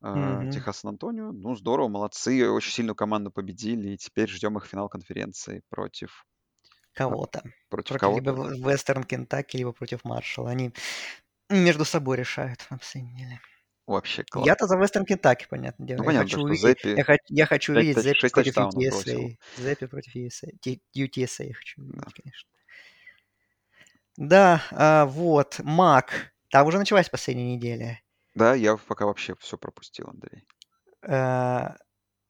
а, 0.00 0.40
Мгм. 0.40 0.50
Техас 0.50 0.78
Сан-Антонио. 0.78 1.32
Ну, 1.32 1.54
здорово, 1.56 1.88
молодцы, 1.88 2.50
очень 2.50 2.72
сильную 2.72 2.94
команду 2.94 3.30
победили, 3.30 3.90
и 3.90 3.98
теперь 3.98 4.28
ждем 4.28 4.56
их 4.56 4.64
финал 4.64 4.88
конференции 4.88 5.62
против... 5.68 6.24
Кого-то. 6.94 7.42
Против 7.68 7.98
Против 7.98 8.16
либо 8.16 8.34
кого-то? 8.34 8.54
В- 8.54 8.70
Вестерн 8.70 9.04
Кентаки, 9.04 9.58
либо 9.58 9.72
против 9.72 10.04
Маршалла. 10.04 10.50
Они 10.50 10.72
между 11.50 11.84
собой 11.84 12.16
решают, 12.16 12.66
на 12.70 12.78
самом 12.82 13.14
деле. 13.14 13.40
Вообще 13.86 14.22
класс. 14.24 14.46
Я-то 14.46 14.66
за 14.66 14.76
Вестерн 14.78 15.04
Кентаки, 15.04 15.46
понятное 15.50 15.86
дело. 15.86 15.98
Ну, 15.98 16.04
Я 16.04 16.06
понятно, 16.06 16.28
хочу 16.30 16.42
увидеть, 16.42 16.62
Зеппи 16.82 16.88
я, 16.96 17.04
хо- 17.04 17.16
я 17.28 17.46
хочу 17.46 17.72
увидеть 17.74 17.98
Зеппи 17.98 18.28
против. 18.28 18.56
UTSA. 18.56 19.36
Зеппи 19.58 19.86
против 19.86 20.14
UTSA. 20.16 20.78
UTSA 20.96 21.44
я 21.48 21.54
хочу 21.54 21.74
Да. 21.82 21.84
увидеть, 21.84 22.14
конечно. 22.14 22.48
Да, 24.16 24.62
а, 24.72 25.06
вот, 25.06 25.58
Мак. 25.60 26.32
Там 26.50 26.66
уже 26.66 26.78
началась 26.78 27.08
последняя 27.08 27.56
неделя. 27.56 28.00
Да, 28.34 28.54
я 28.54 28.76
пока 28.76 29.06
вообще 29.06 29.34
все 29.40 29.56
пропустил, 29.58 30.08
Андрей. 30.08 30.46
Э, 31.02 31.70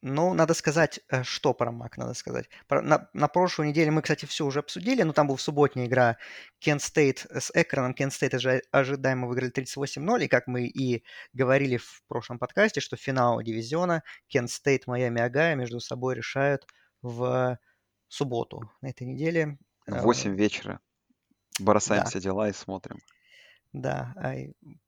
Ну, 0.05 0.33
надо 0.33 0.53
сказать, 0.53 0.99
э, 1.07 1.23
что 1.23 1.53
про 1.53 1.71
Мак 1.71 1.95
надо 1.97 2.13
сказать. 2.13 2.49
Про- 2.67 2.81
на, 2.81 3.09
на 3.13 3.29
прошлой 3.29 3.69
неделе 3.69 3.89
мы, 3.89 4.01
кстати, 4.01 4.25
все 4.25 4.45
уже 4.45 4.59
обсудили, 4.59 5.01
но 5.03 5.13
там 5.13 5.27
была 5.27 5.37
субботняя 5.37 5.87
игра 5.87 6.17
Кент 6.59 6.81
Стейт 6.81 7.25
с 7.31 7.51
Экроном. 7.53 7.93
Кент 7.93 8.11
Стейт 8.11 8.33
ожи- 8.33 8.63
ожидаемо 8.71 9.27
выиграли 9.27 9.49
38-0, 9.49 10.25
и 10.25 10.27
как 10.27 10.47
мы 10.47 10.65
и 10.67 11.05
говорили 11.31 11.77
в 11.77 12.03
прошлом 12.09 12.37
подкасте, 12.37 12.81
что 12.81 12.97
финал 12.97 13.41
дивизиона 13.41 14.03
Кент 14.27 14.51
Стейт, 14.51 14.87
Майами, 14.87 15.21
Огайо 15.21 15.55
между 15.55 15.79
собой 15.79 16.15
решают 16.15 16.67
в 17.01 17.57
субботу 18.09 18.69
на 18.81 18.89
этой 18.89 19.07
неделе. 19.07 19.57
В 19.87 19.93
Э, 19.95 20.01
8 20.01 20.35
вечера 20.35 20.81
бросаем 21.61 22.03
Да. 22.03 22.09
все 22.09 22.19
дела 22.19 22.49
и 22.49 22.53
смотрим. 22.53 22.99
Да, 23.71 24.13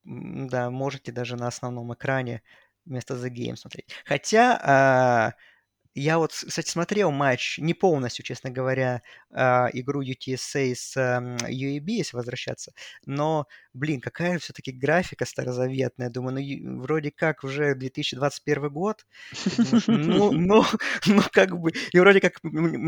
да, 0.04 0.70
можете 0.70 1.12
даже 1.12 1.38
на 1.38 1.48
основном 1.48 1.94
экране 1.94 2.44
вместо 2.86 3.16
The 3.16 3.30
Game 3.30 3.56
смотреть. 3.56 3.88
Хотя 4.06 4.60
а, 4.62 5.34
я 5.96 6.18
вот, 6.18 6.32
кстати, 6.34 6.70
смотрел 6.70 7.10
матч, 7.10 7.58
не 7.58 7.74
полностью, 7.74 8.26
честно 8.26 8.50
говоря, 8.50 9.02
а, 9.32 9.70
игру 9.72 10.04
UTSA 10.04 10.76
с 10.76 10.98
UAB, 10.98 11.86
если 11.88 12.18
возвращаться, 12.18 12.74
но, 13.06 13.48
блин, 13.74 14.02
какая 14.02 14.38
все-таки 14.40 14.74
графика 14.74 15.26
старозаветная. 15.26 16.10
Думаю, 16.10 16.44
ну, 16.44 16.82
вроде 16.82 17.12
как 17.12 17.46
уже 17.46 17.76
2021 17.76 18.70
год, 18.70 19.06
ну, 19.88 20.32
ну, 20.34 20.66
ну, 21.06 21.22
как 21.32 21.58
бы, 21.58 21.72
и 21.94 22.00
вроде 22.00 22.20
как 22.20 22.42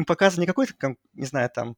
показан 0.05 0.41
не 0.41 0.47
какой-то, 0.47 0.73
не 1.13 1.25
знаю, 1.25 1.49
там, 1.49 1.77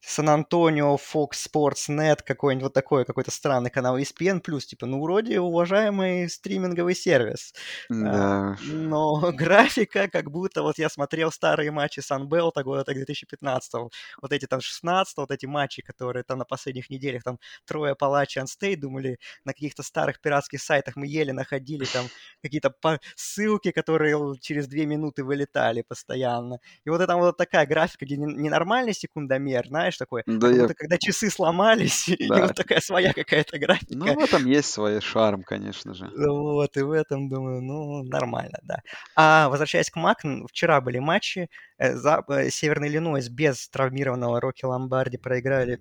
Сан-Антонио, 0.00 0.96
Fox 0.96 1.32
Sports 1.52 1.88
Net, 1.88 2.22
какой-нибудь 2.24 2.64
вот 2.64 2.72
такой, 2.74 3.04
какой-то 3.04 3.30
странный 3.30 3.70
канал, 3.70 3.98
ESPN+, 3.98 4.66
типа, 4.66 4.86
ну, 4.86 5.02
вроде 5.02 5.40
уважаемый 5.40 6.28
стриминговый 6.30 6.94
сервис. 6.94 7.52
А, 8.00 8.06
Да, 8.10 8.56
но 8.60 9.20
графика, 9.32 10.08
как 10.08 10.30
будто 10.30 10.62
вот 10.62 10.78
я 10.78 10.88
смотрел 10.88 11.30
старые 11.32 11.70
матчи 11.70 12.00
Санбелта 12.00 12.62
года 12.64 12.84
так 12.84 12.94
2015 12.96 13.90
вот 14.22 14.32
эти 14.32 14.46
там 14.46 14.60
16 14.60 15.16
вот 15.16 15.30
эти 15.30 15.46
матчи, 15.46 15.82
которые 15.82 16.22
там 16.24 16.38
на 16.38 16.44
последних 16.44 16.90
неделях, 16.90 17.22
там 17.24 17.38
трое 17.66 17.94
Палачи 17.94 18.40
Стейт, 18.46 18.80
думали, 18.80 19.18
на 19.44 19.52
каких-то 19.52 19.82
старых 19.82 20.20
пиратских 20.20 20.60
сайтах 20.62 20.96
мы 20.96 21.06
еле 21.06 21.32
находили 21.32 21.84
там 21.84 22.06
какие-то 22.42 22.72
ссылки, 23.16 23.70
которые 23.72 24.16
через 24.40 24.68
две 24.68 24.86
минуты 24.86 25.24
вылетали 25.24 25.82
постоянно. 25.82 26.58
И 26.84 26.90
вот 26.90 27.00
это 27.00 27.16
вот 27.16 27.36
такая 27.36 27.66
графика, 27.66 28.04
где 28.04 28.16
не- 28.16 28.34
ненормальный 28.34 28.94
секундомер, 28.94 29.66
знаешь, 29.68 29.87
такой, 29.96 30.22
а 30.26 30.30
да 30.32 30.50
я... 30.50 30.66
когда 30.68 30.98
часы 30.98 31.30
сломались, 31.30 32.08
и 32.08 32.28
Да. 32.28 32.42
вот 32.46 32.54
такая 32.56 32.80
своя 32.80 33.12
какая-то 33.12 33.56
Ну, 33.56 33.60
графика. 33.60 34.14
в 34.14 34.18
этом 34.18 34.44
есть 34.46 34.70
свой 34.70 35.00
шарм, 35.00 35.42
конечно 35.42 35.94
же. 35.94 36.10
Вот, 36.16 36.76
и 36.76 36.82
в 36.82 36.90
этом, 36.92 37.28
думаю, 37.28 37.62
ну, 37.62 38.02
нормально, 38.02 38.58
да. 38.62 38.82
А 39.16 39.48
возвращаясь 39.48 39.90
к 39.90 39.96
МАК, 39.96 40.18
вчера 40.48 40.80
были 40.80 40.98
матчи. 40.98 41.48
Э, 41.78 41.94
За, 41.96 42.22
э, 42.28 42.50
Северный 42.50 42.88
Иллинойс 42.88 43.28
без 43.28 43.68
травмированного 43.70 44.40
Рокки 44.40 44.64
Ломбарди 44.64 45.16
проиграли, 45.16 45.80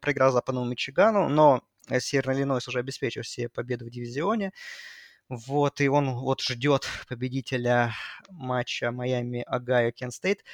проиграл 0.00 0.32
Западному 0.32 0.66
Мичигану, 0.66 1.28
но 1.28 1.62
э, 1.90 2.00
Северный 2.00 2.34
Иллинойс 2.36 2.66
уже 2.68 2.78
обеспечил 2.80 3.22
себе 3.22 3.48
победу 3.48 3.84
в 3.86 3.90
дивизионе. 3.90 4.52
Вот, 5.28 5.80
и 5.80 5.88
он 5.88 6.14
вот 6.16 6.42
ждет 6.42 6.86
победителя 7.08 7.94
матча 8.30 8.90
Майами 8.90 9.42
Огайо 9.46 9.90
Кент 9.92 10.10
Стейт. 10.10 10.44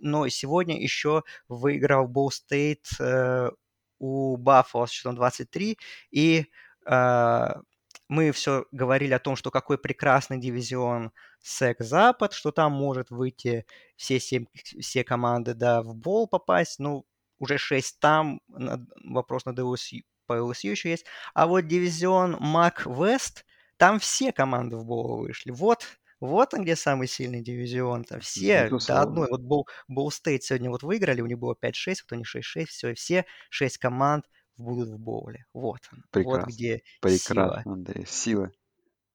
Но 0.00 0.28
сегодня 0.28 0.80
еще 0.80 1.22
выиграл 1.48 2.06
Болл 2.08 2.30
Стейт 2.30 2.86
э, 3.00 3.50
у 3.98 4.36
Баффало 4.36 4.86
с 4.86 4.90
счетом 4.90 5.14
23. 5.14 5.78
И 6.10 6.46
а, 6.84 7.60
мы 8.08 8.32
все 8.32 8.66
говорили 8.72 9.14
о 9.14 9.18
том, 9.18 9.36
что 9.36 9.50
какой 9.50 9.78
прекрасный 9.78 10.38
дивизион 10.38 11.12
СЭК 11.40 11.80
Запад, 11.80 12.32
что 12.34 12.52
там 12.52 12.72
может 12.72 13.10
выйти 13.10 13.64
все, 13.96 14.20
семь, 14.20 14.46
все 14.54 15.04
команды 15.04 15.54
да, 15.54 15.82
в 15.82 15.94
бол 15.94 16.26
попасть. 16.26 16.78
Ну, 16.78 17.06
уже 17.38 17.58
6 17.58 18.00
там, 18.00 18.40
вопрос 18.48 19.46
на 19.46 19.50
LSU, 19.50 20.02
по 20.26 20.34
LSU 20.34 20.70
еще 20.70 20.90
есть. 20.90 21.06
А 21.34 21.46
вот 21.46 21.62
дивизион 21.62 22.36
МАК 22.38 22.86
Вест, 22.86 23.44
там 23.82 23.98
все 23.98 24.30
команды 24.30 24.76
в 24.76 24.84
бол 24.84 25.16
вышли. 25.16 25.50
Вот, 25.50 25.84
вот 26.20 26.54
он 26.54 26.62
где 26.62 26.76
самый 26.76 27.08
сильный 27.08 27.42
дивизион. 27.42 28.04
Там 28.04 28.20
все 28.20 28.60
до 28.60 28.76
Безусловно. 28.76 29.02
одной. 29.02 29.28
Вот 29.28 29.40
Боу, 29.40 29.66
Боу 29.88 30.08
Стейт 30.08 30.44
сегодня 30.44 30.70
вот 30.70 30.84
выиграли, 30.84 31.20
у 31.20 31.26
них 31.26 31.36
было 31.40 31.56
5-6, 31.60 31.96
вот 32.04 32.12
они 32.12 32.22
6-6, 32.22 32.66
все, 32.66 32.90
и 32.90 32.94
все 32.94 33.26
6 33.50 33.78
команд 33.78 34.30
будут 34.56 34.88
в 34.88 35.00
боуле. 35.00 35.46
Вот 35.52 35.80
он. 35.90 35.98
Вот 35.98 36.10
Прекрасно. 36.12 36.48
где 36.52 36.76
сила. 36.78 36.84
Прекрасно, 37.00 37.72
Андрей. 37.72 38.06
Сила. 38.06 38.52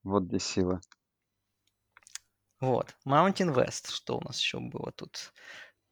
Вот 0.02 0.24
где 0.24 0.38
сила. 0.38 0.82
Вот. 2.60 2.94
Mountain 3.06 3.54
West. 3.54 3.90
Что 3.90 4.18
у 4.18 4.20
нас 4.20 4.38
еще 4.38 4.60
было 4.60 4.92
тут? 4.92 5.32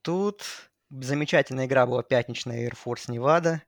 Тут 0.03 0.43
замечательная 0.91 1.65
игра 1.65 1.87
была 1.87 2.03
пятничная 2.03 2.69
Air 2.69 2.75
Force 2.85 3.09
Nevada. 3.09 3.61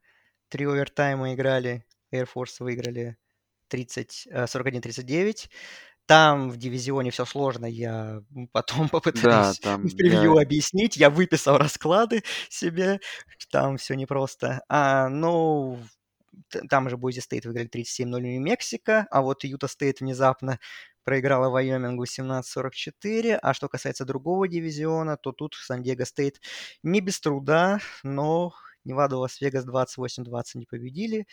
Три 0.50 0.66
овертайма 0.66 1.32
играли. 1.32 1.86
Air 2.12 2.28
Force 2.30 2.56
выиграли 2.58 3.16
30, 3.68 4.28
э, 4.30 4.46
41-39. 4.46 5.48
Там 6.06 6.50
в 6.50 6.56
дивизионе 6.56 7.10
все 7.10 7.26
сложно, 7.26 7.66
я 7.66 8.22
потом 8.52 8.82
Да, 8.84 8.88
попытаюсь 8.88 9.58
там 9.58 9.86
в 9.86 9.96
превью 9.96 10.36
я... 10.36 10.42
объяснить. 10.42 10.96
Я 10.96 11.10
выписал 11.10 11.58
расклады 11.58 12.22
себе, 12.48 13.00
там 13.50 13.76
все 13.76 13.94
непросто. 13.94 14.62
А, 14.68 15.08
ну, 15.08 15.78
там 16.70 16.88
же 16.88 16.96
Бойзи 16.96 17.20
Стейт 17.20 17.44
выиграли 17.44 17.68
37-0 17.68 18.20
Нью-Мексико, 18.20 19.06
а 19.10 19.22
вот 19.22 19.44
Юта 19.44 19.68
Стейт 19.68 20.00
внезапно 20.00 20.58
проиграла 21.04 21.48
Вайомингу 21.48 22.04
17-44. 22.04 23.38
А 23.42 23.54
что 23.54 23.68
касается 23.68 24.04
другого 24.04 24.48
дивизиона, 24.48 25.16
то 25.16 25.32
тут 25.32 25.54
Сан-Диего 25.54 26.04
Стейт 26.04 26.40
не 26.82 27.00
без 27.00 27.20
труда, 27.20 27.80
но 28.02 28.52
Невада 28.84 29.16
Лас-Вегас 29.16 29.66
28-20 29.66 30.42
но 30.54 30.66
победили. 30.66 31.26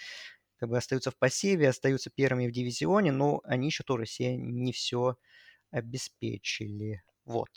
Как 0.66 0.72
бы 0.72 0.78
остаются 0.80 1.12
в 1.12 1.18
пассиве, 1.20 1.70
остаются 1.70 2.10
первыми 2.10 2.48
в 2.48 2.52
дивизионе, 2.52 3.12
но 3.12 3.40
они 3.44 3.68
еще 3.68 3.84
тоже 3.84 4.06
все 4.06 4.36
не 4.36 4.72
все 4.74 5.16
обеспечили. 5.70 7.04
Вот. 7.24 7.50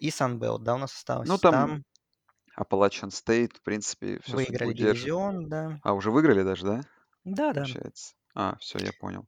И 0.00 0.10
Санбелт, 0.10 0.62
да, 0.62 0.74
у 0.74 0.78
нас 0.78 0.92
осталось. 0.94 1.26
Ну, 1.26 1.38
там 1.38 1.52
Там 1.54 1.84
Appalachian 2.58 3.08
State, 3.08 3.56
в 3.56 3.62
принципе, 3.62 4.20
судьбу 4.22 4.36
выиграли 4.36 4.74
дивизион, 4.74 5.48
да. 5.48 5.80
А, 5.82 5.94
уже 5.94 6.10
выиграли 6.10 6.42
даже, 6.42 6.66
да? 6.66 6.82
Да, 7.24 7.54
да. 7.54 7.62
Получается. 7.62 8.12
А, 8.34 8.58
все, 8.58 8.78
я 8.80 8.90
понял. 9.00 9.20
Ну, 9.22 9.26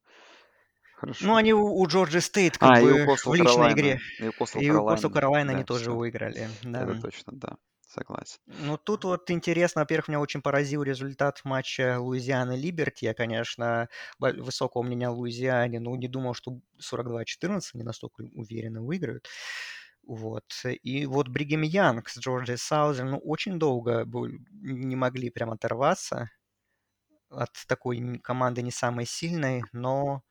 Хорошо. 1.00 1.34
они 1.34 1.54
у, 1.54 1.64
у 1.64 1.86
Джорджи 1.86 2.20
Стейт 2.20 2.58
как 2.58 2.76
А, 2.76 2.82
бы 2.82 2.92
в 3.06 3.34
личной 3.34 3.72
игре. 3.72 4.00
Carolina. 4.20 4.26
И 4.26 4.28
у 4.28 4.30
Coastal 4.32 4.60
И 4.60 4.70
у 4.70 4.86
Костел. 4.86 5.10
Каролайна 5.10 5.52
они 5.52 5.62
Да, 5.62 5.66
тоже 5.66 5.84
все. 5.84 5.94
выиграли. 5.96 6.50
Да. 6.62 6.82
Это 6.82 7.00
точно, 7.00 7.32
да. 7.32 7.56
Согласен. 7.92 8.38
Ну, 8.46 8.78
тут 8.78 9.04
вот 9.04 9.30
интересно, 9.30 9.82
во-первых, 9.82 10.08
меня 10.08 10.18
очень 10.20 10.40
поразил 10.40 10.82
результат 10.82 11.42
матча 11.44 11.98
Луизианы-Либерти. 12.00 13.04
Я, 13.04 13.12
конечно, 13.12 13.90
высокого 14.18 14.82
мнения 14.82 15.08
о 15.08 15.12
Луизиане, 15.12 15.78
но 15.78 15.94
не 15.96 16.08
думал, 16.08 16.32
что 16.32 16.58
42-14 16.80 17.74
они 17.74 17.82
настолько 17.82 18.22
уверенно 18.32 18.80
выиграют. 18.80 19.28
Вот. 20.06 20.44
И 20.64 21.04
вот 21.04 21.28
Бригем 21.28 21.60
Янг 21.60 22.08
с 22.08 22.18
Джорджией 22.18 22.56
Саузер, 22.56 23.04
ну, 23.04 23.18
очень 23.18 23.58
долго 23.58 24.06
не 24.52 24.96
могли 24.96 25.28
прям 25.28 25.50
оторваться 25.50 26.30
от 27.28 27.50
такой 27.68 28.20
команды 28.20 28.62
не 28.62 28.70
самой 28.70 29.04
сильной, 29.04 29.64
но 29.72 30.22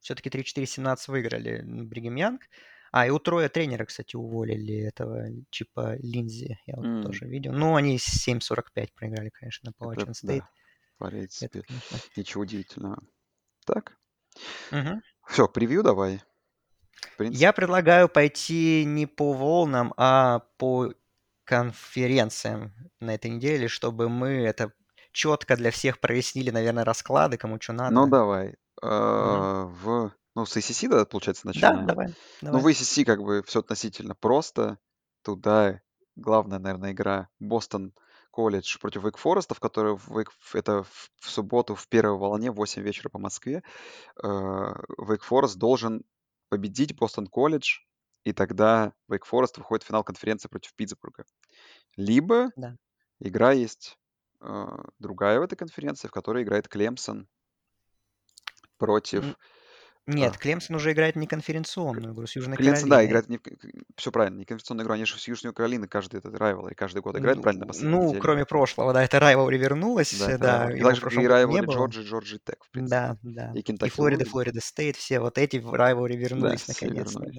все-таки 0.00 0.30
3-4-17 0.30 1.08
выиграли 1.08 1.60
Бригем 1.62 2.16
Янг. 2.16 2.48
А, 2.92 3.06
и 3.06 3.10
у 3.10 3.18
Троя 3.18 3.48
тренера, 3.48 3.84
кстати, 3.86 4.16
уволили 4.16 4.76
этого 4.76 5.26
Чипа 5.50 5.96
Линзи. 5.98 6.58
Я 6.66 6.76
вот 6.78 6.86
М, 6.86 7.00
тоже 7.00 7.26
видел. 7.26 7.52
Ну, 7.54 7.74
они 7.76 7.98
7-45 7.98 8.94
проиграли, 8.94 9.30
конечно, 9.30 9.70
на 9.70 9.72
Это, 9.80 10.06
Appalachian 10.06 10.12
State. 10.12 10.44
да, 10.44 10.48
в 10.96 10.98
Это, 11.40 11.58
принципе, 11.58 11.62
конечно. 11.62 12.00
ничего 12.16 12.42
удивительного. 12.42 12.98
Так, 13.66 13.98
Мгм. 14.70 15.02
все, 15.26 15.48
превью 15.48 15.82
давай. 15.82 16.20
Я 17.28 17.52
предлагаю 17.52 18.08
пойти 18.08 18.84
не 18.84 19.06
по 19.06 19.32
волнам, 19.32 19.92
а 19.96 20.40
по 20.58 20.92
конференциям 21.44 22.74
на 23.00 23.14
этой 23.14 23.30
неделе, 23.30 23.68
чтобы 23.68 24.08
мы 24.08 24.28
это 24.28 24.72
четко 25.12 25.56
для 25.56 25.70
всех 25.70 26.00
прояснили, 26.00 26.50
наверное, 26.50 26.84
расклады, 26.84 27.36
кому 27.36 27.60
что 27.60 27.72
ну 27.88 28.06
надо. 28.06 28.08
давай. 28.08 28.54
Мгм. 29.18 29.48
Э, 29.52 29.64
В 29.66 30.12
Ну, 30.34 30.46
с 30.46 30.56
ACC, 30.56 30.88
да, 30.88 31.04
получается, 31.04 31.42
Да, 31.44 31.50
начинаем. 31.50 31.86
давай, 31.86 32.06
Ну, 32.08 32.14
в 32.52 32.56
давай. 32.56 32.72
ACC 32.72 33.04
как 33.04 33.22
бы 33.22 33.42
все 33.42 33.60
относительно 33.60 34.14
просто. 34.14 34.78
Туда 35.22 35.80
главная, 36.16 36.58
наверное, 36.58 36.92
игра 36.92 37.28
Бостон 37.38 37.92
колледж 38.30 38.78
против 38.78 39.04
Wake 39.04 39.18
Forest, 39.22 39.54
в 39.54 39.60
которой 39.60 39.94
Wake- 39.94 40.30
это 40.54 40.84
в, 40.84 41.10
в 41.20 41.30
субботу 41.30 41.74
в 41.74 41.86
первой 41.88 42.18
волне 42.18 42.50
в 42.50 42.54
8 42.54 42.82
вечера 42.82 43.10
по 43.10 43.18
Москве. 43.18 43.62
Э, 44.22 44.26
Wake 44.98 45.20
Forest 45.28 45.56
должен 45.58 46.02
победить 46.48 46.96
Бостон 46.96 47.26
колледж, 47.26 47.80
и 48.24 48.32
тогда 48.32 48.94
Wake 49.10 49.24
Forest 49.30 49.58
выходит 49.58 49.82
в 49.84 49.86
финал 49.86 50.02
конференции 50.02 50.48
против 50.48 50.74
Питтсбурга. 50.74 51.24
Либо 51.96 52.50
Да. 52.56 52.76
игра 53.20 53.52
есть 53.52 53.98
э, 54.40 54.66
другая 54.98 55.38
в 55.40 55.42
этой 55.42 55.56
конференции, 55.56 56.08
в 56.08 56.12
которой 56.12 56.42
играет 56.42 56.68
Клемсон 56.68 57.28
против... 58.78 59.24
М, 59.24 59.36
Нет, 60.06 60.32
а, 60.34 60.38
Клемсон 60.38 60.76
уже 60.76 60.90
играет 60.92 61.14
не 61.14 61.26
конференционную 61.28 62.12
игру 62.12 62.26
с 62.26 62.34
Южной 62.34 62.56
Клемсон, 62.56 62.88
да, 62.88 62.96
Каролиной. 62.96 63.08
играет 63.10 63.28
не 63.28 63.40
все 63.96 64.10
правильно, 64.10 64.38
не 64.38 64.44
конференционную 64.44 64.84
игру, 64.84 64.94
они 64.94 65.04
же 65.04 65.16
с 65.18 65.28
Южной 65.28 65.52
Каролины 65.52 65.86
каждый 65.86 66.16
этот 66.18 66.34
райвел, 66.36 66.66
и 66.68 66.74
каждый 66.74 67.02
год 67.02 67.16
играют, 67.16 67.36
Ну, 67.36 67.42
правильно, 67.42 67.64
на 67.64 67.68
последней 67.68 67.90
ну, 67.92 68.02
неделе. 68.06 68.20
кроме 68.20 68.44
прошлого, 68.44 68.92
да, 68.92 69.04
это 69.04 69.18
Rivalry 69.18 69.56
вернулась, 69.58 70.12
Да, 70.18 70.30
это 70.30 70.38
да. 70.38 70.72
И 70.72 70.78
его 70.78 70.90
в 70.90 70.94
же, 70.96 71.00
как 71.00 71.12
прошлом 71.12 71.22
и 71.22 71.26
году 71.28 71.34
не 71.38 71.44
райвелри 71.44 71.66
было. 71.66 71.74
Джорджи, 71.76 72.02
Джорджи 72.02 72.38
Тек, 72.44 72.64
в 72.64 72.70
принципе. 72.70 72.96
Да, 72.96 73.16
да. 73.22 73.52
И 73.54 73.60
И 73.60 73.62
Кентаки 73.62 73.90
Флорида, 73.92 74.24
Луи. 74.24 74.30
Флорида 74.30 74.60
Стейт, 74.60 74.96
все 74.96 75.20
вот 75.20 75.38
эти 75.38 75.58
в 75.58 75.72
Rivalry 75.72 76.08
Да, 76.08 76.14
вернулись 76.14 76.62
все 76.62 76.72
наконец-то, 76.72 77.20
вернулись. 77.20 77.36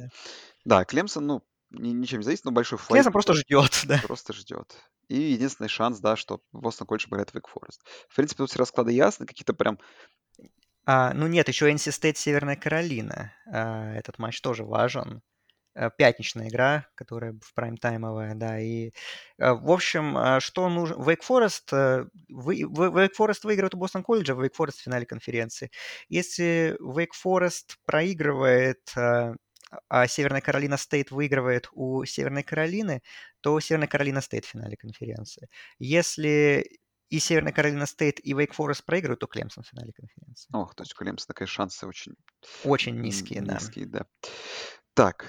да. 0.65 0.77
Да, 0.79 0.85
Клемсон, 0.85 1.27
ну, 1.27 1.43
ни- 1.71 1.89
ничем 1.89 2.19
не 2.19 2.23
зависит, 2.23 2.45
но 2.45 2.51
большой 2.51 2.77
флейт 2.77 2.91
Клемсон 3.03 3.11
просто 3.11 3.33
ждет, 3.33 3.81
да. 3.87 3.99
просто 4.05 4.31
ждет. 4.31 4.73
И 5.09 5.19
единственный 5.19 5.67
шанс, 5.67 5.99
да, 5.99 6.15
что 6.15 6.39
Бостон 6.53 6.87
Колледж 6.87 7.07
играет 7.07 7.31
в 7.31 7.35
Wake 7.35 7.49
Forest. 7.53 7.79
В 8.07 8.15
принципе, 8.15 8.37
тут 8.37 8.49
все 8.51 8.59
расклады 8.59 8.93
ясны, 8.93 9.25
какие-то 9.25 9.53
прям... 9.53 9.79
А, 10.85 11.13
ну 11.13 11.27
нет, 11.27 11.47
еще 11.47 11.69
NC 11.71 11.91
State 11.91 12.15
Северная 12.17 12.55
Каролина. 12.55 13.33
А, 13.47 13.93
этот 13.95 14.19
матч 14.19 14.41
тоже 14.41 14.63
важен. 14.65 15.21
А, 15.75 15.89
Пятничная 15.91 16.49
игра, 16.49 16.87
которая 16.95 17.33
в 17.41 17.53
прайм-таймовая, 17.55 18.35
да. 18.35 18.59
И, 18.59 18.91
а, 19.39 19.55
в 19.55 19.71
общем, 19.71 20.17
а, 20.17 20.39
что 20.41 20.69
нужно... 20.69 20.95
Wake 20.95 21.21
Forest, 21.27 21.73
э, 21.73 22.05
вы... 22.29 22.65
вы- 22.67 22.87
Wake 23.05 23.13
Forest 23.19 23.41
выигрывает 23.43 23.75
у 23.75 23.77
Бостон 23.77 24.03
Колледжа, 24.03 24.33
Wake 24.33 24.53
Forest 24.57 24.77
в 24.79 24.83
финале 24.83 25.05
конференции. 25.05 25.71
Если 26.09 26.77
Wake 26.81 27.13
Forest 27.25 27.77
проигрывает, 27.85 28.81
а, 28.97 29.35
а 29.89 30.07
Северная 30.07 30.41
Каролина 30.41 30.77
Стейт 30.77 31.11
выигрывает 31.11 31.69
у 31.73 32.05
Северной 32.05 32.43
Каролины, 32.43 33.01
то 33.41 33.59
Северная 33.59 33.87
Каролина 33.87 34.21
Стейт 34.21 34.45
в 34.45 34.49
финале 34.49 34.77
конференции. 34.77 35.47
Если 35.79 36.79
и 37.15 37.19
Северная 37.19 37.53
Каролина 37.53 37.85
Стейт, 37.85 38.19
и 38.23 38.33
Wake 38.33 38.53
Forest 38.57 38.83
проигрывают, 38.85 39.19
то 39.19 39.27
Клемсон 39.27 39.63
в 39.63 39.67
финале 39.67 39.91
конференции. 39.93 40.49
Ох, 40.53 40.73
то 40.75 40.81
есть 40.83 40.93
у 40.93 40.97
Клемсона, 40.97 41.33
конечно, 41.35 41.53
шансы 41.53 41.85
очень 41.85 42.13
Очень 42.63 42.99
низкие, 43.01 43.41
да. 43.41 43.53
низкие, 43.53 43.85
да. 43.85 44.05
Так, 44.93 45.25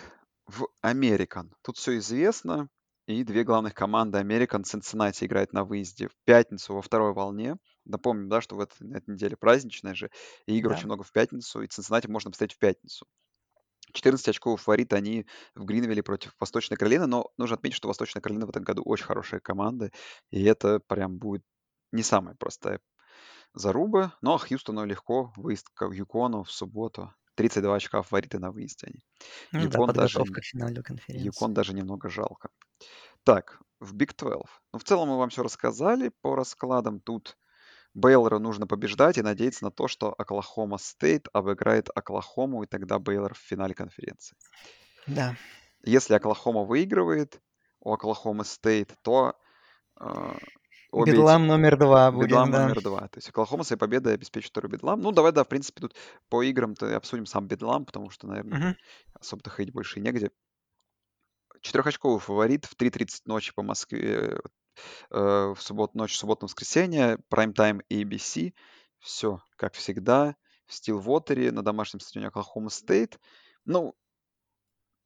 в 0.47 0.67
Американ. 0.83 1.55
Тут 1.63 1.77
все 1.77 1.99
известно. 1.99 2.69
И 3.07 3.23
две 3.23 3.45
главных 3.45 3.75
команды 3.75 4.17
Американ 4.17 4.65
Цинциннати 4.65 5.25
играет 5.27 5.53
на 5.53 5.65
выезде 5.65 6.09
в 6.09 6.13
пятницу 6.25 6.73
во 6.75 6.81
второй 6.81 7.13
волне. 7.13 7.57
Напомним, 7.85 8.31
да, 8.31 8.41
что 8.41 8.57
в 8.57 8.61
этой, 8.61 8.83
на 8.87 8.97
этой 8.97 9.11
неделе 9.11 9.37
праздничная 9.37 9.95
же, 9.95 10.11
и 10.47 10.57
игр 10.57 10.71
Да. 10.71 10.75
очень 10.77 10.87
много 10.87 11.03
в 11.03 11.13
пятницу, 11.13 11.61
и 11.61 11.67
Цинциннати 11.67 12.07
можно 12.07 12.31
поставить 12.31 12.55
в 12.55 12.59
пятницу. 12.59 13.07
14 13.93 14.29
очков 14.29 14.63
фаворит 14.63 14.93
они 14.95 15.27
в 15.55 15.65
Гринвилле 15.67 16.03
против 16.03 16.33
Восточной 16.41 16.77
Каролины, 16.79 17.07
но 17.07 17.31
нужно 17.37 17.57
отметить, 17.57 17.77
что 17.77 17.89
Восточная 17.89 18.23
Каролина 18.23 18.47
в 18.47 18.51
этом 18.51 18.65
году 18.65 18.83
очень 18.85 19.05
хорошая 19.05 19.41
команда, 19.41 19.91
и 20.31 20.43
это 20.45 20.81
прям 20.81 21.19
будет 21.19 21.43
не 21.95 22.03
самая 22.03 22.35
простая 22.35 22.81
заруба, 23.55 24.17
но 24.21 24.37
Хьюстону 24.37 24.85
легко, 24.85 25.33
выезд 25.37 25.69
к 25.75 25.87
Юкону 25.87 26.43
в 26.43 26.51
субботу. 26.51 27.15
32 27.37 27.75
очка 27.75 28.03
фавориты 28.03 28.39
на 28.39 28.51
выезде 28.51 28.87
они. 28.89 29.05
Ну 29.53 29.61
да, 29.61 29.65
Юкон 29.65 29.93
даже, 29.93 30.25
к 30.25 30.43
финалу 30.43 30.83
конференции. 30.83 31.27
Юкон 31.27 31.55
даже 31.55 31.75
немного 31.75 32.09
жалко. 32.09 32.51
Так, 33.25 33.61
в 33.81 33.95
Big 33.95 34.13
12. 34.17 34.47
Ну, 34.73 34.79
в 34.79 34.85
целом 34.85 35.09
мы 35.09 35.19
вам 35.19 35.31
все 35.31 35.43
рассказали 35.43 36.13
по 36.21 36.37
раскладам. 36.37 37.01
Тут 37.01 37.37
Бейлору 37.93 38.39
нужно 38.39 38.67
побеждать 38.67 39.19
и 39.19 39.23
надеяться 39.23 39.65
на 39.65 39.71
то, 39.71 39.89
что 39.89 40.15
Оклахома 40.17 40.79
Стейт 40.79 41.29
обыграет 41.33 41.89
Оклахому, 41.95 42.63
и 42.63 42.67
тогда 42.67 42.99
Бейлор 42.99 43.35
в 43.35 43.39
финале 43.39 43.75
конференции. 43.75 44.37
Да. 45.07 45.37
Если 45.83 46.15
Оклахома 46.15 46.65
выигрывает 46.65 47.41
у 47.81 47.93
Оклахомы 47.93 48.45
Стейт, 48.45 48.95
то 49.03 49.37
э, 50.01 50.35
обе 50.95 51.13
эти- 51.13 51.17
Бедлам 51.19 51.47
номер 51.47 51.77
два 51.79 52.11
будет, 52.13 52.29
Бедлам 52.29 52.51
да. 52.51 52.63
номер 52.63 52.83
два. 52.83 53.09
То 53.09 53.19
есть 53.19 53.29
Оклахома 53.29 53.65
своей 53.65 53.79
победой 53.79 54.15
обеспечит 54.15 54.51
второй 54.51 54.71
Бедлам. 54.71 55.01
Ну, 55.01 55.13
давай, 55.13 55.33
да, 55.33 55.45
в 55.45 55.49
принципе, 55.49 55.81
тут 55.83 55.95
по 56.29 56.43
играм-то 56.43 56.97
обсудим 56.97 57.27
сам 57.27 57.47
Бедлам, 57.47 57.85
потому 57.85 58.11
что, 58.11 58.27
наверное, 58.27 58.59
Мгм. 58.59 58.77
особо-то 59.21 59.51
ходить 59.51 59.73
больше 59.73 59.99
и 59.99 60.03
негде. 60.03 60.31
Четырёхочковый 61.61 62.21
фаворит 62.21 62.65
в 62.67 62.75
3.30 62.77 63.27
ночи 63.27 63.53
по 63.55 63.63
Москве, 63.63 64.39
э, 65.11 65.55
в 65.55 65.57
субботу 65.61 65.97
ночь, 65.97 66.17
субботу, 66.17 66.47
воскресенье, 66.47 67.19
прайм-тайм 67.31 67.81
ABC. 67.91 68.53
Все, 68.99 69.41
как 69.57 69.75
всегда, 69.75 70.37
в 70.67 70.75
Стилвотере 70.75 71.53
на 71.53 71.63
домашнем 71.63 72.01
стадионе 72.01 72.29
Оклахома 72.29 72.71
Стейт. 72.71 73.19
Ну, 73.65 73.95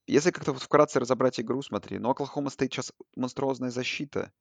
если 0.06 0.30
как-то 0.30 0.52
вот 0.52 0.62
вкратце 0.62 1.00
разобрать 1.00 1.38
игру, 1.38 1.60
смотри, 1.62 1.98
ну, 1.98 2.10
Оклахома 2.10 2.50
Стейт 2.50 2.72
сейчас 2.72 2.92
монструозная 3.14 3.70
защита 3.70 4.32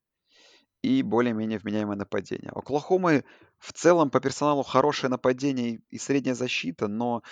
и 0.82 1.02
более-менее 1.04 1.60
вменяемое 1.60 1.98
нападение. 1.98 2.52
У 2.54 2.60
Оклахомы 2.60 3.26
в 3.58 3.74
целом 3.74 4.10
по 4.10 4.20
персоналу 4.20 4.64
хорошее 4.64 5.10
нападение 5.12 5.82
и- 5.90 5.98
средняя 5.98 6.36
защита, 6.36 6.88
но 6.88 7.24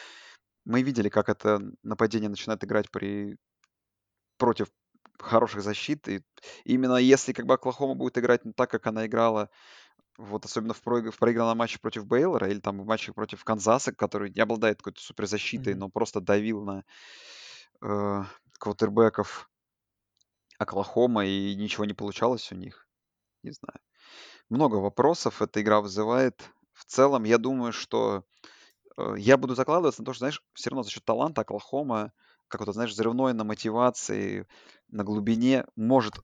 мы 0.65 0.83
видели, 0.83 1.09
как 1.09 1.29
это 1.29 1.61
нападение 1.83 2.29
начинает 2.29 2.63
играть 2.63 2.91
при 2.91 3.37
против 4.37 4.67
хороших 5.19 5.61
защит. 5.61 6.07
И 6.07 6.21
именно 6.65 6.95
если 6.97 7.33
как 7.33 7.45
бы 7.45 7.53
Оклахома 7.53 7.95
будет 7.95 8.17
играть 8.17 8.45
ну, 8.45 8.53
так, 8.53 8.69
как 8.69 8.85
она 8.87 9.05
играла, 9.05 9.49
вот 10.17 10.45
особенно 10.45 10.73
в, 10.73 10.81
проиг- 10.83 11.11
в 11.11 11.17
проигранном 11.19 11.57
матче 11.57 11.79
против 11.79 12.05
Бейлора 12.05 12.49
или 12.49 12.59
там 12.59 12.81
в 12.81 12.85
матче 12.85 13.13
против 13.13 13.43
Канзаса, 13.43 13.93
который 13.93 14.31
не 14.31 14.41
обладает 14.41 14.77
какой-то 14.79 15.01
суперзащитой, 15.01 15.73
Мгм. 15.73 15.79
но 15.81 15.89
просто 15.89 16.21
давил 16.21 16.63
на 16.63 16.83
э, 17.81 18.23
квотербеков 18.59 19.49
Оклахома, 20.57 21.25
и 21.25 21.55
ничего 21.55 21.85
не 21.85 21.93
получалось 21.93 22.51
у 22.51 22.55
них. 22.55 22.84
Не 23.45 23.51
знаю. 23.51 23.79
Много 24.49 24.77
вопросов 24.77 25.43
эта 25.43 25.61
игра 25.61 25.79
вызывает. 25.79 26.49
В 26.73 26.83
целом, 26.85 27.25
я 27.25 27.37
думаю, 27.37 27.73
что 27.73 28.23
э, 28.97 29.15
я 29.19 29.37
буду 29.37 29.53
закладываться 29.53 30.01
на 30.01 30.05
то, 30.07 30.13
что, 30.13 30.19
знаешь, 30.19 30.43
все 30.53 30.71
равно 30.71 30.81
за 30.81 30.89
счет 30.89 31.05
таланта 31.05 31.41
Оклахома, 31.41 32.11
как 32.47 32.65
вот, 32.65 32.73
знаешь, 32.73 32.89
взрывной 32.89 33.33
на 33.33 33.43
мотивации, 33.43 34.47
на 34.87 35.03
глубине 35.03 35.67
может, 35.75 36.15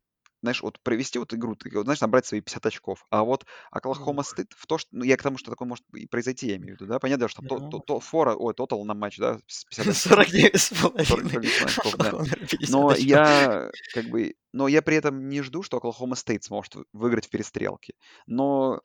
знаешь, 0.42 0.62
вот 0.62 0.80
провести 0.82 1.20
вот 1.20 1.34
игру, 1.34 1.56
ты, 1.56 1.70
вот, 1.76 1.84
знаешь, 1.84 2.02
набрать 2.02 2.26
свои 2.26 2.42
50 2.42 2.66
очков. 2.66 3.06
А 3.10 3.24
вот 3.24 3.46
Оклахома 3.72 4.24
стыд 4.24 4.52
в 4.58 4.66
то, 4.68 4.78
что, 4.78 4.90
ну, 4.92 5.04
я 5.04 5.18
к 5.18 5.24
тому, 5.24 5.38
что 5.38 5.52
такое 5.52 5.68
может 5.68 5.86
и 5.94 6.08
произойти, 6.08 6.48
я 6.48 6.56
имею 6.58 6.76
в 6.78 6.82
виду, 6.82 6.88
да, 6.92 7.00
понятно, 7.00 7.28
что 7.28 7.42
то, 7.44 7.60
то, 7.70 7.80
то 7.80 8.00
фора, 8.00 8.36
ой, 8.36 8.54
тотал 8.54 8.84
на 8.86 8.94
матч, 8.94 9.18
да, 9.18 9.40
с 9.48 9.66
50 9.66 9.88
очков. 9.88 9.96
49 9.98 10.56
с 10.56 10.68
40 10.80 11.08
половиной. 11.08 11.64
очков, 11.64 11.96
да. 11.98 12.08
Оклахома 12.08 12.26
50 12.50 12.70
Но 12.70 12.96
я 12.96 13.70
как 13.94 14.06
бы, 14.06 14.36
но 14.54 14.68
я 14.68 14.82
при 14.82 14.96
этом 14.98 15.30
не 15.30 15.42
жду, 15.42 15.64
что 15.64 15.78
Оклахома 15.78 16.16
Стейт 16.16 16.44
сможет 16.44 16.76
вы- 16.76 16.86
выиграть 16.94 17.28
в 17.28 17.30
перестрелке. 17.30 17.94
Но 18.28 18.82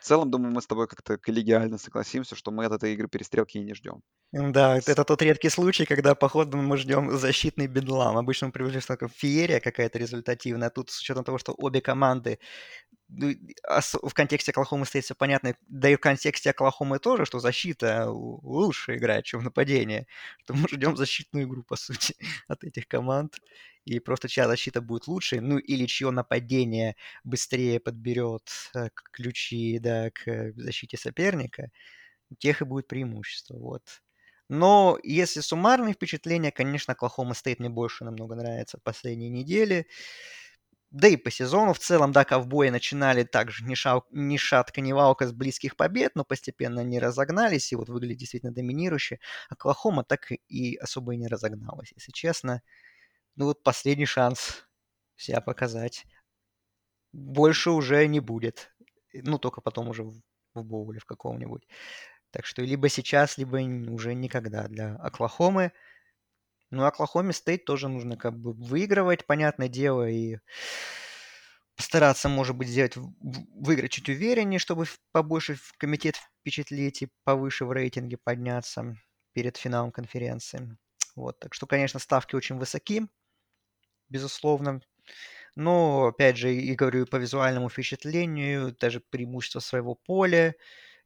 в 0.00 0.04
целом, 0.04 0.30
думаю, 0.30 0.52
мы 0.52 0.62
с 0.62 0.66
тобой 0.66 0.88
как-то 0.88 1.18
коллегиально 1.18 1.78
согласимся, 1.78 2.34
что 2.34 2.50
мы 2.50 2.64
от 2.64 2.72
этой 2.72 2.94
игры 2.94 3.08
перестрелки 3.08 3.58
и 3.58 3.62
не 3.62 3.74
ждем. 3.74 4.02
Да, 4.32 4.76
это 4.76 5.04
тот 5.04 5.22
редкий 5.22 5.48
случай, 5.48 5.84
когда, 5.84 6.14
походу, 6.14 6.56
мы 6.56 6.76
ждем 6.76 7.16
защитный 7.18 7.66
бедлам. 7.66 8.16
Обычно 8.16 8.46
мы 8.46 8.52
привыкли, 8.52 8.78
что 8.78 8.96
феерия 9.08 9.60
какая-то 9.60 9.98
результативная. 9.98 10.70
Тут, 10.70 10.90
с 10.90 11.00
учетом 11.00 11.24
того, 11.24 11.38
что 11.38 11.52
обе 11.52 11.80
команды 11.80 12.38
в 13.10 14.14
контексте 14.14 14.52
Оклахомы 14.52 14.86
Стейт 14.86 15.04
все 15.04 15.14
понятно, 15.14 15.54
да 15.68 15.88
и 15.90 15.96
в 15.96 16.00
контексте 16.00 16.50
Оклахомы 16.50 16.98
тоже, 16.98 17.24
что 17.24 17.40
защита 17.40 18.10
лучше 18.10 18.96
играет, 18.96 19.24
чем 19.24 19.42
нападение. 19.42 20.06
Что 20.44 20.54
мы 20.54 20.68
ждем 20.68 20.96
защитную 20.96 21.46
игру, 21.46 21.62
по 21.62 21.76
сути, 21.76 22.14
от 22.48 22.64
этих 22.64 22.86
команд. 22.88 23.36
И 23.84 23.98
просто 23.98 24.28
чья 24.28 24.46
защита 24.46 24.80
будет 24.80 25.06
лучше, 25.08 25.40
ну 25.40 25.58
или 25.58 25.86
чье 25.86 26.10
нападение 26.10 26.96
быстрее 27.24 27.80
подберет 27.80 28.48
э, 28.74 28.88
ключи 29.12 29.78
да, 29.78 30.10
к 30.10 30.52
защите 30.54 30.96
соперника, 30.96 31.70
тех 32.38 32.62
и 32.62 32.64
будет 32.64 32.88
преимущество. 32.88 33.56
Вот. 33.56 33.82
Но 34.48 34.98
если 35.02 35.40
суммарные 35.40 35.94
впечатления, 35.94 36.50
конечно, 36.50 36.92
Оклахома 36.92 37.34
Стейт 37.34 37.60
мне 37.60 37.68
больше 37.70 38.04
намного 38.04 38.34
нравится 38.34 38.78
в 38.78 38.82
последние 38.82 39.30
недели. 39.30 39.86
Да 40.90 41.06
и 41.06 41.16
по 41.16 41.30
сезону 41.30 41.72
в 41.72 41.78
целом, 41.78 42.10
да, 42.12 42.24
ковбои 42.24 42.68
начинали 42.70 43.22
также 43.22 43.64
ни, 43.64 43.74
шау- 43.74 44.02
ни 44.10 44.36
шатка, 44.36 44.80
ни 44.80 44.92
валка 44.92 45.26
с 45.28 45.32
близких 45.32 45.76
побед, 45.76 46.16
но 46.16 46.24
постепенно 46.24 46.80
они 46.80 46.98
разогнались 46.98 47.72
и 47.72 47.76
вот 47.76 47.88
выглядит 47.88 48.18
действительно 48.18 48.52
доминирующе. 48.52 49.20
Оклахома 49.48 50.02
так 50.04 50.32
и 50.48 50.74
особо 50.76 51.14
и 51.14 51.16
не 51.16 51.28
разогналась, 51.28 51.92
если 51.94 52.10
честно. 52.12 52.62
Ну 53.36 53.46
вот 53.46 53.62
последний 53.64 54.06
шанс 54.06 54.66
себя 55.16 55.40
показать. 55.40 56.06
Больше 57.12 57.70
уже 57.70 58.06
не 58.06 58.20
будет. 58.20 58.72
Ну, 59.12 59.38
только 59.38 59.60
потом 59.60 59.88
уже 59.88 60.04
в, 60.04 60.20
в 60.54 60.64
боуле 60.64 61.00
в 61.00 61.06
каком-нибудь. 61.06 61.66
Так 62.30 62.46
что 62.46 62.62
либо 62.62 62.88
сейчас, 62.88 63.38
либо 63.38 63.56
уже 63.92 64.14
никогда 64.14 64.68
для 64.68 64.96
Оклахомы. 64.96 65.72
Ну, 66.70 66.84
Оклахоме 66.84 67.32
Стейт 67.32 67.64
тоже 67.64 67.88
нужно 67.88 68.16
как 68.16 68.38
бы 68.38 68.52
выигрывать, 68.52 69.26
понятное 69.26 69.68
дело, 69.68 70.08
и 70.08 70.38
постараться, 71.76 72.28
может 72.28 72.56
быть, 72.56 72.68
сделать, 72.68 72.94
выиграть 72.96 73.90
чуть 73.92 74.08
увереннее, 74.08 74.58
чтобы 74.58 74.84
побольше 75.12 75.54
в 75.54 75.72
комитет 75.78 76.16
впечатлить 76.16 77.02
и 77.02 77.08
повыше 77.24 77.64
в 77.64 77.72
рейтинге 77.72 78.18
подняться 78.22 78.96
перед 79.32 79.56
финалом 79.56 79.90
конференции. 79.90 80.76
Вот, 81.16 81.38
так 81.38 81.54
что, 81.54 81.66
конечно, 81.66 81.98
ставки 81.98 82.34
очень 82.36 82.56
высоки, 82.58 83.06
безусловно. 84.08 84.80
Но, 85.56 86.06
опять 86.08 86.36
же, 86.38 86.54
и 86.54 86.74
говорю, 86.74 87.06
по 87.06 87.16
визуальному 87.16 87.70
впечатлению, 87.70 88.76
даже 88.80 89.00
преимущество 89.00 89.60
своего 89.60 89.94
поля, 89.94 90.56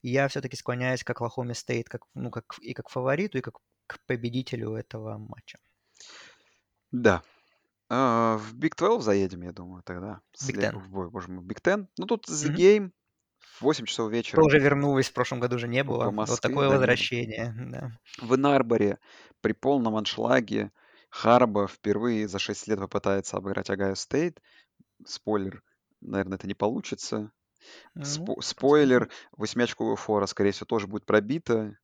я 0.02 0.28
все-таки 0.28 0.56
склоняюсь 0.56 1.04
к 1.04 1.10
Оклахоме 1.10 1.54
Стейт 1.54 1.88
как, 1.88 2.02
ну, 2.14 2.30
как, 2.30 2.58
и 2.60 2.74
как 2.74 2.90
фавориту, 2.90 3.38
и 3.38 3.42
как 3.42 3.58
к 3.86 3.98
победителю 4.06 4.74
этого 4.74 5.18
матча. 5.18 5.58
Да, 6.90 7.22
а, 7.88 8.38
в 8.38 8.54
Big 8.54 8.74
12 8.76 9.02
заедем, 9.02 9.42
я 9.42 9.52
думаю, 9.52 9.82
тогда. 9.84 10.20
Big. 10.46 10.56
Ten. 10.56 10.80
Ой, 10.92 11.10
боже 11.10 11.28
мой, 11.30 11.44
Big 11.44 11.60
Ten. 11.62 11.86
Ну, 11.98 12.06
тут 12.06 12.28
The 12.28 12.48
Мгм. 12.48 12.56
Game 12.56 12.90
в 13.58 13.62
8 13.62 13.84
часов 13.86 14.10
вечера 14.10 14.40
Тоже 14.40 14.58
вернулась, 14.58 15.08
в 15.08 15.12
прошлом 15.12 15.40
году 15.40 15.58
же 15.58 15.68
не 15.68 15.84
по 15.84 15.90
было. 15.92 16.04
Вот 16.06 16.12
Москве, 16.14 16.38
такое 16.40 16.68
да, 16.68 16.76
возвращение, 16.76 17.54
да. 17.56 17.98
В 18.20 18.34
Энн-Арборе 18.34 18.98
при 19.40 19.52
полном 19.52 19.96
аншлаге 19.96 20.72
Харбо 21.10 21.68
впервые 21.68 22.26
за 22.26 22.38
6 22.38 22.66
лет 22.66 22.78
попытается 22.80 23.36
обыграть 23.36 23.70
Огайо 23.70 23.94
Стейт. 23.94 24.40
Спойлер, 25.04 25.62
наверное, 26.00 26.36
это 26.38 26.46
не 26.48 26.54
получится. 26.54 27.30
Ну, 27.94 28.02
Спо- 28.02 28.34
посмотрим. 28.36 28.42
Спойлер, 28.42 29.10
восьмиочковая 29.32 29.96
фора, 29.96 30.26
скорее 30.26 30.50
всего, 30.52 30.66
тоже 30.66 30.86
будет 30.86 31.06
пробита. 31.06 31.78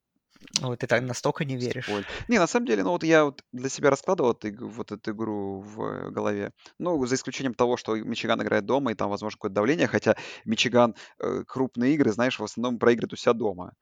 Ой, 0.62 0.76
ты 0.76 0.86
так 0.86 1.02
настолько 1.02 1.44
не 1.44 1.56
веришь. 1.56 1.84
Спойлер. 1.84 2.06
Не, 2.28 2.38
на 2.38 2.46
самом 2.46 2.66
деле, 2.66 2.82
ну 2.82 2.90
вот 2.90 3.04
я 3.04 3.24
вот 3.24 3.44
для 3.52 3.68
себя 3.68 3.90
раскладывал 3.90 4.32
иг- 4.32 4.60
вот 4.60 4.92
эту 4.92 5.12
игру 5.12 5.60
в 5.60 5.82
э, 5.82 6.10
голове. 6.10 6.52
Ну, 6.78 7.04
за 7.06 7.14
исключением 7.14 7.54
того, 7.54 7.76
что 7.76 7.94
Мичиган 7.96 8.42
играет 8.42 8.66
дома, 8.66 8.92
и 8.92 8.94
там, 8.94 9.10
возможно, 9.10 9.36
какое-то 9.36 9.54
давление, 9.54 9.86
хотя 9.86 10.16
Мичиган 10.44 10.94
э, 11.18 11.44
крупные 11.46 11.94
игры, 11.94 12.12
знаешь, 12.12 12.38
в 12.38 12.44
основном 12.44 12.78
проигрывает 12.78 13.12
у 13.12 13.16
себя 13.16 13.32
дома. 13.34 13.74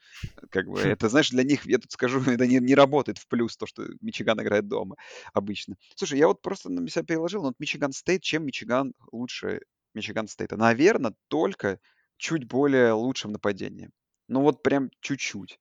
Как 0.50 0.66
бы 0.66 0.80
Хм. 0.82 0.88
это, 0.92 1.08
знаешь, 1.08 1.30
для 1.30 1.44
них, 1.44 1.66
я 1.66 1.78
тут 1.78 1.92
скажу, 1.92 2.20
это 2.26 2.46
не, 2.46 2.58
не 2.58 2.74
работает 2.74 3.18
в 3.18 3.28
плюс, 3.28 3.56
то, 3.56 3.66
что 3.66 3.84
Мичиган 4.00 4.40
играет 4.40 4.68
дома 4.68 4.96
обычно. 5.32 5.76
Слушай, 5.96 6.18
я 6.18 6.26
вот 6.28 6.42
просто 6.42 6.70
на 6.70 6.88
себя 6.88 7.04
переложил, 7.04 7.42
но 7.42 7.48
вот 7.48 7.60
Мичиган 7.60 7.92
Стейт, 7.92 8.22
чем 8.22 8.44
Мичиган 8.44 8.94
лучше 9.12 9.60
Мичиган 9.94 10.28
Стейта? 10.28 10.56
Наверное, 10.56 11.14
только 11.28 11.78
чуть 12.16 12.46
более 12.46 12.92
лучшим 12.92 13.32
нападением. 13.32 13.92
Ну 14.28 14.42
вот 14.42 14.62
прям 14.62 14.90
чуть-чуть. 15.00 15.58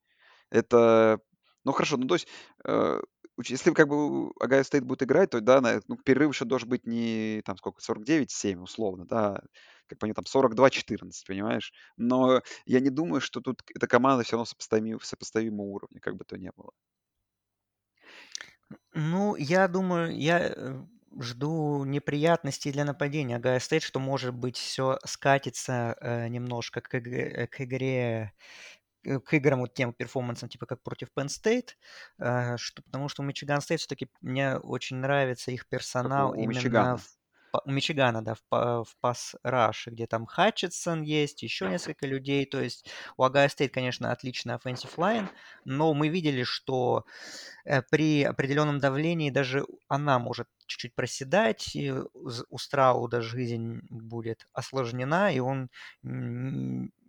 Это, 0.52 1.20
ну 1.66 1.72
хорошо, 1.74 1.98
ну 1.98 2.08
то 2.08 2.16
есть, 2.16 2.28
э, 2.66 3.00
если 3.46 3.72
как 3.74 3.88
бы 3.90 4.32
Огайо 4.40 4.64
Стейт 4.64 4.84
будет 4.86 5.04
играть, 5.04 5.30
то 5.32 5.40
да, 5.42 5.62
на- 5.62 5.82
ну, 5.88 5.98
перерыв 5.98 6.34
еще 6.34 6.46
должен 6.46 6.70
быть 6.70 6.86
не 6.88 7.42
там 7.46 7.58
сколько, 7.58 7.82
49-7 7.82 8.62
условно, 8.64 9.06
да, 9.06 9.42
как 9.88 10.00
по 10.00 10.14
там 10.14 10.26
42-14, 10.26 11.28
понимаешь? 11.28 11.72
Но 11.98 12.42
я 12.66 12.80
не 12.80 12.90
думаю, 12.90 13.22
что 13.22 13.42
тут 13.42 13.62
эта 13.76 13.88
команда 13.88 14.24
все 14.24 14.34
равно 14.34 14.46
сопоставима, 14.46 15.00
сопоставимого 15.02 15.68
уровня, 15.68 16.00
как 16.02 16.16
бы 16.18 16.26
то 16.26 16.38
ни 16.38 16.50
было. 16.56 16.72
Ну, 18.94 19.36
я 19.36 19.68
думаю, 19.68 20.16
я 20.18 20.40
э, 20.56 20.84
жду 21.20 21.84
неприятностей 21.86 22.72
для 22.72 22.84
нападения 22.86 23.36
Огайо 23.38 23.60
Стейт, 23.60 23.84
что, 23.84 24.00
может 24.00 24.34
быть, 24.36 24.58
все 24.58 25.00
скатится 25.06 25.96
э, 26.02 26.28
немножко 26.28 26.82
к 26.82 26.94
э, 26.96 27.48
к 27.48 27.62
игре 27.62 28.34
к 29.04 29.34
играм, 29.34 29.60
вот 29.62 29.74
тем 29.74 29.94
перформансам, 29.94 30.50
типа 30.50 30.66
как 30.66 30.82
против 30.84 31.10
Penn 31.16 31.28
State, 31.28 31.70
э, 32.20 32.58
что, 32.58 32.82
потому 32.84 33.10
что 33.10 33.22
у 33.24 33.26
Мичиган 33.26 33.62
Стейт 33.62 33.80
все-таки 33.80 34.10
мне 34.22 34.58
очень 34.58 34.98
нравится 34.98 35.52
их 35.52 35.68
Как 36.02 36.14
у, 36.16 36.16
персонал 36.16 36.32
у 36.32 36.36
именно 36.36 36.48
Мичигана. 36.48 36.98
в, 36.98 37.04
у 37.66 37.72
Мичигана, 37.72 38.22
да, 38.24 38.36
в, 38.36 38.84
в 38.84 38.98
pass 39.00 39.36
rush 39.44 39.76
е, 39.76 39.92
где 39.92 40.08
там 40.08 40.26
Хатчинсон 40.26 41.02
есть, 41.02 41.44
еще 41.44 41.70
несколько 41.70 42.06
людей, 42.06 42.46
то 42.46 42.62
есть 42.62 42.90
у 43.18 43.24
Огайо 43.24 43.48
Стейт, 43.50 43.74
конечно, 43.74 44.12
отличный 44.12 44.56
offensive 44.56 44.96
line, 44.98 45.30
но 45.66 45.94
мы 45.94 46.10
видели, 46.10 46.44
что 46.44 47.06
э, 47.66 47.82
при 47.84 48.24
определенном 48.24 48.80
давлении 48.80 49.30
даже 49.30 49.66
она 49.88 50.20
может 50.20 50.48
чуть-чуть 50.66 50.96
проседать, 50.96 51.76
и 51.76 51.94
у 51.94 52.58
Страуда 52.58 53.22
жизнь 53.22 53.80
будет 53.90 54.48
осложнена, 54.54 55.34
и 55.34 55.40
он 55.40 55.70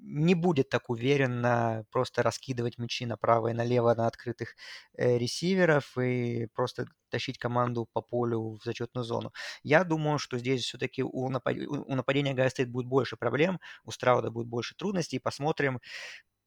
не 0.01 0.35
будет 0.35 0.69
так 0.71 0.91
уверенно 0.91 1.85
просто 1.91 2.23
раскидывать 2.23 2.79
мячи 2.79 3.07
направо 3.07 3.49
и 3.49 3.53
налево 3.55 3.95
на 3.95 4.07
открытых 4.07 4.55
э, 4.97 5.19
ресиверов 5.19 5.97
и 5.99 6.47
просто 6.55 6.87
тащить 7.11 7.39
команду 7.39 7.89
по 7.93 8.03
полю 8.03 8.59
в 8.61 8.65
зачетную 8.65 9.05
зону. 9.05 9.33
Я 9.63 9.85
думаю, 9.85 10.19
что 10.19 10.39
здесь 10.39 10.63
все-таки 10.65 11.03
у, 11.03 11.31
напад- 11.31 11.57
у 11.67 11.95
нападения 11.95 12.35
Гайя 12.35 12.51
будет 12.67 12.87
больше 12.87 13.17
проблем, 13.17 13.61
у 13.85 13.91
Страуда 13.91 14.31
будет 14.31 14.47
больше 14.49 14.75
трудностей, 14.77 15.19
посмотрим, 15.19 15.81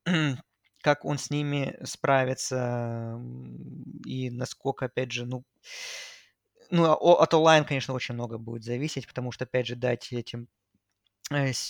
как 0.83 1.05
он 1.05 1.17
с 1.17 1.29
ними 1.31 1.77
справится 1.85 3.19
и 4.05 4.29
насколько, 4.29 4.85
опять 4.85 5.11
же, 5.11 5.25
ну, 5.25 5.43
ну, 6.69 6.85
а 6.85 6.95
от 7.23 7.33
онлайн, 7.33 7.65
конечно, 7.65 7.93
очень 7.93 8.15
много 8.15 8.37
будет 8.37 8.63
зависеть, 8.63 9.07
потому 9.07 9.31
что, 9.31 9.43
опять 9.45 9.67
же, 9.67 9.75
дать 9.75 10.11
этим 10.13 10.47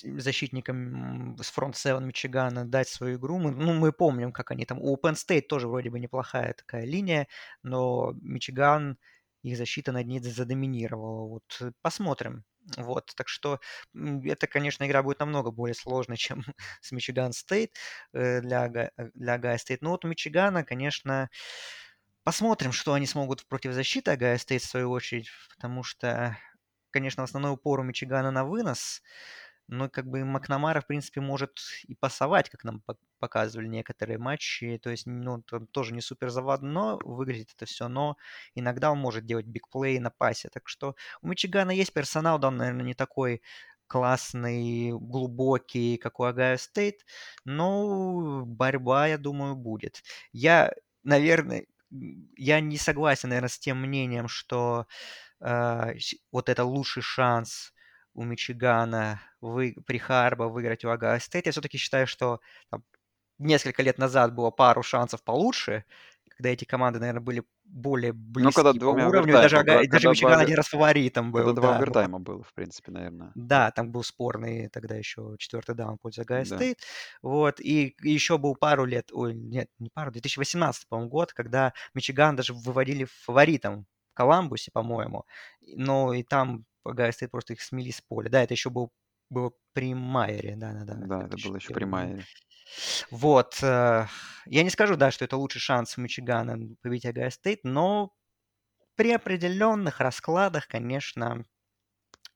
защитникам 0.03 1.33
м, 1.33 1.37
с 1.41 1.49
фронт 1.51 1.75
7 1.75 2.05
Мичигана 2.05 2.65
дать 2.65 2.89
свою 2.89 3.17
игру. 3.17 3.37
Мы, 3.37 3.51
ну, 3.51 3.73
мы 3.73 3.91
помним, 3.91 4.31
как 4.31 4.51
они 4.51 4.65
там... 4.65 4.79
У 4.81 4.95
Penn 4.97 5.13
State 5.13 5.41
тоже 5.43 5.67
вроде 5.67 5.89
бы 5.89 5.99
неплохая 5.99 6.53
такая 6.53 6.85
линия, 6.85 7.27
но 7.63 8.13
Мичиган, 8.21 8.97
их 9.43 9.57
защита 9.57 9.91
над 9.91 10.07
ней 10.07 10.19
задоминировала. 10.19 11.27
Вот 11.27 11.57
э, 11.61 11.71
посмотрим. 11.81 12.43
Вот, 12.77 13.11
так 13.15 13.27
что 13.27 13.59
это, 14.23 14.45
конечно, 14.47 14.85
игра 14.85 15.01
будет 15.01 15.19
намного 15.19 15.51
более 15.51 15.73
сложной, 15.73 16.17
чем 16.17 16.43
с 16.81 16.91
Мичиган 16.91 17.33
Стейт 17.33 17.75
э, 18.13 18.41
для, 18.41 18.67
э, 18.67 19.09
для 19.13 19.37
Огайо 19.37 19.57
Стейт. 19.57 19.81
Но 19.81 19.91
вот 19.91 20.05
у 20.05 20.07
Мичигана, 20.07 20.63
конечно, 20.63 21.29
посмотрим, 22.23 22.71
что 22.71 22.93
они 22.93 23.07
смогут 23.07 23.47
против 23.47 23.73
защиты 23.73 24.15
Огайо 24.15 24.37
Стейт 24.37 24.61
в 24.61 24.69
свою 24.69 24.91
очередь, 24.91 25.29
потому 25.55 25.83
что, 25.83 26.37
конечно, 26.91 27.23
основной 27.23 27.53
упор 27.53 27.79
у 27.79 27.83
Мичигана 27.83 28.31
на 28.31 28.45
вынос, 28.45 29.01
но 29.71 29.89
как 29.89 30.05
бы 30.07 30.23
Макнамара, 30.25 30.81
в 30.81 30.87
принципе, 30.87 31.21
может 31.21 31.59
и 31.87 31.95
пасовать, 31.95 32.49
как 32.49 32.63
нам 32.63 32.81
пок- 32.85 32.99
показывали 33.19 33.67
некоторые 33.67 34.17
матчи. 34.19 34.77
То 34.83 34.89
есть, 34.91 35.05
ну, 35.07 35.41
тоже 35.71 35.93
не 35.93 36.01
супер 36.01 36.29
заводно 36.29 36.97
выглядит 37.03 37.51
это 37.55 37.65
все, 37.65 37.87
но 37.87 38.17
иногда 38.53 38.91
он 38.91 38.99
может 38.99 39.25
делать 39.25 39.45
big 39.47 39.70
play 39.70 39.99
на 39.99 40.11
пасе. 40.11 40.49
Так 40.49 40.67
что 40.67 40.95
у 41.21 41.27
Мичигана 41.27 41.71
есть 41.71 41.93
персонал, 41.93 42.37
да, 42.39 42.49
он, 42.49 42.57
наверное, 42.57 42.85
не 42.85 42.93
такой 42.93 43.41
классный, 43.87 44.91
глубокий, 44.91 45.97
как 45.97 46.19
у 46.19 46.23
Огайо 46.23 46.57
Стейт, 46.57 47.05
но 47.45 48.43
борьба, 48.45 49.07
я 49.07 49.17
думаю, 49.17 49.55
будет. 49.55 50.01
Я, 50.31 50.73
наверное, 51.03 51.65
я 52.37 52.59
не 52.61 52.77
согласен, 52.77 53.29
наверное, 53.29 53.49
с 53.49 53.59
тем 53.59 53.81
мнением, 53.81 54.27
что 54.27 54.87
щ- 55.41 56.17
вот 56.31 56.49
это 56.49 56.63
лучший 56.63 57.03
шанс 57.03 57.73
у 58.13 58.23
Мичигана 58.23 59.21
вы, 59.41 59.75
при 59.85 59.97
Харбо 59.97 60.43
выиграть 60.43 60.83
у 60.85 60.89
Огайо 60.89 61.19
Стейт. 61.19 61.45
Я 61.45 61.51
все-таки 61.51 61.77
считаю, 61.77 62.07
что 62.07 62.39
там, 62.69 62.83
несколько 63.39 63.81
лет 63.83 63.97
назад 63.97 64.33
было 64.35 64.51
пару 64.51 64.83
шансов 64.83 65.23
получше, 65.23 65.85
когда 66.29 66.49
эти 66.49 66.65
команды, 66.65 66.99
наверное, 66.99 67.21
были 67.21 67.43
более 67.63 68.11
Ну, 68.13 68.51
когда 68.51 68.73
близки 68.73 68.79
по 68.79 68.85
уровню. 68.89 69.33
Даже, 69.33 69.59
Ога- 69.59 69.65
даже 69.65 69.81
когда 69.87 69.99
два, 69.99 70.11
Мичиган 70.11 70.39
овер- 70.39 70.43
один 70.43 70.55
раз 70.57 70.67
фаворитом 70.67 71.31
когда 71.31 71.45
был, 71.45 71.53
два 71.53 71.61
да. 71.63 71.69
Пот- 71.73 71.81
овертайма 71.83 72.19
было, 72.19 72.43
в 72.43 72.53
принципе, 72.53 72.91
наверное. 72.91 73.31
да, 73.35 73.71
там 73.71 73.91
был 73.91 74.03
спорный 74.03 74.67
тогда 74.69 74.95
еще 74.95 75.35
четвертый 75.39 75.75
даун 75.75 75.97
в 75.97 76.01
пользу 76.01 76.21
Огайо 76.21 76.45
Да. 76.45 76.55
Стейт. 76.57 76.79
Вот, 77.21 77.59
и 77.61 77.95
еще 78.01 78.37
был 78.37 78.55
пару 78.55 78.85
лет, 78.85 79.09
ой, 79.13 79.33
нет, 79.33 79.69
не 79.79 79.89
пару, 79.89 80.11
2018, 80.11 80.87
по-моему, 80.89 81.09
год, 81.09 81.31
когда 81.33 81.73
Мичиган 81.93 82.35
даже 82.35 82.53
выводили 82.53 83.05
фаворитом 83.05 83.85
в 84.11 84.13
Коламбусе, 84.15 84.71
по-моему. 84.71 85.25
И- 85.61 85.75
Но 85.77 86.13
и 86.13 86.23
там 86.23 86.65
Стейт 87.11 87.31
просто 87.31 87.53
их 87.53 87.61
смели 87.61 87.91
с 87.91 88.01
поля. 88.01 88.29
Да, 88.29 88.43
это 88.43 88.53
еще 88.53 88.69
был, 88.69 88.91
было 89.29 89.51
при 89.73 89.93
Майере, 89.93 90.55
да-да-да. 90.55 90.95
Да, 91.05 91.23
это 91.25 91.37
было 91.37 91.55
еще 91.55 91.71
при 91.71 91.83
2001 91.83 91.91
году. 91.91 92.13
Майере. 92.13 92.27
Вот. 93.11 93.59
э, 93.63 94.07
Я 94.45 94.63
не 94.63 94.69
скажу, 94.69 94.95
да, 94.95 95.11
что 95.11 95.25
это 95.25 95.37
лучший 95.37 95.59
шанс 95.59 95.97
Мичигана 95.97 96.57
победить 96.81 97.05
Огайо 97.05 97.29
Стейт, 97.29 97.61
но 97.63 98.13
при 98.95 99.11
определенных 99.13 99.99
раскладах, 99.99 100.67
конечно, 100.67 101.45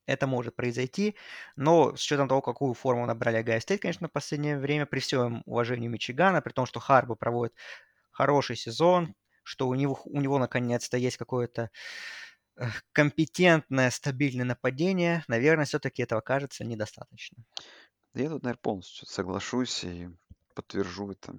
это 0.07 0.27
может 0.27 0.55
произойти, 0.55 1.15
но 1.55 1.95
с 1.95 2.03
учетом 2.03 2.27
того, 2.27 2.41
какую 2.41 2.73
форму 2.73 3.05
набрали 3.05 3.37
Огайо 3.37 3.59
Стейт, 3.59 3.81
конечно, 3.81 4.07
в 4.07 4.11
последнее 4.11 4.57
время, 4.59 4.85
при 4.85 4.99
всем 4.99 5.41
уважении 5.45 5.87
Мичигана, 5.87 6.41
при 6.41 6.51
том, 6.53 6.65
что 6.65 6.79
Харбо 6.79 7.15
проводит 7.15 7.55
хороший 8.11 8.55
сезон, 8.55 9.15
что 9.43 9.67
у 9.67 9.75
него, 9.75 9.99
у 10.05 10.21
него 10.21 10.39
наконец-то 10.39 10.97
есть 10.97 11.17
какое-то 11.17 11.71
компетентное, 12.91 13.91
стабильное 13.91 14.45
нападение, 14.45 15.23
наверное, 15.27 15.65
все-таки 15.65 16.03
этого 16.03 16.21
кажется 16.21 16.63
недостаточно. 16.63 17.43
Я 18.13 18.29
тут, 18.29 18.43
наверное, 18.43 18.61
полностью 18.61 19.07
соглашусь 19.07 19.83
и 19.83 20.09
подтвержу 20.53 21.11
это. 21.11 21.37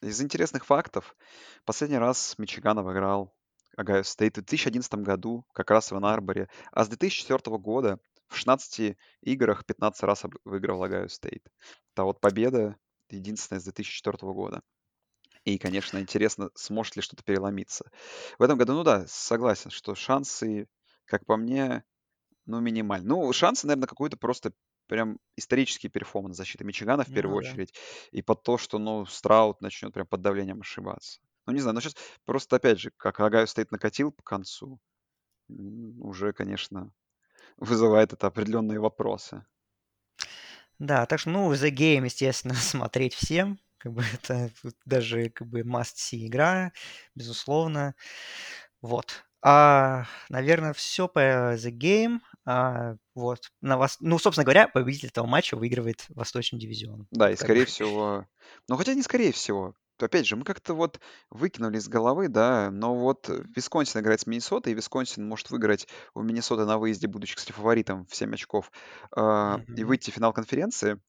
Из 0.00 0.20
интересных 0.20 0.64
фактов, 0.64 1.16
последний 1.64 1.98
раз 1.98 2.34
Мичиган 2.38 2.78
обыграл 2.78 3.34
Огайо 3.76 4.02
Стейт 4.02 4.36
в 4.36 4.42
2011 4.42 4.94
году, 4.94 5.44
как 5.52 5.70
раз 5.70 5.90
в 5.90 5.96
Анн-Арборе, 5.96 6.48
а 6.72 6.84
с 6.84 6.88
2004 6.88 7.56
года 7.58 8.00
в 8.26 8.36
16 8.36 8.96
играх 9.22 9.64
15 9.64 10.02
раз 10.02 10.24
выиграл 10.44 10.82
Огайо 10.82 11.08
Стейт. 11.08 11.46
Это 11.94 12.04
вот 12.04 12.20
победа 12.20 12.76
единственная 13.10 13.60
с 13.60 13.64
2004 13.64 14.32
года. 14.32 14.62
И, 15.48 15.58
конечно, 15.58 15.98
интересно, 15.98 16.50
сможет 16.54 16.96
ли 16.96 17.02
что-то 17.02 17.22
переломиться. 17.24 17.90
В 18.38 18.42
этом 18.42 18.58
году, 18.58 18.74
ну 18.74 18.84
да, 18.84 19.06
согласен, 19.06 19.70
что 19.70 19.94
шансы, 19.94 20.68
как 21.06 21.24
по 21.24 21.36
мне, 21.38 21.84
ну, 22.46 22.60
минимальны. 22.60 23.08
Ну, 23.08 23.32
шансы, 23.32 23.66
наверное, 23.66 23.88
какой-то 23.88 24.16
просто 24.16 24.52
прям 24.88 25.18
исторический 25.36 25.88
перформанс 25.88 26.36
защиты 26.36 26.64
Мичигана 26.64 27.04
в 27.04 27.12
первую 27.12 27.36
Ну 27.36 27.38
да. 27.38 27.54
очередь. 27.54 27.74
И 28.12 28.22
под 28.22 28.42
то, 28.44 28.58
что, 28.58 28.78
ну, 28.78 29.06
Страут 29.06 29.60
начнет 29.62 29.94
прям 29.94 30.06
под 30.06 30.22
давлением 30.22 30.60
ошибаться. 30.62 31.20
Ну, 31.46 31.54
не 31.54 31.60
знаю, 31.60 31.74
но 31.74 31.80
сейчас 31.80 31.96
просто, 32.24 32.56
опять 32.56 32.80
же, 32.80 32.92
как 32.96 33.20
Агаю 33.20 33.46
стоит 33.48 33.72
накатил 33.72 34.12
к 34.12 34.22
концу, 34.24 34.80
уже, 35.48 36.32
конечно, 36.32 36.92
вызывает 37.58 38.12
это 38.14 38.28
определенные 38.28 38.80
вопросы. 38.80 39.46
Да, 40.78 41.06
так 41.06 41.18
что, 41.20 41.30
ну, 41.30 41.52
The 41.52 41.70
Game, 41.70 42.04
естественно, 42.04 42.54
смотреть 42.54 43.14
всем. 43.14 43.58
Как 43.78 43.92
бы 43.92 44.02
это 44.14 44.50
даже 44.84 45.30
как 45.30 45.48
бы 45.48 45.60
must-see 45.60 46.26
игра, 46.26 46.72
безусловно. 47.14 47.94
Вот. 48.82 49.24
А, 49.40 50.04
наверное, 50.28 50.72
все 50.72 51.08
по 51.08 51.20
The 51.54 51.70
Game. 51.70 52.18
А, 52.44 52.96
вот. 53.14 53.50
На 53.60 53.76
вас... 53.76 53.98
Ну, 54.00 54.18
собственно 54.18 54.44
говоря, 54.44 54.68
победитель 54.68 55.08
этого 55.08 55.26
матча 55.26 55.56
выигрывает 55.56 56.06
Восточный 56.10 56.58
дивизион. 56.58 57.06
Да, 57.10 57.30
и 57.30 57.36
как 57.36 57.50
бы. 57.52 57.62
скорее 57.62 57.64
всего... 57.66 58.26
Ну, 58.68 58.76
хотя 58.76 58.94
не 58.94 59.02
скорее 59.02 59.32
всего. 59.32 59.74
Опять 60.00 60.26
же, 60.26 60.36
мы 60.36 60.44
как-то 60.44 60.74
вот 60.74 61.00
выкинули 61.30 61.76
из 61.78 61.88
головы, 61.88 62.28
да, 62.28 62.70
но 62.70 62.94
вот 62.94 63.28
э, 63.28 63.42
Висконсин 63.56 64.00
играет 64.00 64.20
с 64.20 64.26
Миннесотой, 64.26 64.72
и 64.72 64.76
Висконсин 64.76 65.26
может 65.26 65.50
выиграть 65.50 65.88
у 66.14 66.22
Миннесоты 66.22 66.64
на 66.64 66.78
выезде, 66.78 67.08
будучи, 67.08 67.34
кстати, 67.34 67.52
фаворитом 67.52 68.06
в 68.06 68.14
7 68.14 68.32
очков, 68.34 68.70
а, 69.16 69.60
и 69.74 69.82
Мгм. 69.82 69.88
выйти 69.88 70.10
в 70.12 70.14
финал 70.14 70.32
конференции, 70.32 71.00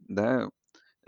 да, 0.00 0.44
и 0.44 0.57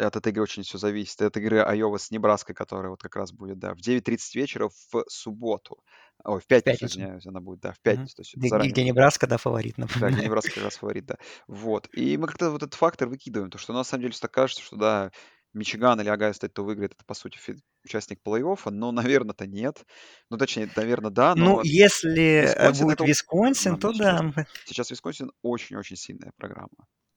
от 0.02 0.16
этой 0.16 0.30
игры 0.32 0.42
очень 0.42 0.62
все 0.62 0.78
зависит. 0.78 1.20
От 1.22 1.36
игры 1.36 1.60
Айова 1.60 1.98
с 1.98 2.10
Небраской, 2.10 2.54
которая 2.54 2.90
вот 2.90 3.02
как 3.02 3.16
раз 3.16 3.32
будет, 3.32 3.58
да, 3.58 3.74
в 3.74 3.78
9.30 3.78 4.18
вечера 4.34 4.68
в 4.68 5.04
субботу. 5.08 5.82
Ой, 6.24 6.40
в 6.40 6.46
пятницу, 6.46 6.78
пятницу. 6.80 6.98
извиняюсь, 7.00 7.26
она 7.26 7.40
будет, 7.40 7.60
да, 7.60 7.72
в 7.72 7.80
пятницу, 7.80 8.16
то 8.16 8.20
есть 8.22 8.36
Где, 8.36 8.48
заранее 8.48 8.72
где. 8.72 8.84
Небраска, 8.84 9.26
да, 9.26 9.38
фаворит, 9.38 9.74
Да, 9.76 10.10
где. 10.10 10.22
Небраска 10.24 10.52
как 10.54 10.64
раз 10.64 10.76
фаворит, 10.76 11.06
да. 11.06 11.16
Вот. 11.48 11.88
И 11.92 12.16
мы 12.18 12.26
как-то 12.26 12.50
вот 12.50 12.62
этот 12.62 12.74
фактор 12.74 13.08
выкидываем, 13.08 13.50
то, 13.50 13.58
что 13.58 13.72
на 13.72 13.84
самом 13.84 14.02
деле 14.02 14.14
так 14.20 14.30
кажется, 14.30 14.62
что 14.62 14.76
да, 14.76 15.10
Мичиган 15.52 16.00
или 16.00 16.08
Огайо 16.08 16.32
Стейт, 16.32 16.52
кто 16.52 16.62
выиграет, 16.62 16.92
это, 16.92 17.04
по 17.04 17.14
сути, 17.14 17.38
участник 17.84 18.20
плей-оффа, 18.24 18.70
но, 18.70 18.92
наверно-то, 18.92 19.46
нет. 19.46 19.84
Ну, 20.30 20.36
точнее, 20.36 20.70
наверно, 20.76 21.10
да, 21.10 21.34
Ну, 21.34 21.56
но 21.56 21.62
если 21.64 22.20
э, 22.20 22.68
Висконсин- 22.70 22.82
будет 22.82 22.94
это 23.00 23.04
Висконсин, 23.04 23.76
команда 23.78 23.88
то 23.88 23.94
сейчас. 23.94 24.34
да. 24.34 24.46
Сейчас 24.66 24.90
Висконсин 24.90 25.32
очень-очень 25.42 25.96
сильная 25.96 26.32
программа. 26.36 26.68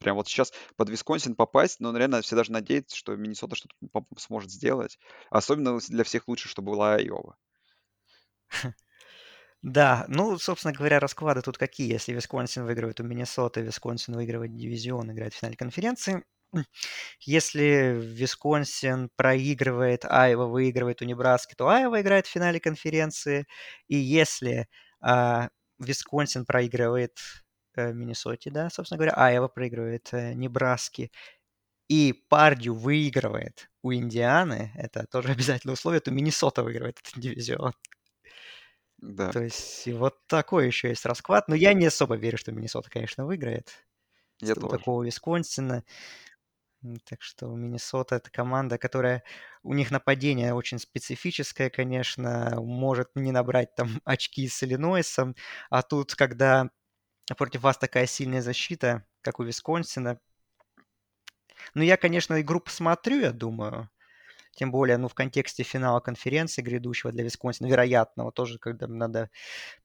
Прям 0.03 0.15
вот 0.17 0.27
сейчас 0.27 0.53
под 0.75 0.89
Висконсин 0.89 1.35
попасть, 1.35 1.79
ну, 1.79 1.95
реально 1.95 2.21
все 2.21 2.35
даже 2.35 2.51
надеются, 2.51 2.95
что 2.95 3.15
Миннесота 3.15 3.55
что-то 3.55 4.05
сможет 4.17 4.51
сделать. 4.51 4.99
Особенно 5.29 5.79
для 5.79 6.03
всех 6.03 6.27
лучше, 6.27 6.49
чтобы 6.49 6.71
была 6.73 6.95
Айова. 6.95 7.37
Да, 9.61 10.03
ну, 10.09 10.37
собственно 10.39 10.73
говоря, 10.73 10.99
расклады 10.99 11.41
тут 11.41 11.57
какие. 11.57 11.89
Если 11.89 12.11
Висконсин 12.11 12.65
выигрывает 12.65 12.99
у 12.99 13.03
Миннесоты, 13.03 13.61
Висконсин 13.61 14.13
выигрывает 14.13 14.53
дивизион, 14.53 15.09
играет 15.09 15.33
в 15.33 15.37
финале 15.37 15.55
конференции. 15.55 16.25
Если 17.21 17.97
Висконсин 17.97 19.09
проигрывает, 19.15 20.03
Айва 20.03 20.47
выигрывает 20.47 21.01
у 21.01 21.05
Небраски, 21.05 21.55
то 21.55 21.69
Айва 21.69 22.01
играет 22.01 22.27
в 22.27 22.29
финале 22.29 22.59
конференции. 22.59 23.47
И 23.87 23.95
если 23.95 24.67
а, 24.99 25.47
Висконсин 25.79 26.45
проигрывает 26.45 27.17
Миннесоте, 27.77 28.51
да, 28.51 28.69
собственно 28.69 28.97
говоря, 28.97 29.13
Айва 29.13 29.47
проигрывает 29.47 30.09
э, 30.13 30.33
Небраске, 30.33 31.11
и 31.89 32.13
Пардью 32.29 32.75
выигрывает 32.75 33.69
у 33.81 33.93
Индианы, 33.93 34.71
это 34.75 35.05
тоже 35.07 35.29
обязательное 35.31 35.73
условие, 35.73 36.01
то 36.01 36.11
Миннесота 36.11 36.63
выигрывает 36.63 36.99
этот 36.99 37.19
дивизион. 37.19 37.73
Да, 39.03 39.31
То 39.31 39.43
есть 39.43 39.85
вот 39.87 40.15
такой 40.27 40.65
еще 40.67 40.87
есть 40.87 41.05
расклад. 41.05 41.49
Но 41.49 41.55
я 41.55 41.73
не 41.73 41.87
особо 41.87 42.15
верю, 42.15 42.37
что 42.37 42.53
Миннесота, 42.53 42.89
конечно, 42.89 43.25
выиграет. 43.25 43.85
я 44.39 44.53
У 44.53 44.55
тоже. 44.55 44.77
такого 44.77 45.03
Висконсина. 45.03 45.83
Так 47.05 47.21
что 47.21 47.47
Миннесота 47.47 48.15
это 48.15 48.31
команда, 48.31 48.77
которая... 48.77 49.23
У 49.61 49.73
них 49.73 49.91
нападение 49.91 50.53
очень 50.53 50.79
специфическое, 50.79 51.69
конечно. 51.69 52.55
Может 52.61 53.09
не 53.15 53.33
набрать 53.33 53.75
там 53.75 53.89
очки 54.05 54.47
с 54.47 54.63
Иллинойсом. 54.63 55.35
А 55.69 55.81
тут, 55.81 56.15
когда 56.15 56.69
против 57.37 57.61
вас 57.61 57.77
такая 57.77 58.05
сильная 58.05 58.41
защита, 58.41 59.05
как 59.21 59.39
у 59.39 59.43
Висконсина. 59.43 60.19
Ну, 61.73 61.83
я, 61.83 61.97
конечно, 61.97 62.39
игру 62.41 62.59
посмотрю, 62.59 63.21
я 63.21 63.31
думаю. 63.31 63.89
Тем 64.55 64.71
более, 64.71 64.97
ну, 64.97 65.07
в 65.07 65.13
контексте 65.15 65.63
финала 65.63 65.99
конференции 65.99 66.61
грядущего 66.61 67.11
для 67.11 67.23
Висконсина, 67.23 67.67
вероятного 67.67 68.31
тоже, 68.31 68.59
когда 68.59 68.87
надо 68.87 69.31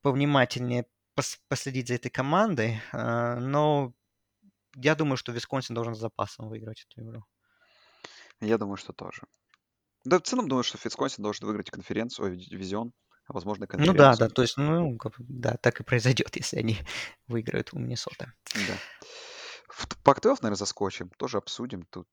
повнимательнее 0.03 0.87
пос- 1.17 1.39
последить 1.49 1.89
за 1.89 1.95
этой 1.95 2.11
командой. 2.11 2.81
А, 2.93 3.37
Но 3.37 3.95
я 4.77 4.95
думаю, 4.95 5.17
что 5.17 5.33
Висконсин 5.33 5.75
должен 5.75 5.95
с 5.95 5.99
запасом 5.99 6.49
выиграть 6.49 6.87
эту 6.89 7.03
игру. 7.03 7.25
Я 8.41 8.59
думаю, 8.59 8.77
что 8.77 8.93
тоже. 8.93 9.23
Да, 10.05 10.19
в 10.19 10.23
целом 10.23 10.49
думаю, 10.49 10.65
что 10.65 10.79
Висконсин 10.83 11.23
должен 11.23 11.47
выиграть 11.47 11.71
конференцию, 11.71 12.37
дивизион, 12.37 12.93
а 13.29 13.33
возможно, 13.35 13.65
и 13.65 13.69
Ну 13.77 13.93
да, 13.93 14.17
да, 14.17 14.29
конференцию. 14.29 14.31
то 14.31 14.43
есть, 14.43 14.57
ну, 14.57 14.99
да, 15.19 15.57
так 15.59 15.81
и 15.81 15.85
произойдет, 15.85 16.35
если 16.37 16.59
они 16.59 16.79
выиграют 17.29 17.73
у 17.73 17.79
Миннесоты. 17.79 18.33
Да. 18.55 18.75
В 19.69 19.87
т 19.87 19.97
Пак-12, 20.03 20.39
наверно, 20.43 20.57
заскочим, 20.57 21.11
тоже 21.19 21.39
обсудим. 21.39 21.85
Тут 21.91 22.09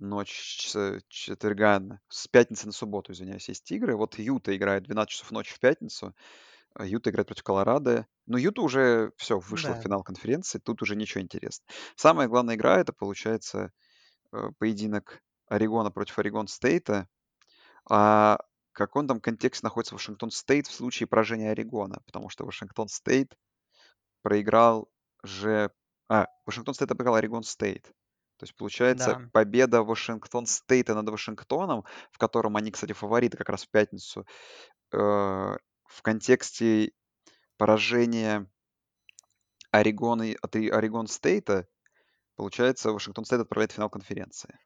ночь 0.00 0.66
с 0.68 1.00
четверга 1.08 1.78
на 1.78 2.00
с 2.08 2.26
пятницы 2.26 2.66
на 2.66 2.72
субботу, 2.72 3.12
извиняюсь, 3.12 3.48
есть 3.48 3.70
игры. 3.70 3.94
Вот 3.94 4.18
Юта 4.18 4.56
играет 4.56 4.82
в 4.84 4.86
12 4.86 5.10
часов 5.10 5.30
ночи 5.30 5.54
в 5.54 5.60
пятницу. 5.60 6.14
А, 6.74 6.84
Юта 6.84 7.10
играет 7.10 7.28
против 7.28 7.44
Колорадо. 7.44 8.06
Но 8.26 8.38
Юта 8.38 8.62
уже 8.62 9.12
все 9.16 9.38
вышла 9.38 9.74
в 9.74 9.76
Да, 9.76 9.82
финал 9.82 10.02
конференции, 10.02 10.58
тут 10.58 10.80
уже 10.82 10.96
ничего 10.96 11.20
интересного. 11.20 11.68
Самая 11.94 12.26
главная 12.26 12.56
игра- 12.56 12.78
это, 12.80 12.92
получается, 12.92 13.70
э, 14.32 14.50
поединок 14.58 15.22
Орегона 15.46 15.90
против 15.90 16.18
Орегон 16.18 16.48
Стейта. 16.48 17.06
А 17.88 18.38
в 18.74 18.76
каком 18.76 19.06
там 19.06 19.20
контексте 19.20 19.64
находится 19.64 19.94
Вашингтон 19.94 20.32
Стейт 20.32 20.66
в 20.66 20.72
случае 20.72 21.06
поражения 21.06 21.52
Орегона? 21.52 22.00
Потому 22.06 22.28
что 22.28 22.44
Вашингтон 22.44 22.88
Стейт 22.88 23.38
проиграл 24.22 24.90
же 25.22 25.70
а, 26.08 26.26
Вашингтон 26.44 26.74
Стейт 26.74 26.90
обыграл 26.90 27.14
Орегон 27.14 27.44
Стейт. 27.44 27.84
То 27.84 28.42
есть, 28.42 28.56
получается, 28.56 29.14
да, 29.14 29.30
победа 29.32 29.84
Вашингтон 29.84 30.46
Стейта 30.46 30.96
над 30.96 31.08
Вашингтоном, 31.08 31.84
в 32.10 32.18
котором 32.18 32.56
они, 32.56 32.72
кстати, 32.72 32.92
фавориты 32.92 33.36
как 33.36 33.48
раз 33.48 33.64
в 33.64 33.70
пятницу, 33.70 34.26
э, 34.92 34.96
в 34.96 36.02
контексте 36.02 36.90
поражения 37.56 38.50
Орегона 39.70 40.34
от 40.42 40.56
Орегон 40.56 41.06
Стейта, 41.06 41.68
получается, 42.34 42.90
Вашингтон 42.90 43.24
Стейт 43.24 43.42
отправляет 43.42 43.70
в 43.70 43.76
финал 43.76 43.88
конференции. 43.88 44.58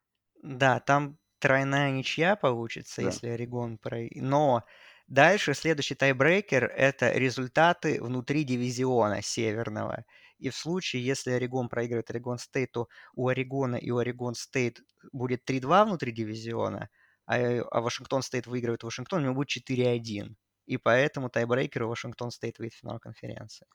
да, 0.43 0.81
там 0.81 1.19
тройная 1.39 1.91
ничья 1.91 2.37
получится, 2.37 3.03
Да. 3.03 3.07
если 3.07 3.29
Орегон 3.29 3.79
про... 3.79 4.07
Но 4.15 4.65
дальше 5.07 5.55
следующий 5.55 5.95
тайбрейкер– 5.95 6.65
это 6.65 7.13
результаты 7.13 8.03
внутри 8.03 8.45
дивизиона 8.45 9.23
северного. 9.23 10.05
И 10.39 10.51
в 10.51 10.57
случае, 10.57 11.05
если 11.05 11.33
Орегон 11.33 11.69
проигрывает 11.69 12.11
Орегон 12.11 12.39
Стейт, 12.39 12.73
то 12.73 12.89
у 13.15 13.29
Орегона 13.29 13.77
и 13.77 13.91
у 13.91 13.99
Орегон 13.99 14.35
Стейт 14.35 14.81
будет 15.13 15.45
3-2 15.45 15.85
внутри 15.85 16.13
дивизиона, 16.13 16.91
а, 17.27 17.39
э, 17.39 17.61
а 17.61 17.81
Вашингтон 17.81 18.23
Стейт 18.23 18.47
выигрывает 18.47 18.83
Вашингтон, 18.85 19.21
у 19.21 19.25
него 19.25 19.35
будет 19.35 19.49
4-1. 19.49 20.37
И 20.67 20.77
поэтому 20.77 21.31
тайбрейкер 21.31 21.83
у 21.85 21.89
Вашингтон 21.89 22.31
Стейт 22.31 22.59
выйдет 22.59 22.75
в 22.75 22.81
финал 22.81 22.99
конференции. 23.01 23.67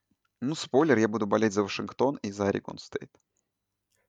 Ну, 0.41 0.53
спойлер, 0.53 0.97
я 0.99 1.07
буду 1.07 1.25
болеть 1.25 1.53
за 1.53 1.63
Вашингтон 1.63 2.17
и 2.17 2.31
за 2.31 2.49
Орегон 2.49 2.77
Стейт. 2.77 3.09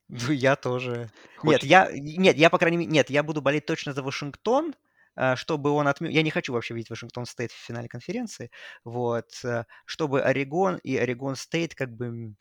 Ну, 0.08 0.30
я 0.32 0.56
тоже. 0.56 1.10
Нет, 1.42 1.60
Хочешь 1.60 1.68
я, 1.68 1.88
нет, 1.92 2.36
я, 2.36 2.50
по 2.50 2.58
крайней 2.58 2.76
мере, 2.76 2.90
нет, 2.90 3.10
я 3.10 3.22
буду 3.22 3.40
болеть 3.42 3.66
точно 3.66 3.92
за 3.92 4.02
Вашингтон, 4.02 4.74
а, 5.16 5.36
чтобы 5.36 5.70
он 5.70 5.88
отмёл... 5.88 6.10
Я 6.10 6.22
не 6.22 6.30
хочу 6.30 6.52
вообще 6.52 6.74
видеть 6.74 6.90
Вашингтон 6.90 7.26
Стейт 7.26 7.52
в 7.52 7.56
финале 7.56 7.88
конференции, 7.88 8.50
вот, 8.84 9.30
э, 9.44 9.64
чтобы 9.86 10.22
Орегон 10.22 10.76
и 10.82 10.96
Орегон 10.96 11.36
Стейт 11.36 11.74
как 11.74 11.90
бы 11.90 12.34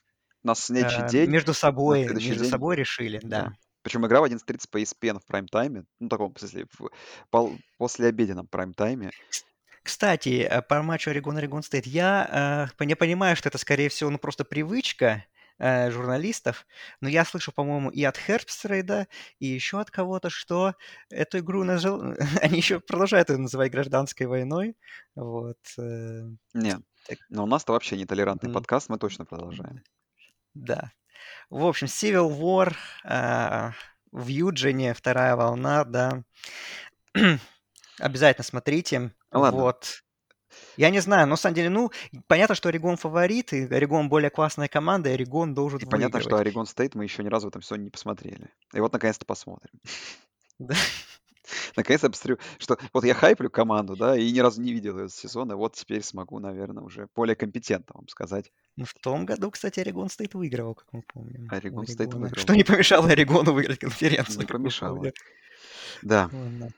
на 0.44 0.56
следующий 0.56 1.02
э, 1.02 1.10
день, 1.10 1.30
между 1.30 1.54
собой, 1.54 2.06
между 2.06 2.36
день 2.36 2.50
собой 2.50 2.76
решили, 2.76 3.20
Да. 3.24 3.44
да. 3.44 3.54
Причем 3.82 4.06
игра 4.06 4.22
в 4.22 4.24
11:30 4.24 4.70
по 4.70 4.78
ESPN 4.82 5.20
в 5.20 5.26
прайм-тайме. 5.26 5.84
Ну, 6.00 6.10
таком, 6.10 6.34
в 6.34 6.40
смысле, 6.40 6.66
в 6.78 6.90
пол 7.30 7.58
послеобеденном 7.78 8.48
прайм-тайме. 8.48 9.10
Кс- 9.10 9.44
Кстати, 9.84 10.48
э, 10.50 10.62
по 10.62 10.82
матчу 10.82 11.10
Орегон-Орегон 11.12 11.64
Стейт, 11.64 11.86
я 11.86 12.70
э, 12.80 12.86
я 12.86 12.96
понимаю, 12.96 13.36
что 13.36 13.50
это, 13.50 13.58
скорее 13.58 13.90
всего, 13.90 14.10
ну, 14.10 14.18
просто 14.18 14.46
привычка, 14.46 15.26
э, 15.60 15.92
журналистов, 15.92 16.66
но 17.02 17.10
я 17.10 17.26
слышу, 17.26 17.52
по-моему, 17.52 17.90
и 17.90 18.04
от 18.04 18.18
Хербстрита, 18.18 19.08
и 19.40 19.48
еще 19.48 19.80
от 19.80 19.92
кого-то, 19.92 20.30
что 20.30 20.76
эту 21.10 21.40
игру 21.40 21.64
нажил... 21.64 22.02
они 22.42 22.58
еще 22.58 22.80
продолжают 22.80 23.30
ее 23.30 23.38
называть 23.38 23.72
гражданской 23.72 24.28
войной. 24.28 24.76
Вот. 25.16 25.60
э, 25.78 26.22
Не, 26.54 26.78
так, 27.08 27.18
но 27.30 27.44
у 27.44 27.48
нас-то 27.48 27.74
вообще 27.74 27.98
нетолерантный 27.98 28.50
м, 28.50 28.54
подкаст, 28.54 28.90
мы 28.90 28.98
точно 28.98 29.26
продолжаем. 29.26 29.84
да. 30.54 30.92
В 31.50 31.66
общем, 31.66 31.88
Civil 31.88 32.30
War 32.38 32.76
э, 33.06 33.72
в 34.12 34.28
Юджине, 34.28 34.94
вторая 34.94 35.36
волна, 35.36 35.84
да. 35.84 36.24
Обязательно 38.00 38.44
смотрите. 38.44 39.12
Ладно, 39.32 39.62
Вот. 39.62 40.03
Я 40.78 40.90
не 40.90 41.00
знаю, 41.00 41.28
но 41.28 41.32
на 41.32 41.38
самом 41.38 41.56
деле, 41.56 41.70
ну, 41.70 41.92
понятно, 42.28 42.56
что 42.56 42.70
Орегон 42.70 42.98
фаворит, 42.98 43.54
и 43.54 43.64
Орегон 43.66 44.10
более 44.10 44.30
классная 44.30 44.68
команда, 44.68 45.10
и 45.10 45.14
Орегон 45.14 45.54
должен 45.54 45.80
и 45.80 45.86
понятно, 45.86 46.20
что 46.20 46.30
выигрывать. 46.30 46.48
Орегон 46.48 46.66
Стейт 46.66 46.96
мы 46.96 47.04
еще 47.04 47.24
ни 47.24 47.28
разу 47.28 47.48
в 47.48 47.50
этом 47.50 47.62
сезоне 47.62 47.86
не 47.86 47.90
посмотрели. 47.90 48.50
И 48.74 48.80
вот 48.80 48.94
наконец-то 48.94 49.26
посмотрим. 49.26 49.74
Да. 50.60 50.76
Наконец-то 51.76 52.10
посмотрю, 52.10 52.38
что 52.58 52.78
вот 52.94 53.04
я 53.04 53.14
хайплю 53.14 53.50
команду, 53.50 53.96
да, 53.96 54.18
и 54.18 54.32
ни 54.32 54.40
разу 54.40 54.62
не 54.62 54.72
видел 54.72 54.98
ее 55.00 55.10
с 55.10 55.16
сезона, 55.16 55.56
вот 55.56 55.76
теперь 55.76 56.02
смогу, 56.04 56.40
наверное, 56.40 56.84
уже 56.84 57.08
более 57.16 57.36
компетентно 57.36 57.96
вам 57.96 58.08
сказать. 58.08 58.52
Ну, 58.78 58.86
в 58.86 58.94
том 58.94 59.26
году, 59.26 59.52
кстати, 59.52 59.80
Орегон 59.80 60.10
Стейт 60.10 60.34
выигрывал, 60.34 60.76
как 60.76 60.88
мы 60.92 61.02
помним. 61.02 61.50
у 61.52 61.56
Орегон 61.56 61.86
Стейт 61.86 62.14
выиграл. 62.14 62.42
Что 62.42 62.56
не 62.56 62.64
помешало 62.64 63.10
Орегону 63.10 63.54
выиграть 63.54 63.80
конференцию, 63.80 64.40
Не 64.40 64.46
помешало. 64.46 65.12
Да, 66.02 66.30
Ладно. 66.32 66.70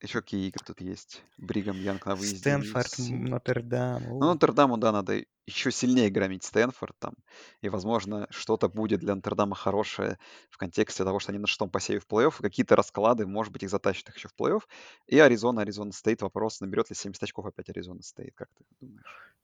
Еще 0.00 0.20
какие 0.20 0.48
игры 0.48 0.64
тут 0.64 0.80
есть? 0.80 1.22
Бригам 1.38 1.76
Янг 1.80 2.06
на 2.06 2.14
выезде. 2.14 2.38
Стэнфорд, 2.38 2.98
Нотр-Дам. 2.98 4.02
Ну. 4.04 4.18
Нотр-Даму, 4.18 4.76
да, 4.76 4.92
надо 4.92 5.24
еще 5.46 5.72
сильнее 5.72 6.10
громить 6.10 6.44
Стэнфорд 6.44 6.96
там. 6.98 7.14
И, 7.62 7.68
возможно, 7.68 8.26
что-то 8.30 8.68
будет 8.68 9.00
для 9.00 9.14
Нотр-Дама 9.14 9.56
хорошее 9.56 10.18
в 10.50 10.56
контексте 10.56 11.04
того, 11.04 11.18
что 11.18 11.32
они 11.32 11.38
на 11.38 11.46
шестом 11.46 11.70
посеве 11.70 12.00
в 12.00 12.06
плей-офф. 12.06 12.40
Какие-то 12.40 12.76
расклады, 12.76 13.26
может 13.26 13.52
быть, 13.52 13.62
их 13.64 13.70
затащат 13.70 14.08
их 14.10 14.16
еще 14.16 14.28
в 14.28 14.34
плей-офф. 14.40 14.62
И 15.06 15.18
Аризона, 15.18 15.62
Аризона 15.62 15.92
Стейт. 15.92 16.22
Вопрос, 16.22 16.60
наберет 16.60 16.90
ли 16.90 16.96
70 16.96 17.22
очков 17.22 17.46
опять 17.46 17.68
Аризона 17.70 18.02
Стейт, 18.02 18.34
как 18.34 18.48
ты 18.56 18.64
думаешь? 18.80 19.34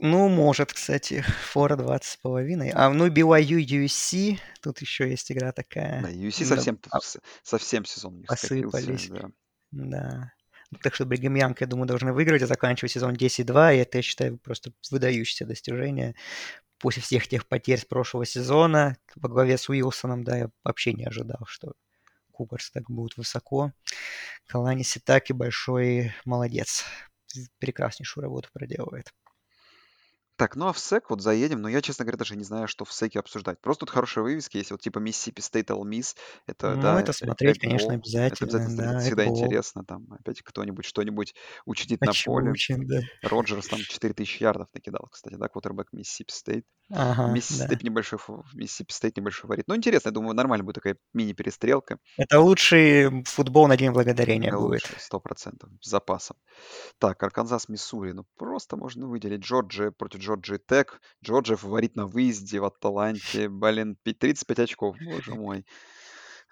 Ну, 0.00 0.28
может, 0.28 0.72
кстати, 0.72 1.22
фора 1.52 1.76
20 1.76 2.04
с 2.04 2.16
половиной. 2.16 2.70
А, 2.74 2.90
ну, 2.90 3.08
BYU, 3.08 3.58
USC, 3.58 4.38
тут 4.60 4.80
еще 4.80 5.08
есть 5.08 5.30
игра 5.30 5.48
Да, 5.48 5.52
такая. 5.52 6.02
USC 6.02 6.40
Да, 6.40 6.56
совсем, 6.56 6.78
а, 6.90 6.98
совсем 7.42 7.84
сезон 7.84 8.14
у 8.14 8.18
них 8.18 8.26
посыпались. 8.26 9.08
Да. 9.08 9.30
Да. 9.70 10.32
Так 10.82 10.94
что 10.94 11.04
Бригам 11.04 11.34
Янг, 11.34 11.60
я 11.60 11.66
думаю, 11.66 11.86
должны 11.86 12.12
выиграть 12.12 12.42
и 12.42 12.46
заканчивать 12.46 12.92
сезон 12.92 13.14
10-2, 13.14 13.74
и 13.74 13.78
это, 13.78 13.98
я 13.98 14.02
считаю, 14.02 14.38
просто 14.38 14.72
выдающееся 14.90 15.46
достижение. 15.46 16.14
После 16.78 17.02
всех 17.02 17.28
тех 17.28 17.46
потерь 17.46 17.78
с 17.78 17.84
прошлого 17.84 18.26
сезона 18.26 18.96
во 19.14 19.28
главе 19.28 19.56
с 19.56 19.68
Уилсоном, 19.68 20.24
да, 20.24 20.36
я 20.36 20.50
вообще 20.64 20.92
не 20.92 21.04
ожидал, 21.04 21.40
что 21.46 21.74
Кугарс 22.32 22.70
так 22.70 22.90
будут 22.90 23.16
высоко. 23.16 23.72
Калани 24.46 24.82
Ситаки 24.82 25.32
большой 25.32 26.12
молодец. 26.24 26.84
Прекраснейшую 27.58 28.22
работу 28.22 28.48
проделывает. 28.52 29.12
Так, 30.36 30.56
ну 30.56 30.66
а 30.66 30.72
в 30.72 30.78
СЭК 30.80 31.10
вот 31.10 31.20
заедем, 31.20 31.62
но 31.62 31.68
я, 31.68 31.80
честно 31.80 32.04
говоря, 32.04 32.18
даже 32.18 32.34
не 32.36 32.42
знаю, 32.42 32.66
что 32.66 32.84
в 32.84 32.92
СЭКе 32.92 33.20
обсуждать. 33.20 33.60
Просто 33.60 33.80
тут 33.86 33.90
хорошие 33.90 34.24
вывески 34.24 34.56
есть, 34.56 34.72
вот 34.72 34.80
типа 34.80 34.98
Mississippi 34.98 35.36
State 35.38 35.66
Ole 35.68 35.84
Miss, 35.88 36.16
это, 36.46 36.76
Ну, 36.76 36.76
да, 36.76 36.98
это 36.98 37.12
э- 37.20 37.34
смотреть, 37.34 37.58
конечно, 37.58 37.92
Эгбол, 37.92 38.02
это 38.26 38.44
обязательно, 38.44 38.44
обязательно 38.44 38.94
да, 38.94 38.98
всегда 38.98 39.28
Эгбол. 39.28 39.28
интересно, 39.28 39.84
там 39.84 40.06
опять 40.12 40.42
кто-нибудь 40.42 40.84
что-нибудь 40.86 41.34
учудит 41.66 42.04
на 42.04 42.14
поле. 42.14 42.56
учим, 42.56 42.86
да. 42.86 43.00
Роджерс 43.22 43.68
там 43.68 43.86
4000 43.86 44.42
ярдов 44.42 44.68
накидал, 44.74 45.08
кстати, 45.10 45.34
да, 45.36 45.48
квотербек 45.48 45.88
Mississippi 45.94 46.28
State. 46.30 46.64
Ага, 46.90 47.26
да. 47.26 47.32
Миссисипи 47.32 47.82
небольшой, 47.84 48.18
фа- 48.18 48.42
Mississippi 48.54 48.90
State 48.90 49.12
небольшой 49.16 49.42
фаворит. 49.42 49.66
Ну, 49.68 49.74
интересно, 49.76 50.08
я 50.08 50.12
думаю, 50.12 50.34
нормально 50.34 50.64
будет 50.64 50.74
такая 50.76 50.96
мини-перестрелка. 51.14 51.98
Это 52.18 52.40
лучший 52.40 53.24
футбол 53.24 53.66
на 53.68 53.76
День 53.76 53.92
Благодарения 53.92 54.50
Да, 54.50 54.58
будет. 54.58 54.82
сто 54.98 55.18
процентов, 55.18 55.70
с 55.80 55.88
запасом. 55.88 56.36
Так, 56.98 57.22
Арканзас, 57.22 57.68
Миссури, 57.68 58.12
ну 58.12 58.24
просто 58.36 58.76
можно 58.76 59.06
выделить. 59.08 59.40
Джорджия 59.42 59.90
против 59.92 60.20
Джорджии 60.20 60.58
Тек. 60.68 61.00
Джорджия 61.24 61.56
фаворит 61.56 61.96
на 61.96 62.06
выезде 62.06 62.60
в 62.60 62.64
Атланте. 62.66 63.48
Блин, 63.48 63.96
пи- 64.02 64.12
35 64.12 64.58
очков, 64.60 64.96
боже 65.04 65.34
мой. 65.34 65.64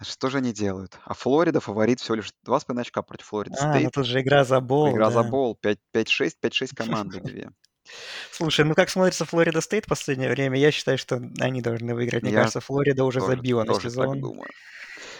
Что 0.01 0.31
же 0.31 0.39
они 0.39 0.53
делают? 0.53 0.99
А 1.05 1.15
Флорида 1.15 1.61
фаворит 1.61 2.01
всего 2.01 2.17
лишь 2.17 2.33
2,5 2.49 2.81
очка 2.81 3.03
против 3.03 3.27
Флориды 3.27 3.57
А, 3.61 3.67
ну 3.67 3.75
Стейт. 3.75 3.93
тут 3.93 4.07
же 4.07 4.21
игра 4.23 4.45
за 4.45 4.61
bowl, 4.61 4.91
Игра 4.91 5.11
за 5.11 5.23
да. 5.23 5.29
bowl. 5.29 5.55
5 5.57 5.79
5-6, 5.95 6.31
5-6 6.43 6.75
команды 6.75 7.21
две. 7.21 7.51
Слушай, 8.31 8.65
ну 8.65 8.75
как 8.75 8.91
смотрится 8.91 9.25
Флорида 9.25 9.61
Стейт 9.61 9.87
в 9.87 9.89
последнее 9.89 10.31
время, 10.31 10.59
я 10.59 10.71
считаю, 10.71 10.99
что 10.99 11.21
они 11.41 11.61
должны 11.61 11.95
выиграть. 11.95 12.23
Мне 12.23 12.33
Я 12.33 12.39
кажется, 12.39 12.61
Флорида 12.61 13.05
уже 13.05 13.21
тоже, 13.21 13.37
забила 13.37 13.61
на 13.61 13.67
тоже 13.67 13.83
так 13.83 13.91
сезон. 13.91 14.21
думаю. 14.21 14.49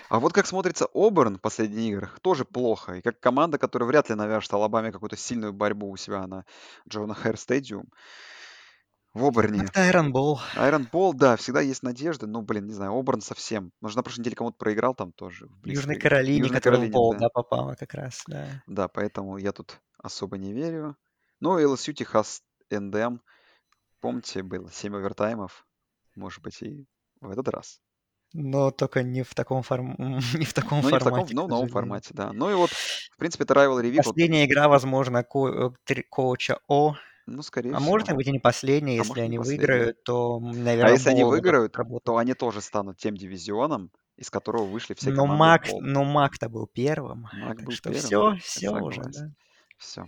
А 0.09 0.21
вот 0.21 0.33
как 0.33 0.47
смотрится 0.47 0.87
Оберн 0.93 1.39
в 1.39 1.41
последних 1.41 1.85
играх, 1.91 2.21
тоже 2.21 2.45
плохо. 2.45 2.95
И 2.97 3.01
как 3.01 3.19
команда, 3.19 3.59
которая 3.59 3.89
вряд 3.89 4.11
ли 4.11 4.15
навяжет 4.15 4.53
Алабаме 4.53 4.93
какую-то 4.93 5.17
сильную 5.17 5.53
борьбу 5.55 5.91
у 5.91 5.97
себя 5.97 6.27
на 6.27 6.45
Джона 6.89 7.15
Хэр 7.15 7.39
Стадиум. 7.39 7.89
В 9.15 9.27
Оберне. 9.27 9.65
Это 9.65 9.81
Айрон 9.83 10.13
Бол. 10.13 10.41
Айрон 10.57 10.89
Бол, 10.91 11.13
да, 11.13 11.37
всегда 11.37 11.61
есть 11.61 11.83
надежды. 11.83 12.27
Ну, 12.27 12.41
блин, 12.43 12.67
не 12.67 12.73
знаю, 12.73 12.99
Оберн 12.99 13.21
совсем. 13.21 13.73
Может, 13.81 13.97
на 13.97 14.03
прошлой 14.03 14.21
неделе 14.21 14.37
кому-то 14.37 14.57
проиграл 14.57 14.95
там 14.95 15.13
тоже 15.13 15.49
Южной. 15.65 15.99
Каролине, 15.99 16.39
Южной 16.39 16.61
Каролине, 16.61 16.91
бол, 16.91 17.13
да. 17.13 17.19
да, 17.21 17.29
попала 17.29 17.75
как 17.75 17.93
раз, 17.95 18.23
да. 18.27 18.63
Да, 18.67 18.89
поэтому 18.89 19.37
я 19.37 19.53
тут 19.53 19.81
особо 19.99 20.39
не 20.39 20.53
верю. 20.53 20.97
Ну, 21.41 21.59
LSU, 21.59 21.93
Техас, 21.93 22.43
НДМ. 22.79 23.19
Помните, 24.01 24.43
было 24.43 24.71
7 24.71 24.97
овертаймов. 24.97 25.67
Может 26.17 26.43
быть, 26.43 26.61
и 26.63 26.87
в 27.21 27.31
этот 27.31 27.49
раз. 27.49 27.81
Но 28.35 28.71
только 28.71 29.03
не 29.03 29.23
в 29.23 29.35
таком, 29.35 29.63
форм... 29.63 29.95
не 30.35 30.45
в 30.45 30.55
таком 30.55 30.81
Ну, 30.81 30.89
не 30.91 30.97
в 30.97 30.99
таком, 30.99 31.13
формате, 31.13 31.35
но 31.35 31.43
к 31.43 31.47
в 31.47 31.51
новом 31.51 31.69
формате, 31.69 32.11
да. 32.15 32.33
Ну 32.33 32.51
и 32.51 32.55
вот, 32.55 32.71
в 32.71 33.17
принципе, 33.19 33.45
это 33.45 33.55
Rivalry 33.55 33.91
Week. 33.91 33.97
Вот, 33.99 34.15
Последняя 34.15 34.47
игра, 34.47 34.69
возможно, 34.69 35.23
ко- 35.23 35.75
э, 35.89 36.03
коуча 36.09 36.59
О. 36.67 36.97
ну, 37.27 37.43
скорее 37.43 37.75
А 37.75 37.81
может 37.81 38.07
всего. 38.09 38.17
быть 38.17 38.27
и 38.29 38.33
не 38.33 38.39
последняя, 38.39 38.93
А 38.95 38.97
если 38.97 39.09
может, 39.11 39.25
они 39.25 39.39
последняя. 39.39 39.59
выиграют, 39.67 40.03
то, 40.05 40.37
А 40.37 40.41
наверное, 40.41 40.93
если 40.93 41.11
они 41.11 41.25
выиграют, 41.25 41.77
то 42.05 42.17
они 42.17 42.35
тоже 42.35 42.61
станут 42.63 42.97
тем 42.99 43.17
дивизионом, 43.17 43.91
из 44.17 44.31
которого 44.31 44.65
вышли 44.65 44.95
все 44.95 45.11
Но 45.11 45.27
команды 45.27 45.39
Мак, 45.39 45.83
но 45.83 46.05
Мак-то 46.05 46.49
был 46.49 46.67
первым, 46.67 47.29
Мак 47.35 47.63
был 47.63 47.73
что 47.73 47.91
первым, 47.91 48.39
все, 48.39 48.39
все 48.43 48.71
уже, 48.71 49.03
да. 49.03 49.31
Все. 49.77 50.07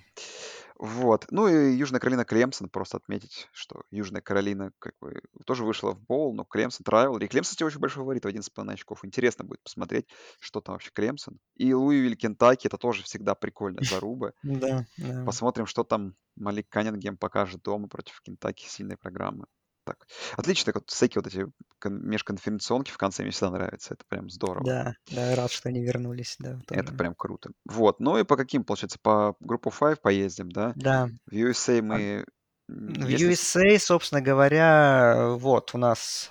Вот. 0.76 1.26
Ну 1.30 1.46
и 1.46 1.76
Южная 1.76 2.00
Каролина 2.00 2.24
Клемсон, 2.24 2.68
просто 2.68 2.96
отметить, 2.96 3.48
что 3.52 3.82
Южная 3.90 4.20
Каролина 4.20 4.72
как 4.80 4.94
бы 5.00 5.22
тоже 5.46 5.64
вышла 5.64 5.92
в 5.92 6.00
боул, 6.00 6.34
но 6.34 6.44
Клемсон 6.44 6.84
Трайвел. 6.84 7.18
И 7.18 7.28
Клемсон, 7.28 7.52
кстати, 7.52 7.62
очень 7.62 7.78
большой 7.78 8.02
фаворит 8.02 8.24
в 8.24 8.28
11,5 8.28 8.72
очков. 8.72 9.04
Интересно 9.04 9.44
будет 9.44 9.62
посмотреть, 9.62 10.06
что 10.40 10.60
там 10.60 10.74
вообще 10.74 10.90
Клемсон. 10.92 11.38
И 11.54 11.72
Луивиль, 11.72 12.16
Кентаки, 12.16 12.66
это 12.66 12.76
тоже 12.76 13.04
всегда 13.04 13.34
прикольная 13.34 13.84
заруба. 13.84 14.32
Да, 14.42 14.86
да. 14.98 15.24
Посмотрим, 15.24 15.66
что 15.66 15.84
там 15.84 16.14
Малик 16.36 16.68
Каннингем 16.68 17.16
покажет 17.16 17.62
дома 17.62 17.88
против 17.88 18.20
Кентаки. 18.22 18.66
Сильной 18.68 18.96
программы. 18.96 19.46
Так. 19.85 20.07
Отлично, 20.37 20.72
вот 20.74 20.89
всякие 20.91 21.20
вот 21.22 21.26
эти 21.32 21.47
кон- 21.78 22.01
межконференционки 22.09 22.91
в 22.91 22.97
конце 22.97 23.22
мне 23.22 23.32
всегда 23.32 23.51
нравятся. 23.51 23.95
Это 23.95 24.05
прям 24.09 24.30
здорово. 24.30 24.64
Да, 24.64 24.95
да, 25.11 25.35
рад, 25.37 25.51
что 25.53 25.68
они 25.68 25.82
вернулись, 25.85 26.37
да, 26.39 26.59
Это 26.70 26.85
тоже. 26.85 26.97
прям 26.97 27.14
круто. 27.14 27.51
Вот. 27.66 28.01
Ну 28.01 28.16
и 28.18 28.24
по 28.24 28.37
каким, 28.37 28.64
получается, 28.64 28.99
по 29.01 29.37
группу 29.41 29.70
5 29.70 30.01
поездим, 30.01 30.51
да? 30.51 30.72
Да. 30.74 31.09
В 31.26 31.32
USA 31.35 31.80
А 31.80 31.82
мы... 31.82 32.24
м, 32.70 32.95
В 32.95 33.09
Если... 33.09 33.35
с- 33.35 33.57
USA, 33.57 33.78
собственно 33.78 34.22
говоря, 34.22 35.32
вот 35.37 35.74
у 35.74 35.78
нас, 35.78 36.30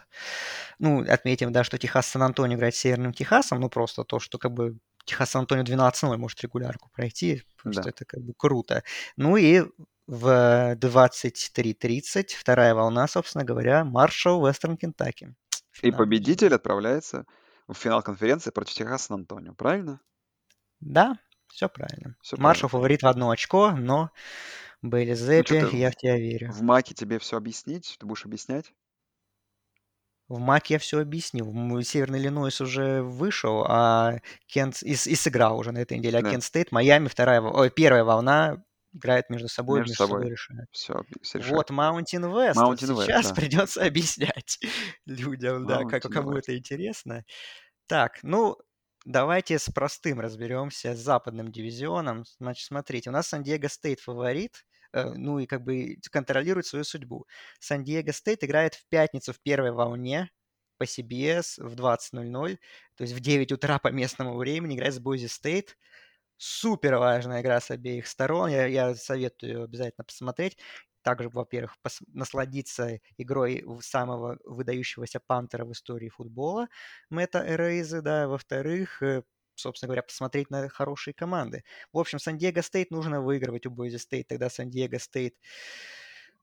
ну, 0.79 1.01
отметим, 1.07 1.51
да, 1.51 1.63
что 1.63 1.77
Техас 1.77 2.07
Сан-Антонио 2.07 2.57
играет 2.57 2.73
с 2.75 2.79
Северным 2.79 3.13
Техасом, 3.13 3.59
ну, 3.59 3.69
просто 3.69 4.03
то, 4.03 4.17
что 4.19 4.39
как 4.39 4.51
бы 4.53 4.79
Техас 5.05 5.29
Сан-Антонио 5.29 5.63
12-0 5.63 6.17
может 6.17 6.41
регулярку 6.41 6.89
пройти, 6.91 7.43
просто 7.61 7.83
Да. 7.83 7.89
это 7.91 8.05
как 8.05 8.21
бы 8.21 8.33
круто. 8.35 8.83
Ну 9.15 9.37
и 9.37 9.63
в 10.07 10.75
23.30 10.75 12.35
вторая 12.37 12.73
волна, 12.75 13.07
собственно 13.07 13.43
говоря, 13.45 13.83
Маршалл, 13.85 14.45
Вестерн 14.45 14.77
Кентаки. 14.77 15.35
И 15.83 15.91
победитель 15.91 16.55
отправляется 16.55 17.25
в 17.67 17.75
финал 17.75 18.01
конференции 18.01 18.49
против 18.49 18.73
Техаса 18.73 19.05
Сан-Антонио, 19.05 19.53
правильно? 19.53 20.01
Да, 20.81 21.17
все 21.47 21.67
правильно. 21.69 22.15
Все 22.21 22.37
Маршалл 22.37 22.69
правильно. 22.69 22.69
фаворит 22.69 23.01
в 23.03 23.07
одно 23.07 23.29
очко, 23.31 23.71
но 23.71 24.11
Ну 25.35 25.43
что 25.43 25.55
Зеппи, 25.55 25.71
ты 25.71 25.77
я 25.77 25.91
в 25.91 25.95
тебя 25.95 26.17
верю. 26.17 26.51
в 26.51 26.61
маке 26.61 26.93
тебе 26.93 27.19
все 27.19 27.37
объяснить? 27.37 27.97
Ты 27.99 28.05
будешь 28.05 28.25
объяснять? 28.25 28.73
В 30.29 30.39
МАК 30.39 30.69
я 30.69 30.79
все 30.79 30.99
объяснил. 31.01 31.45
Северный 31.83 32.19
Иллинойс 32.19 32.61
уже 32.61 33.01
вышел, 33.03 33.65
а 33.67 34.19
Кент 34.47 34.81
и, 34.81 34.91
и 34.93 35.15
сыграл 35.15 35.59
уже 35.59 35.71
на 35.71 35.79
этой 35.79 35.97
неделе. 35.97 36.19
А 36.19 36.21
Да. 36.21 36.31
Кент 36.31 36.43
Стейт, 36.43 36.71
Майами, 36.71 37.07
вторая, 37.07 37.41
ой, 37.41 37.69
первая 37.69 38.03
волна 38.03 38.63
играет 38.93 39.29
между 39.29 39.47
собой, 39.47 39.79
Между 39.79 39.91
между 39.91 40.03
собой 40.03 40.19
собой. 40.21 40.31
решают. 40.31 40.69
Все, 40.71 41.01
решают. 41.33 41.47
Вот 41.49 41.71
Mountain 41.71 42.31
West. 42.31 42.55
Mountain 42.55 42.95
West, 42.95 43.05
сейчас 43.05 43.29
да. 43.29 43.35
придется 43.35 43.83
объяснять 43.85 44.59
людям, 45.05 45.65
да, 45.65 45.83
как 45.85 46.03
кому 46.03 46.33
West. 46.33 46.39
это 46.39 46.57
интересно. 46.57 47.23
Так, 47.87 48.19
ну, 48.23 48.57
давайте 49.05 49.59
с 49.59 49.69
простым 49.69 50.19
разберемся, 50.19 50.95
с 50.95 50.99
западным 50.99 51.51
дивизионом. 51.51 52.23
Значит, 52.39 52.67
смотрите, 52.67 53.09
у 53.09 53.13
нас 53.13 53.27
Сан-Диего 53.27 53.67
Стейт 53.67 53.99
фаворит 53.99 54.65
э, 54.93 55.13
ну 55.15 55.39
и 55.39 55.45
как 55.45 55.63
бы 55.63 55.97
контролирует 56.11 56.65
свою 56.65 56.85
судьбу. 56.85 57.25
Сан-Диего 57.59 58.11
Стейт 58.11 58.43
играет 58.43 58.75
в 58.75 58.87
пятницу 58.89 59.33
в 59.33 59.41
первой 59.41 59.71
волне 59.71 60.29
по 60.77 60.83
CBS 60.83 61.57
в 61.57 61.75
20.00, 61.75 62.57
то 62.95 63.03
есть 63.03 63.13
в 63.13 63.19
9 63.19 63.51
утра 63.51 63.79
по 63.79 63.89
местному 63.89 64.35
времени 64.35 64.75
играет 64.75 64.93
с 64.93 64.99
Бойзи 64.99 65.27
Стейт. 65.27 65.77
Супер 66.45 66.95
важная 66.97 67.41
игра 67.41 67.61
с 67.61 67.71
обеих 67.71 68.05
сторон. 68.05 68.49
Я, 68.49 68.65
я 68.65 68.95
советую 68.95 69.63
обязательно 69.63 70.03
посмотреть. 70.03 70.57
Также, 71.01 71.29
во-первых, 71.29 71.77
пос- 71.81 72.03
насладиться 72.07 72.99
игрой 73.17 73.63
самого 73.81 74.37
выдающегося 74.43 75.21
пантера 75.25 75.63
в 75.63 75.71
истории 75.71 76.09
футбола 76.09 76.67
Мэтта 77.09 77.45
Арайзы, 77.47 78.01
да. 78.01 78.27
Во-вторых, 78.27 79.01
э, 79.01 79.23
собственно 79.55 79.87
говоря, 79.87 80.03
посмотреть 80.03 80.49
на 80.49 80.67
хорошие 80.67 81.13
команды. 81.13 81.63
В 81.93 81.97
общем, 81.97 82.19
Сан-Диего 82.19 82.61
Стейт 82.61 82.91
нужно 82.91 83.21
выигрывать 83.21 83.65
у 83.65 83.71
Бойзи 83.71 83.95
Стейт. 83.95 84.27
Тогда 84.27 84.49
Сан-Диего 84.49 84.97
Стейт 84.99 85.35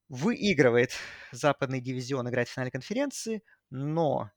выигрывает 0.09 0.93
западный 1.31 1.81
дивизион, 1.81 2.29
играет 2.29 2.49
в 2.49 2.53
финале 2.53 2.71
конференции, 2.71 3.43
но 3.71 4.31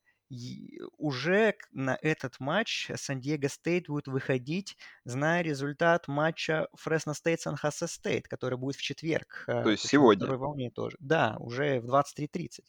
уже 0.98 1.56
на 1.72 1.98
этот 2.02 2.40
матч 2.40 2.90
Сан-Диего 2.96 3.48
Стейт 3.48 3.88
будет 3.88 4.08
выходить, 4.08 4.78
зная 5.06 5.42
результат 5.42 6.08
матча 6.08 6.68
Фресно 6.74 7.14
Стейт 7.14 7.42
Сан 7.42 7.56
Хосе 7.56 7.88
Стейт, 7.88 8.28
который 8.28 8.58
будет 8.58 8.76
в 8.76 8.82
четверг. 8.82 9.46
Э, 9.48 9.64
То 9.64 9.70
есть 9.72 9.88
сегодня? 9.88 10.28
Волне 10.28 10.72
тоже. 10.72 10.98
Да, 11.00 11.36
уже 11.40 11.80
в 11.80 11.86
23.30. 11.86 12.62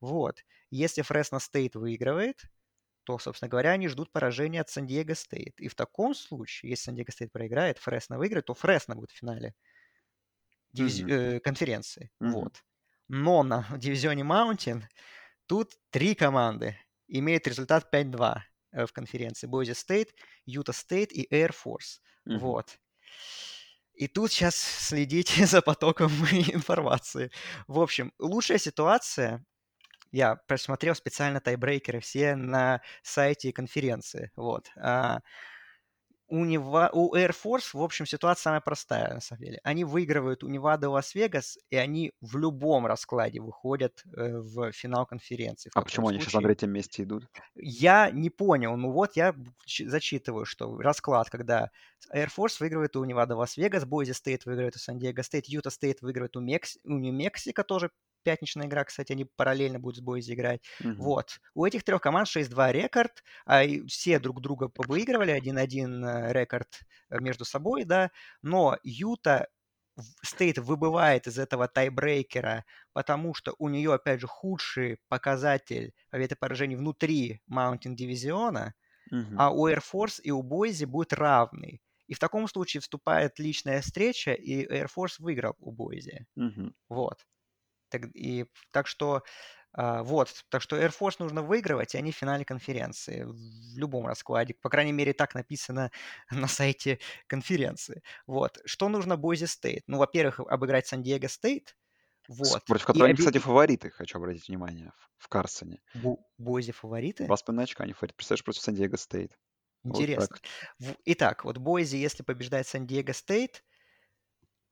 Вот. 0.00 0.44
Если 0.70 1.02
Фресно 1.02 1.38
Стейт 1.38 1.74
выигрывает, 1.74 2.42
то, 3.04 3.18
собственно 3.18 3.48
говоря, 3.48 3.70
они 3.70 3.88
ждут 3.88 4.10
поражения 4.10 4.60
от 4.60 4.68
Сан-Диего 4.68 5.14
Стейт. 5.14 5.60
И 5.60 5.68
в 5.68 5.74
таком 5.74 6.14
случае, 6.14 6.70
если 6.70 6.86
Сан-Диего 6.86 7.10
Стейт 7.10 7.32
проиграет, 7.32 7.78
Фресно 7.78 8.18
выиграет, 8.18 8.46
то 8.46 8.54
Фресно 8.54 8.96
будет 8.96 9.12
в 9.12 9.16
финале 9.16 9.54
дивизи- 10.72 11.04
mm-hmm. 11.04 11.36
э, 11.36 11.40
конференции. 11.40 12.10
Mm-hmm. 12.20 12.30
Вот. 12.30 12.64
Но 13.08 13.42
на 13.42 13.66
дивизионе 13.76 14.24
Mountain 14.24 14.88
тут 15.46 15.72
три 15.90 16.14
команды 16.14 16.76
имеют 17.08 17.46
результат 17.46 17.88
5-2 17.92 18.40
э, 18.72 18.86
в 18.86 18.92
конференции. 18.92 19.46
Бойзи 19.46 19.72
Стейт, 19.72 20.14
Юта 20.44 20.72
Стейт 20.72 21.12
и 21.12 21.26
Air 21.32 21.52
Force. 21.52 22.00
Mm-hmm. 22.28 22.38
Вот. 22.38 22.78
И 23.94 24.08
тут 24.08 24.30
сейчас 24.30 24.54
следите 24.56 25.46
за 25.46 25.62
потоком 25.62 26.10
информации. 26.30 27.30
В 27.66 27.80
общем, 27.80 28.12
лучшая 28.18 28.58
ситуация 28.58 29.44
я 30.12 30.36
просмотрел 30.36 30.94
специально 30.94 31.40
тайбрейкеры 31.40 32.00
все 32.00 32.36
на 32.36 32.80
сайте 33.02 33.52
конференции. 33.52 34.30
Вот. 34.36 34.70
А, 36.28 36.34
у, 36.34 36.44
Нева... 36.44 36.90
у 36.92 37.14
Air 37.14 37.34
Force, 37.44 37.70
в 37.72 37.82
общем, 37.82 38.06
ситуация 38.06 38.42
самая 38.42 38.60
простая, 38.60 39.14
на 39.14 39.20
самом 39.20 39.42
деле. 39.42 39.60
Они 39.62 39.84
выигрывают 39.84 40.44
у 40.44 40.48
Невады 40.48 40.88
Лас-Вегас, 40.88 41.58
и 41.70 41.76
они 41.76 42.12
в 42.20 42.36
любом 42.36 42.86
раскладе 42.86 43.40
выходят 43.40 44.02
э, 44.16 44.38
в 44.38 44.72
финал 44.72 45.06
конференции. 45.06 45.70
А 45.74 45.82
почему 45.82 46.06
случае. 46.06 46.18
они 46.18 46.24
сейчас 46.24 46.34
на 46.34 46.46
третьем 46.46 46.70
месте 46.70 47.02
идут? 47.02 47.24
Я 47.54 48.10
не 48.10 48.30
понял. 48.30 48.76
Ну 48.76 48.90
вот 48.90 49.16
я 49.16 49.34
зачитываю, 49.66 50.44
что 50.44 50.78
расклад, 50.78 51.30
когда 51.30 51.70
Air 52.14 52.28
Force 52.36 52.56
выигрывает 52.60 52.96
у 52.96 53.04
Невада 53.04 53.36
Лас-Вегас, 53.36 53.84
Бойзи 53.84 54.12
Стейт 54.12 54.44
выигрывает 54.44 54.76
у 54.76 54.78
Сан-Диего 54.78 55.22
Стейт, 55.22 55.46
Юта 55.46 55.70
Стейт 55.70 56.02
выигрывает 56.02 56.36
у, 56.36 56.40
Мекс... 56.40 56.78
у 56.84 56.98
Нью-Мексико, 56.98 57.64
тоже 57.64 57.90
пятничная 58.26 58.66
игра, 58.66 58.82
кстати, 58.82 59.12
они 59.12 59.24
параллельно 59.24 59.78
будут 59.78 59.98
с 59.98 60.00
Бойзи 60.00 60.34
играть. 60.34 60.60
Mm-hmm. 60.82 60.94
Вот. 60.94 61.38
У 61.54 61.64
этих 61.64 61.84
трех 61.84 62.02
команд 62.02 62.26
6-2 62.26 62.72
рекорд, 62.72 63.22
а 63.46 63.62
все 63.86 64.18
друг 64.18 64.40
друга 64.40 64.68
выигрывали, 64.74 65.40
1-1 65.40 66.04
э, 66.04 66.32
рекорд 66.32 66.80
э, 67.08 67.20
между 67.20 67.44
собой, 67.44 67.84
да, 67.84 68.10
но 68.42 68.78
Юта 68.82 69.46
Стейт 70.22 70.58
выбывает 70.58 71.28
из 71.28 71.38
этого 71.38 71.68
тайбрейкера, 71.68 72.64
потому 72.92 73.32
что 73.32 73.54
у 73.58 73.68
нее, 73.68 73.94
опять 73.94 74.20
же, 74.20 74.26
худший 74.26 74.98
показатель 75.06 75.94
победы 76.10 76.34
поражений 76.34 76.74
внутри 76.74 77.40
Mountain 77.46 77.94
дивизиона, 77.94 78.74
mm-hmm. 79.12 79.36
а 79.38 79.52
у 79.52 79.68
Air 79.68 79.80
Force 79.80 80.20
и 80.20 80.32
у 80.32 80.42
Бойзи 80.42 80.84
будет 80.86 81.12
равный. 81.12 81.80
И 82.08 82.14
в 82.14 82.18
таком 82.18 82.48
случае 82.48 82.80
вступает 82.80 83.38
личная 83.38 83.80
встреча, 83.80 84.32
и 84.32 84.66
Air 84.66 84.88
Force 84.94 85.14
выиграл 85.20 85.54
у 85.60 85.70
Бойзи. 85.70 86.26
Mm-hmm. 86.36 86.72
Вот. 86.88 87.24
Так, 87.88 88.02
и, 88.14 88.46
так 88.72 88.86
что 88.86 89.22
Э, 89.78 90.02
вот, 90.04 90.32
так 90.48 90.62
что 90.62 90.80
Air 90.80 90.90
Force 90.98 91.16
нужно 91.18 91.42
выигрывать, 91.42 91.94
и 91.94 91.98
они 91.98 92.10
в 92.10 92.16
финале 92.16 92.46
конференции 92.46 93.24
в 93.24 93.78
любом 93.78 94.06
раскладе. 94.06 94.54
По 94.54 94.70
крайней 94.70 94.92
мере, 94.92 95.12
так 95.12 95.34
написано 95.34 95.90
на 96.30 96.48
сайте 96.48 96.98
конференции. 97.26 98.02
Вот. 98.26 98.58
Что 98.64 98.88
нужно 98.88 99.18
Бойзи 99.18 99.44
Стейт? 99.44 99.82
Ну, 99.86 99.98
во-первых, 99.98 100.40
обыграть 100.40 100.86
Сан-Диего 100.86 101.28
Стейт. 101.28 101.76
Вот. 102.26 102.64
Против 102.64 102.86
которого 102.86 103.08
они, 103.08 103.18
кстати, 103.18 103.36
фавориты, 103.36 103.90
хочу 103.90 104.16
обратить 104.16 104.48
внимание, 104.48 104.92
в 105.18 105.28
Карсоне. 105.28 105.82
Бойзи 106.38 106.72
фавориты? 106.72 107.26
Два 107.26 107.36
с 107.36 107.42
половиной 107.42 107.64
очка 107.64 107.84
они 107.84 107.92
фавориты. 107.92 108.16
Представляешь, 108.16 108.44
против 108.44 108.62
Сан-Диего 108.62 108.96
Стейт. 108.96 109.38
Интересно. 109.84 110.36
Вот 110.78 110.96
Итак, 111.04 111.44
вот 111.44 111.58
Бойзи, 111.58 111.96
если 111.96 112.22
побеждает 112.22 112.66
Сан-Диего 112.66 113.12
Стейт, 113.12 113.62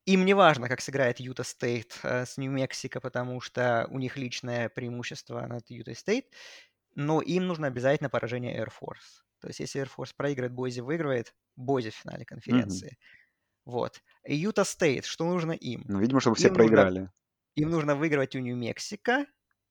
им 0.06 0.24
не 0.24 0.34
важно, 0.34 0.68
как 0.68 0.80
сыграет 0.80 1.20
Юта 1.20 1.44
Стейт 1.44 1.98
э, 2.02 2.26
с 2.26 2.36
Нью-Мексико, 2.36 3.00
потому 3.00 3.40
что 3.40 3.86
у 3.90 3.98
них 3.98 4.16
личное 4.16 4.68
преимущество 4.68 5.46
над 5.46 5.68
Юта 5.70 5.94
Стейт, 5.94 6.26
но 6.94 7.20
им 7.20 7.46
нужно 7.46 7.66
обязательно 7.66 8.10
поражение 8.10 8.58
Air 8.58 8.68
Force. 8.68 9.22
То 9.40 9.48
есть 9.48 9.60
если 9.60 9.82
Air 9.82 9.90
Force 9.96 10.12
проиграет, 10.16 10.52
Бойзи 10.52 10.80
выигрывает, 10.80 11.34
Бойзи 11.56 11.90
в 11.90 11.94
финале 11.94 12.24
конференции. 12.24 12.90
Mm-hmm. 12.90 13.24
Вот. 13.66 14.02
Юта 14.26 14.64
Стейт, 14.64 15.06
что 15.06 15.24
нужно 15.24 15.52
им? 15.52 15.84
Ну, 15.88 16.00
видимо, 16.00 16.20
чтобы 16.20 16.36
все 16.36 16.48
им 16.48 16.54
проиграли. 16.54 16.98
Нужно, 16.98 17.12
им 17.56 17.70
нужно 17.70 17.94
выигрывать 17.96 18.36
у 18.36 18.40
Нью-Мексико. 18.40 19.26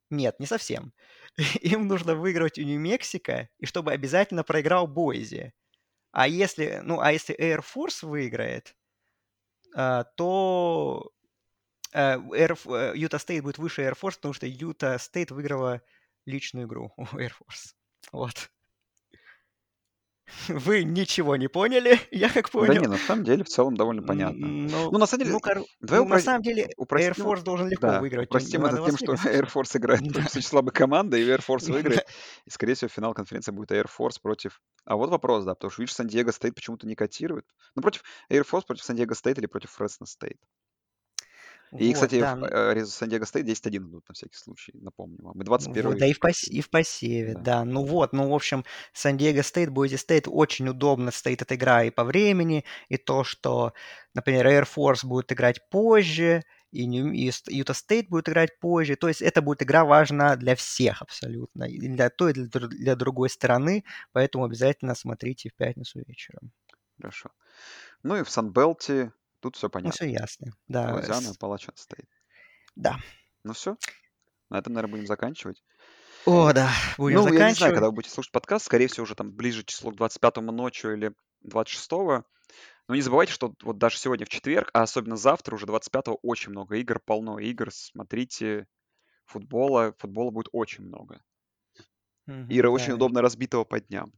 Нет, 0.09 0.39
не 0.39 0.45
совсем. 0.45 0.93
им 1.61 1.88
нужно 1.88 2.15
выигрывать 2.15 2.57
у 2.57 2.63
Нью-Мексико, 2.63 3.49
и 3.59 3.65
чтобы 3.65 3.91
обязательно 3.91 4.43
проиграл 4.43 4.88
Бойзи. 4.88 5.53
А 6.11 6.27
если, 6.27 6.81
ну, 6.84 6.99
а 6.99 7.11
если 7.11 7.36
Air 7.39 7.63
Force 7.63 8.05
выиграет, 8.07 8.75
то 9.74 11.11
Юта 11.93 13.19
Стейт 13.19 13.43
будет 13.43 13.57
выше 13.57 13.82
Air 13.82 13.93
Force, 13.93 14.15
потому 14.15 14.34
что 14.34 14.47
Юта 14.47 14.97
Стейт 14.97 15.32
выиграла 15.32 15.82
личную 16.26 16.65
игру 16.67 16.93
у 16.97 17.03
Air 17.03 17.32
Force. 17.32 17.74
Вот. 18.11 18.52
Вы 20.47 20.84
ничего 20.84 21.36
не 21.36 21.47
поняли, 21.47 21.99
я 22.11 22.30
как 22.30 22.49
понял. 22.49 22.74
Да 22.74 22.80
не, 22.80 22.88
на 22.88 22.97
самом 22.97 23.24
деле 23.24 23.43
в 23.43 23.49
целом 23.49 23.76
довольно 23.76 24.01
понятно. 24.01 24.45
Но, 24.45 24.91
ну, 24.91 24.97
на 24.97 25.05
самом 25.05 25.24
деле, 25.24 25.34
ну, 25.34 25.39
кор... 25.39 25.63
давай 25.82 25.99
ну, 25.99 26.05
упро... 26.05 26.15
на 26.15 26.21
самом 26.21 26.41
деле 26.41 26.69
упростим... 26.78 27.11
Air 27.11 27.17
Force 27.17 27.43
должен 27.43 27.69
легко 27.69 27.88
да, 27.88 27.99
выиграть. 27.99 28.30
Упростим 28.30 28.65
это 28.65 28.78
тем, 28.86 28.97
что 28.97 29.13
Air 29.30 29.51
Force 29.51 29.78
играет 29.78 30.01
против 30.13 30.36
очень 30.36 30.47
слабой 30.47 30.71
команды, 30.71 31.21
и 31.21 31.26
Air 31.26 31.43
Force 31.45 31.71
выиграет. 31.71 32.05
И, 32.45 32.49
скорее 32.49 32.76
всего, 32.76 32.89
финал 32.89 33.13
конференции 33.13 33.51
будет 33.51 33.71
Air 33.71 33.88
Force 33.88 34.17
против... 34.21 34.61
А 34.86 34.95
вот 34.95 35.09
вопрос, 35.09 35.45
да, 35.45 35.55
потому 35.55 35.71
что, 35.71 35.82
видишь, 35.82 35.95
Сан-Диего 35.95 36.32
Стейт 36.32 36.55
почему-то 36.55 36.88
не 36.88 36.95
котирует. 36.95 37.45
Ну, 37.76 37.82
против 37.82 38.03
Air 38.32 38.45
Force, 38.49 38.65
против 38.65 38.84
Сан-Диего 38.84 39.13
Стейт 39.13 39.38
или 39.38 39.45
против 39.45 39.71
Фресно 39.71 40.05
Стейт. 40.05 40.39
И, 41.80 41.88
вот, 41.88 41.93
кстати, 41.95 42.19
да. 42.19 42.36
в 42.36 42.86
Сан-Диего 42.86 43.26
Стейт 43.26 43.47
10-1 43.47 43.78
идут 43.78 44.07
на 44.07 44.13
всякий 44.13 44.38
случай, 44.38 44.74
напомню 44.76 45.17
вам. 45.21 45.41
И 45.41 45.43
21 45.43 45.88
вот, 45.88 45.97
да, 45.97 46.05
и 46.05 46.13
в, 46.13 46.19
пас- 46.19 46.47
и 46.47 46.61
в 46.61 46.69
посеве, 46.69 47.34
да. 47.34 47.41
да. 47.41 47.65
Ну 47.65 47.84
вот, 47.86 48.13
ну, 48.13 48.30
в 48.30 48.34
общем, 48.34 48.63
Сан-Диего 48.93 49.41
Стейт, 49.41 49.69
Бойзи 49.69 49.95
Стейт 49.95 50.28
очень 50.28 50.67
удобно 50.69 51.11
стоит 51.11 51.41
эта 51.41 51.55
игра 51.55 51.84
и 51.84 51.89
по 51.89 52.03
времени, 52.03 52.63
и 52.89 52.97
то, 52.97 53.24
что, 53.24 53.74
например, 54.13 54.47
Air 54.47 54.67
Force 54.67 55.05
будет 55.05 55.32
играть 55.32 55.67
позже, 55.69 56.43
и, 56.71 56.86
и 56.86 57.32
Юта 57.49 57.74
Стейт 57.74 58.09
будет 58.09 58.30
играть 58.30 58.59
позже. 58.59 58.95
То 58.95 59.07
есть 59.07 59.21
это 59.21 59.41
будет 59.41 59.61
игра 59.61 59.86
важна 59.86 60.36
для 60.36 60.55
всех 60.55 61.01
абсолютно, 61.01 61.63
и 61.63 61.80
для 61.80 62.09
той, 62.09 62.32
и 62.32 62.34
для, 62.34 62.67
для 62.67 62.95
другой 62.95 63.30
стороны, 63.30 63.84
поэтому 64.11 64.45
обязательно 64.45 64.95
смотрите 64.95 65.49
в 65.49 65.55
пятницу 65.55 66.03
вечером. 66.05 66.51
Хорошо. 66.97 67.30
Ну 68.03 68.17
и 68.17 68.24
в 68.24 68.30
Санбелте 68.30 69.11
Тут 69.43 69.57
все 69.57 69.69
понятно. 69.69 69.89
Ну, 69.89 69.93
все 69.93 70.09
ясно. 70.09 70.53
Да. 70.69 70.95
Луизиана, 70.95 71.34
Палачин 71.37 71.73
стоит. 71.75 72.07
Да. 72.77 72.97
Ну 73.43 73.51
все. 73.51 73.75
На 74.49 74.59
этом, 74.59 74.71
наверное, 74.71 74.93
будем 74.93 75.05
заканчивать. 75.05 75.61
О, 76.25 76.53
да, 76.53 76.71
будем 76.97 77.17
ну, 77.17 77.23
заканчивать. 77.23 77.41
я 77.41 77.49
не 77.49 77.55
знаю, 77.55 77.73
когда 77.73 77.87
вы 77.87 77.91
будете 77.91 78.13
слушать 78.13 78.31
подкаст, 78.31 78.65
скорее 78.65 78.87
всего, 78.87 79.03
уже 79.03 79.15
там 79.15 79.33
ближе 79.33 79.65
число 79.65 79.91
к 79.91 79.95
25-му 79.95 80.53
ночью 80.53 80.93
или 80.93 81.13
26-го. 81.45 82.23
Но 82.87 82.95
не 82.95 83.01
забывайте, 83.01 83.33
что 83.33 83.53
вот 83.63 83.77
даже 83.77 83.97
сегодня 83.97 84.25
в 84.25 84.29
четверг, 84.29 84.69
а 84.73 84.83
особенно 84.83 85.17
завтра, 85.17 85.55
уже 85.55 85.65
25-го, 85.65 86.19
очень 86.21 86.51
много 86.51 86.77
игр, 86.77 87.01
полно 87.01 87.37
игр. 87.37 87.69
Смотрите, 87.69 88.65
футбола, 89.25 89.93
футбола 89.97 90.31
будет 90.31 90.47
очень 90.53 90.85
много. 90.85 91.21
Ира 92.27 92.69
да. 92.69 92.71
очень 92.71 92.93
удобно 92.93 93.21
разбитого 93.21 93.65
по 93.65 93.81
дням 93.81 94.13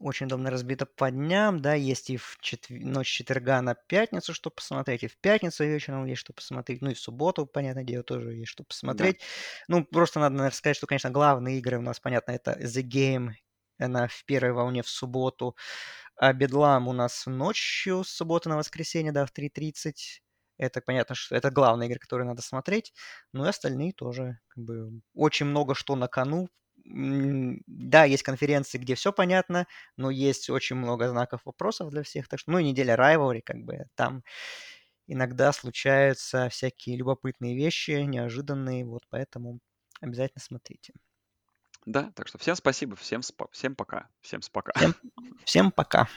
очень 0.00 0.26
удобно 0.26 0.50
разбито 0.50 0.86
по 0.86 1.10
дням, 1.10 1.60
да, 1.60 1.74
есть 1.74 2.10
и 2.10 2.16
в 2.16 2.38
четв... 2.40 2.70
ночь 2.70 3.08
четверга 3.08 3.60
на 3.60 3.74
пятницу, 3.74 4.34
что 4.34 4.50
посмотреть, 4.50 5.04
и 5.04 5.08
в 5.08 5.18
пятницу 5.18 5.64
вечером 5.64 6.06
есть 6.06 6.20
что 6.20 6.32
посмотреть, 6.32 6.80
ну 6.82 6.90
и 6.90 6.94
в 6.94 6.98
субботу, 6.98 7.46
понятное 7.46 7.84
дело, 7.84 8.02
тоже 8.02 8.32
есть 8.32 8.50
что 8.50 8.64
посмотреть. 8.64 9.18
Да. 9.18 9.76
Ну, 9.76 9.84
просто 9.84 10.18
надо, 10.18 10.36
наверное, 10.36 10.56
сказать, 10.56 10.76
что, 10.76 10.86
конечно, 10.86 11.10
главные 11.10 11.58
игры 11.58 11.78
у 11.78 11.82
нас, 11.82 12.00
понятно, 12.00 12.32
это 12.32 12.58
The 12.60 12.82
Game, 12.82 13.32
она 13.78 14.08
в 14.08 14.24
первой 14.24 14.52
волне 14.52 14.82
в 14.82 14.88
субботу, 14.88 15.54
а 16.16 16.32
Бедлам 16.32 16.88
у 16.88 16.92
нас 16.92 17.24
ночью 17.26 18.04
с 18.04 18.10
субботы 18.10 18.48
на 18.48 18.56
воскресенье, 18.56 19.12
да, 19.12 19.26
в 19.26 19.32
3.30. 19.32 19.92
Это 20.58 20.82
понятно, 20.82 21.14
что 21.14 21.34
это 21.34 21.50
главные 21.50 21.88
игры, 21.88 21.98
которые 21.98 22.26
надо 22.26 22.42
смотреть. 22.42 22.92
Ну 23.32 23.46
и 23.46 23.48
остальные 23.48 23.94
тоже. 23.94 24.38
Как 24.48 24.62
бы, 24.62 25.00
очень 25.14 25.46
много 25.46 25.74
что 25.74 25.96
на 25.96 26.08
кону. 26.08 26.48
Да, 26.84 28.04
есть 28.04 28.22
конференции, 28.22 28.78
где 28.78 28.94
все 28.94 29.12
понятно, 29.12 29.66
но 29.96 30.10
есть 30.10 30.50
очень 30.50 30.76
много 30.76 31.08
знаков 31.08 31.42
вопросов 31.44 31.90
для 31.90 32.02
всех. 32.02 32.28
Так 32.28 32.40
что, 32.40 32.50
ну 32.50 32.58
и 32.58 32.64
неделя 32.64 32.94
Rivalry, 32.94 33.42
как 33.44 33.58
бы 33.58 33.86
там 33.94 34.22
иногда 35.06 35.52
случаются 35.52 36.48
всякие 36.48 36.96
любопытные 36.96 37.56
вещи, 37.56 37.92
неожиданные, 37.92 38.84
вот 38.84 39.02
поэтому 39.10 39.60
обязательно 40.00 40.40
смотрите. 40.40 40.92
Да, 41.86 42.12
так 42.14 42.28
что 42.28 42.38
всем 42.38 42.56
спасибо, 42.56 42.96
всем, 42.96 43.20
спа- 43.20 43.48
всем 43.52 43.74
пока, 43.74 44.08
всем 44.20 44.42
спока. 44.42 44.72
Всем, 44.76 44.94
всем 45.44 45.70
пока. 45.72 46.08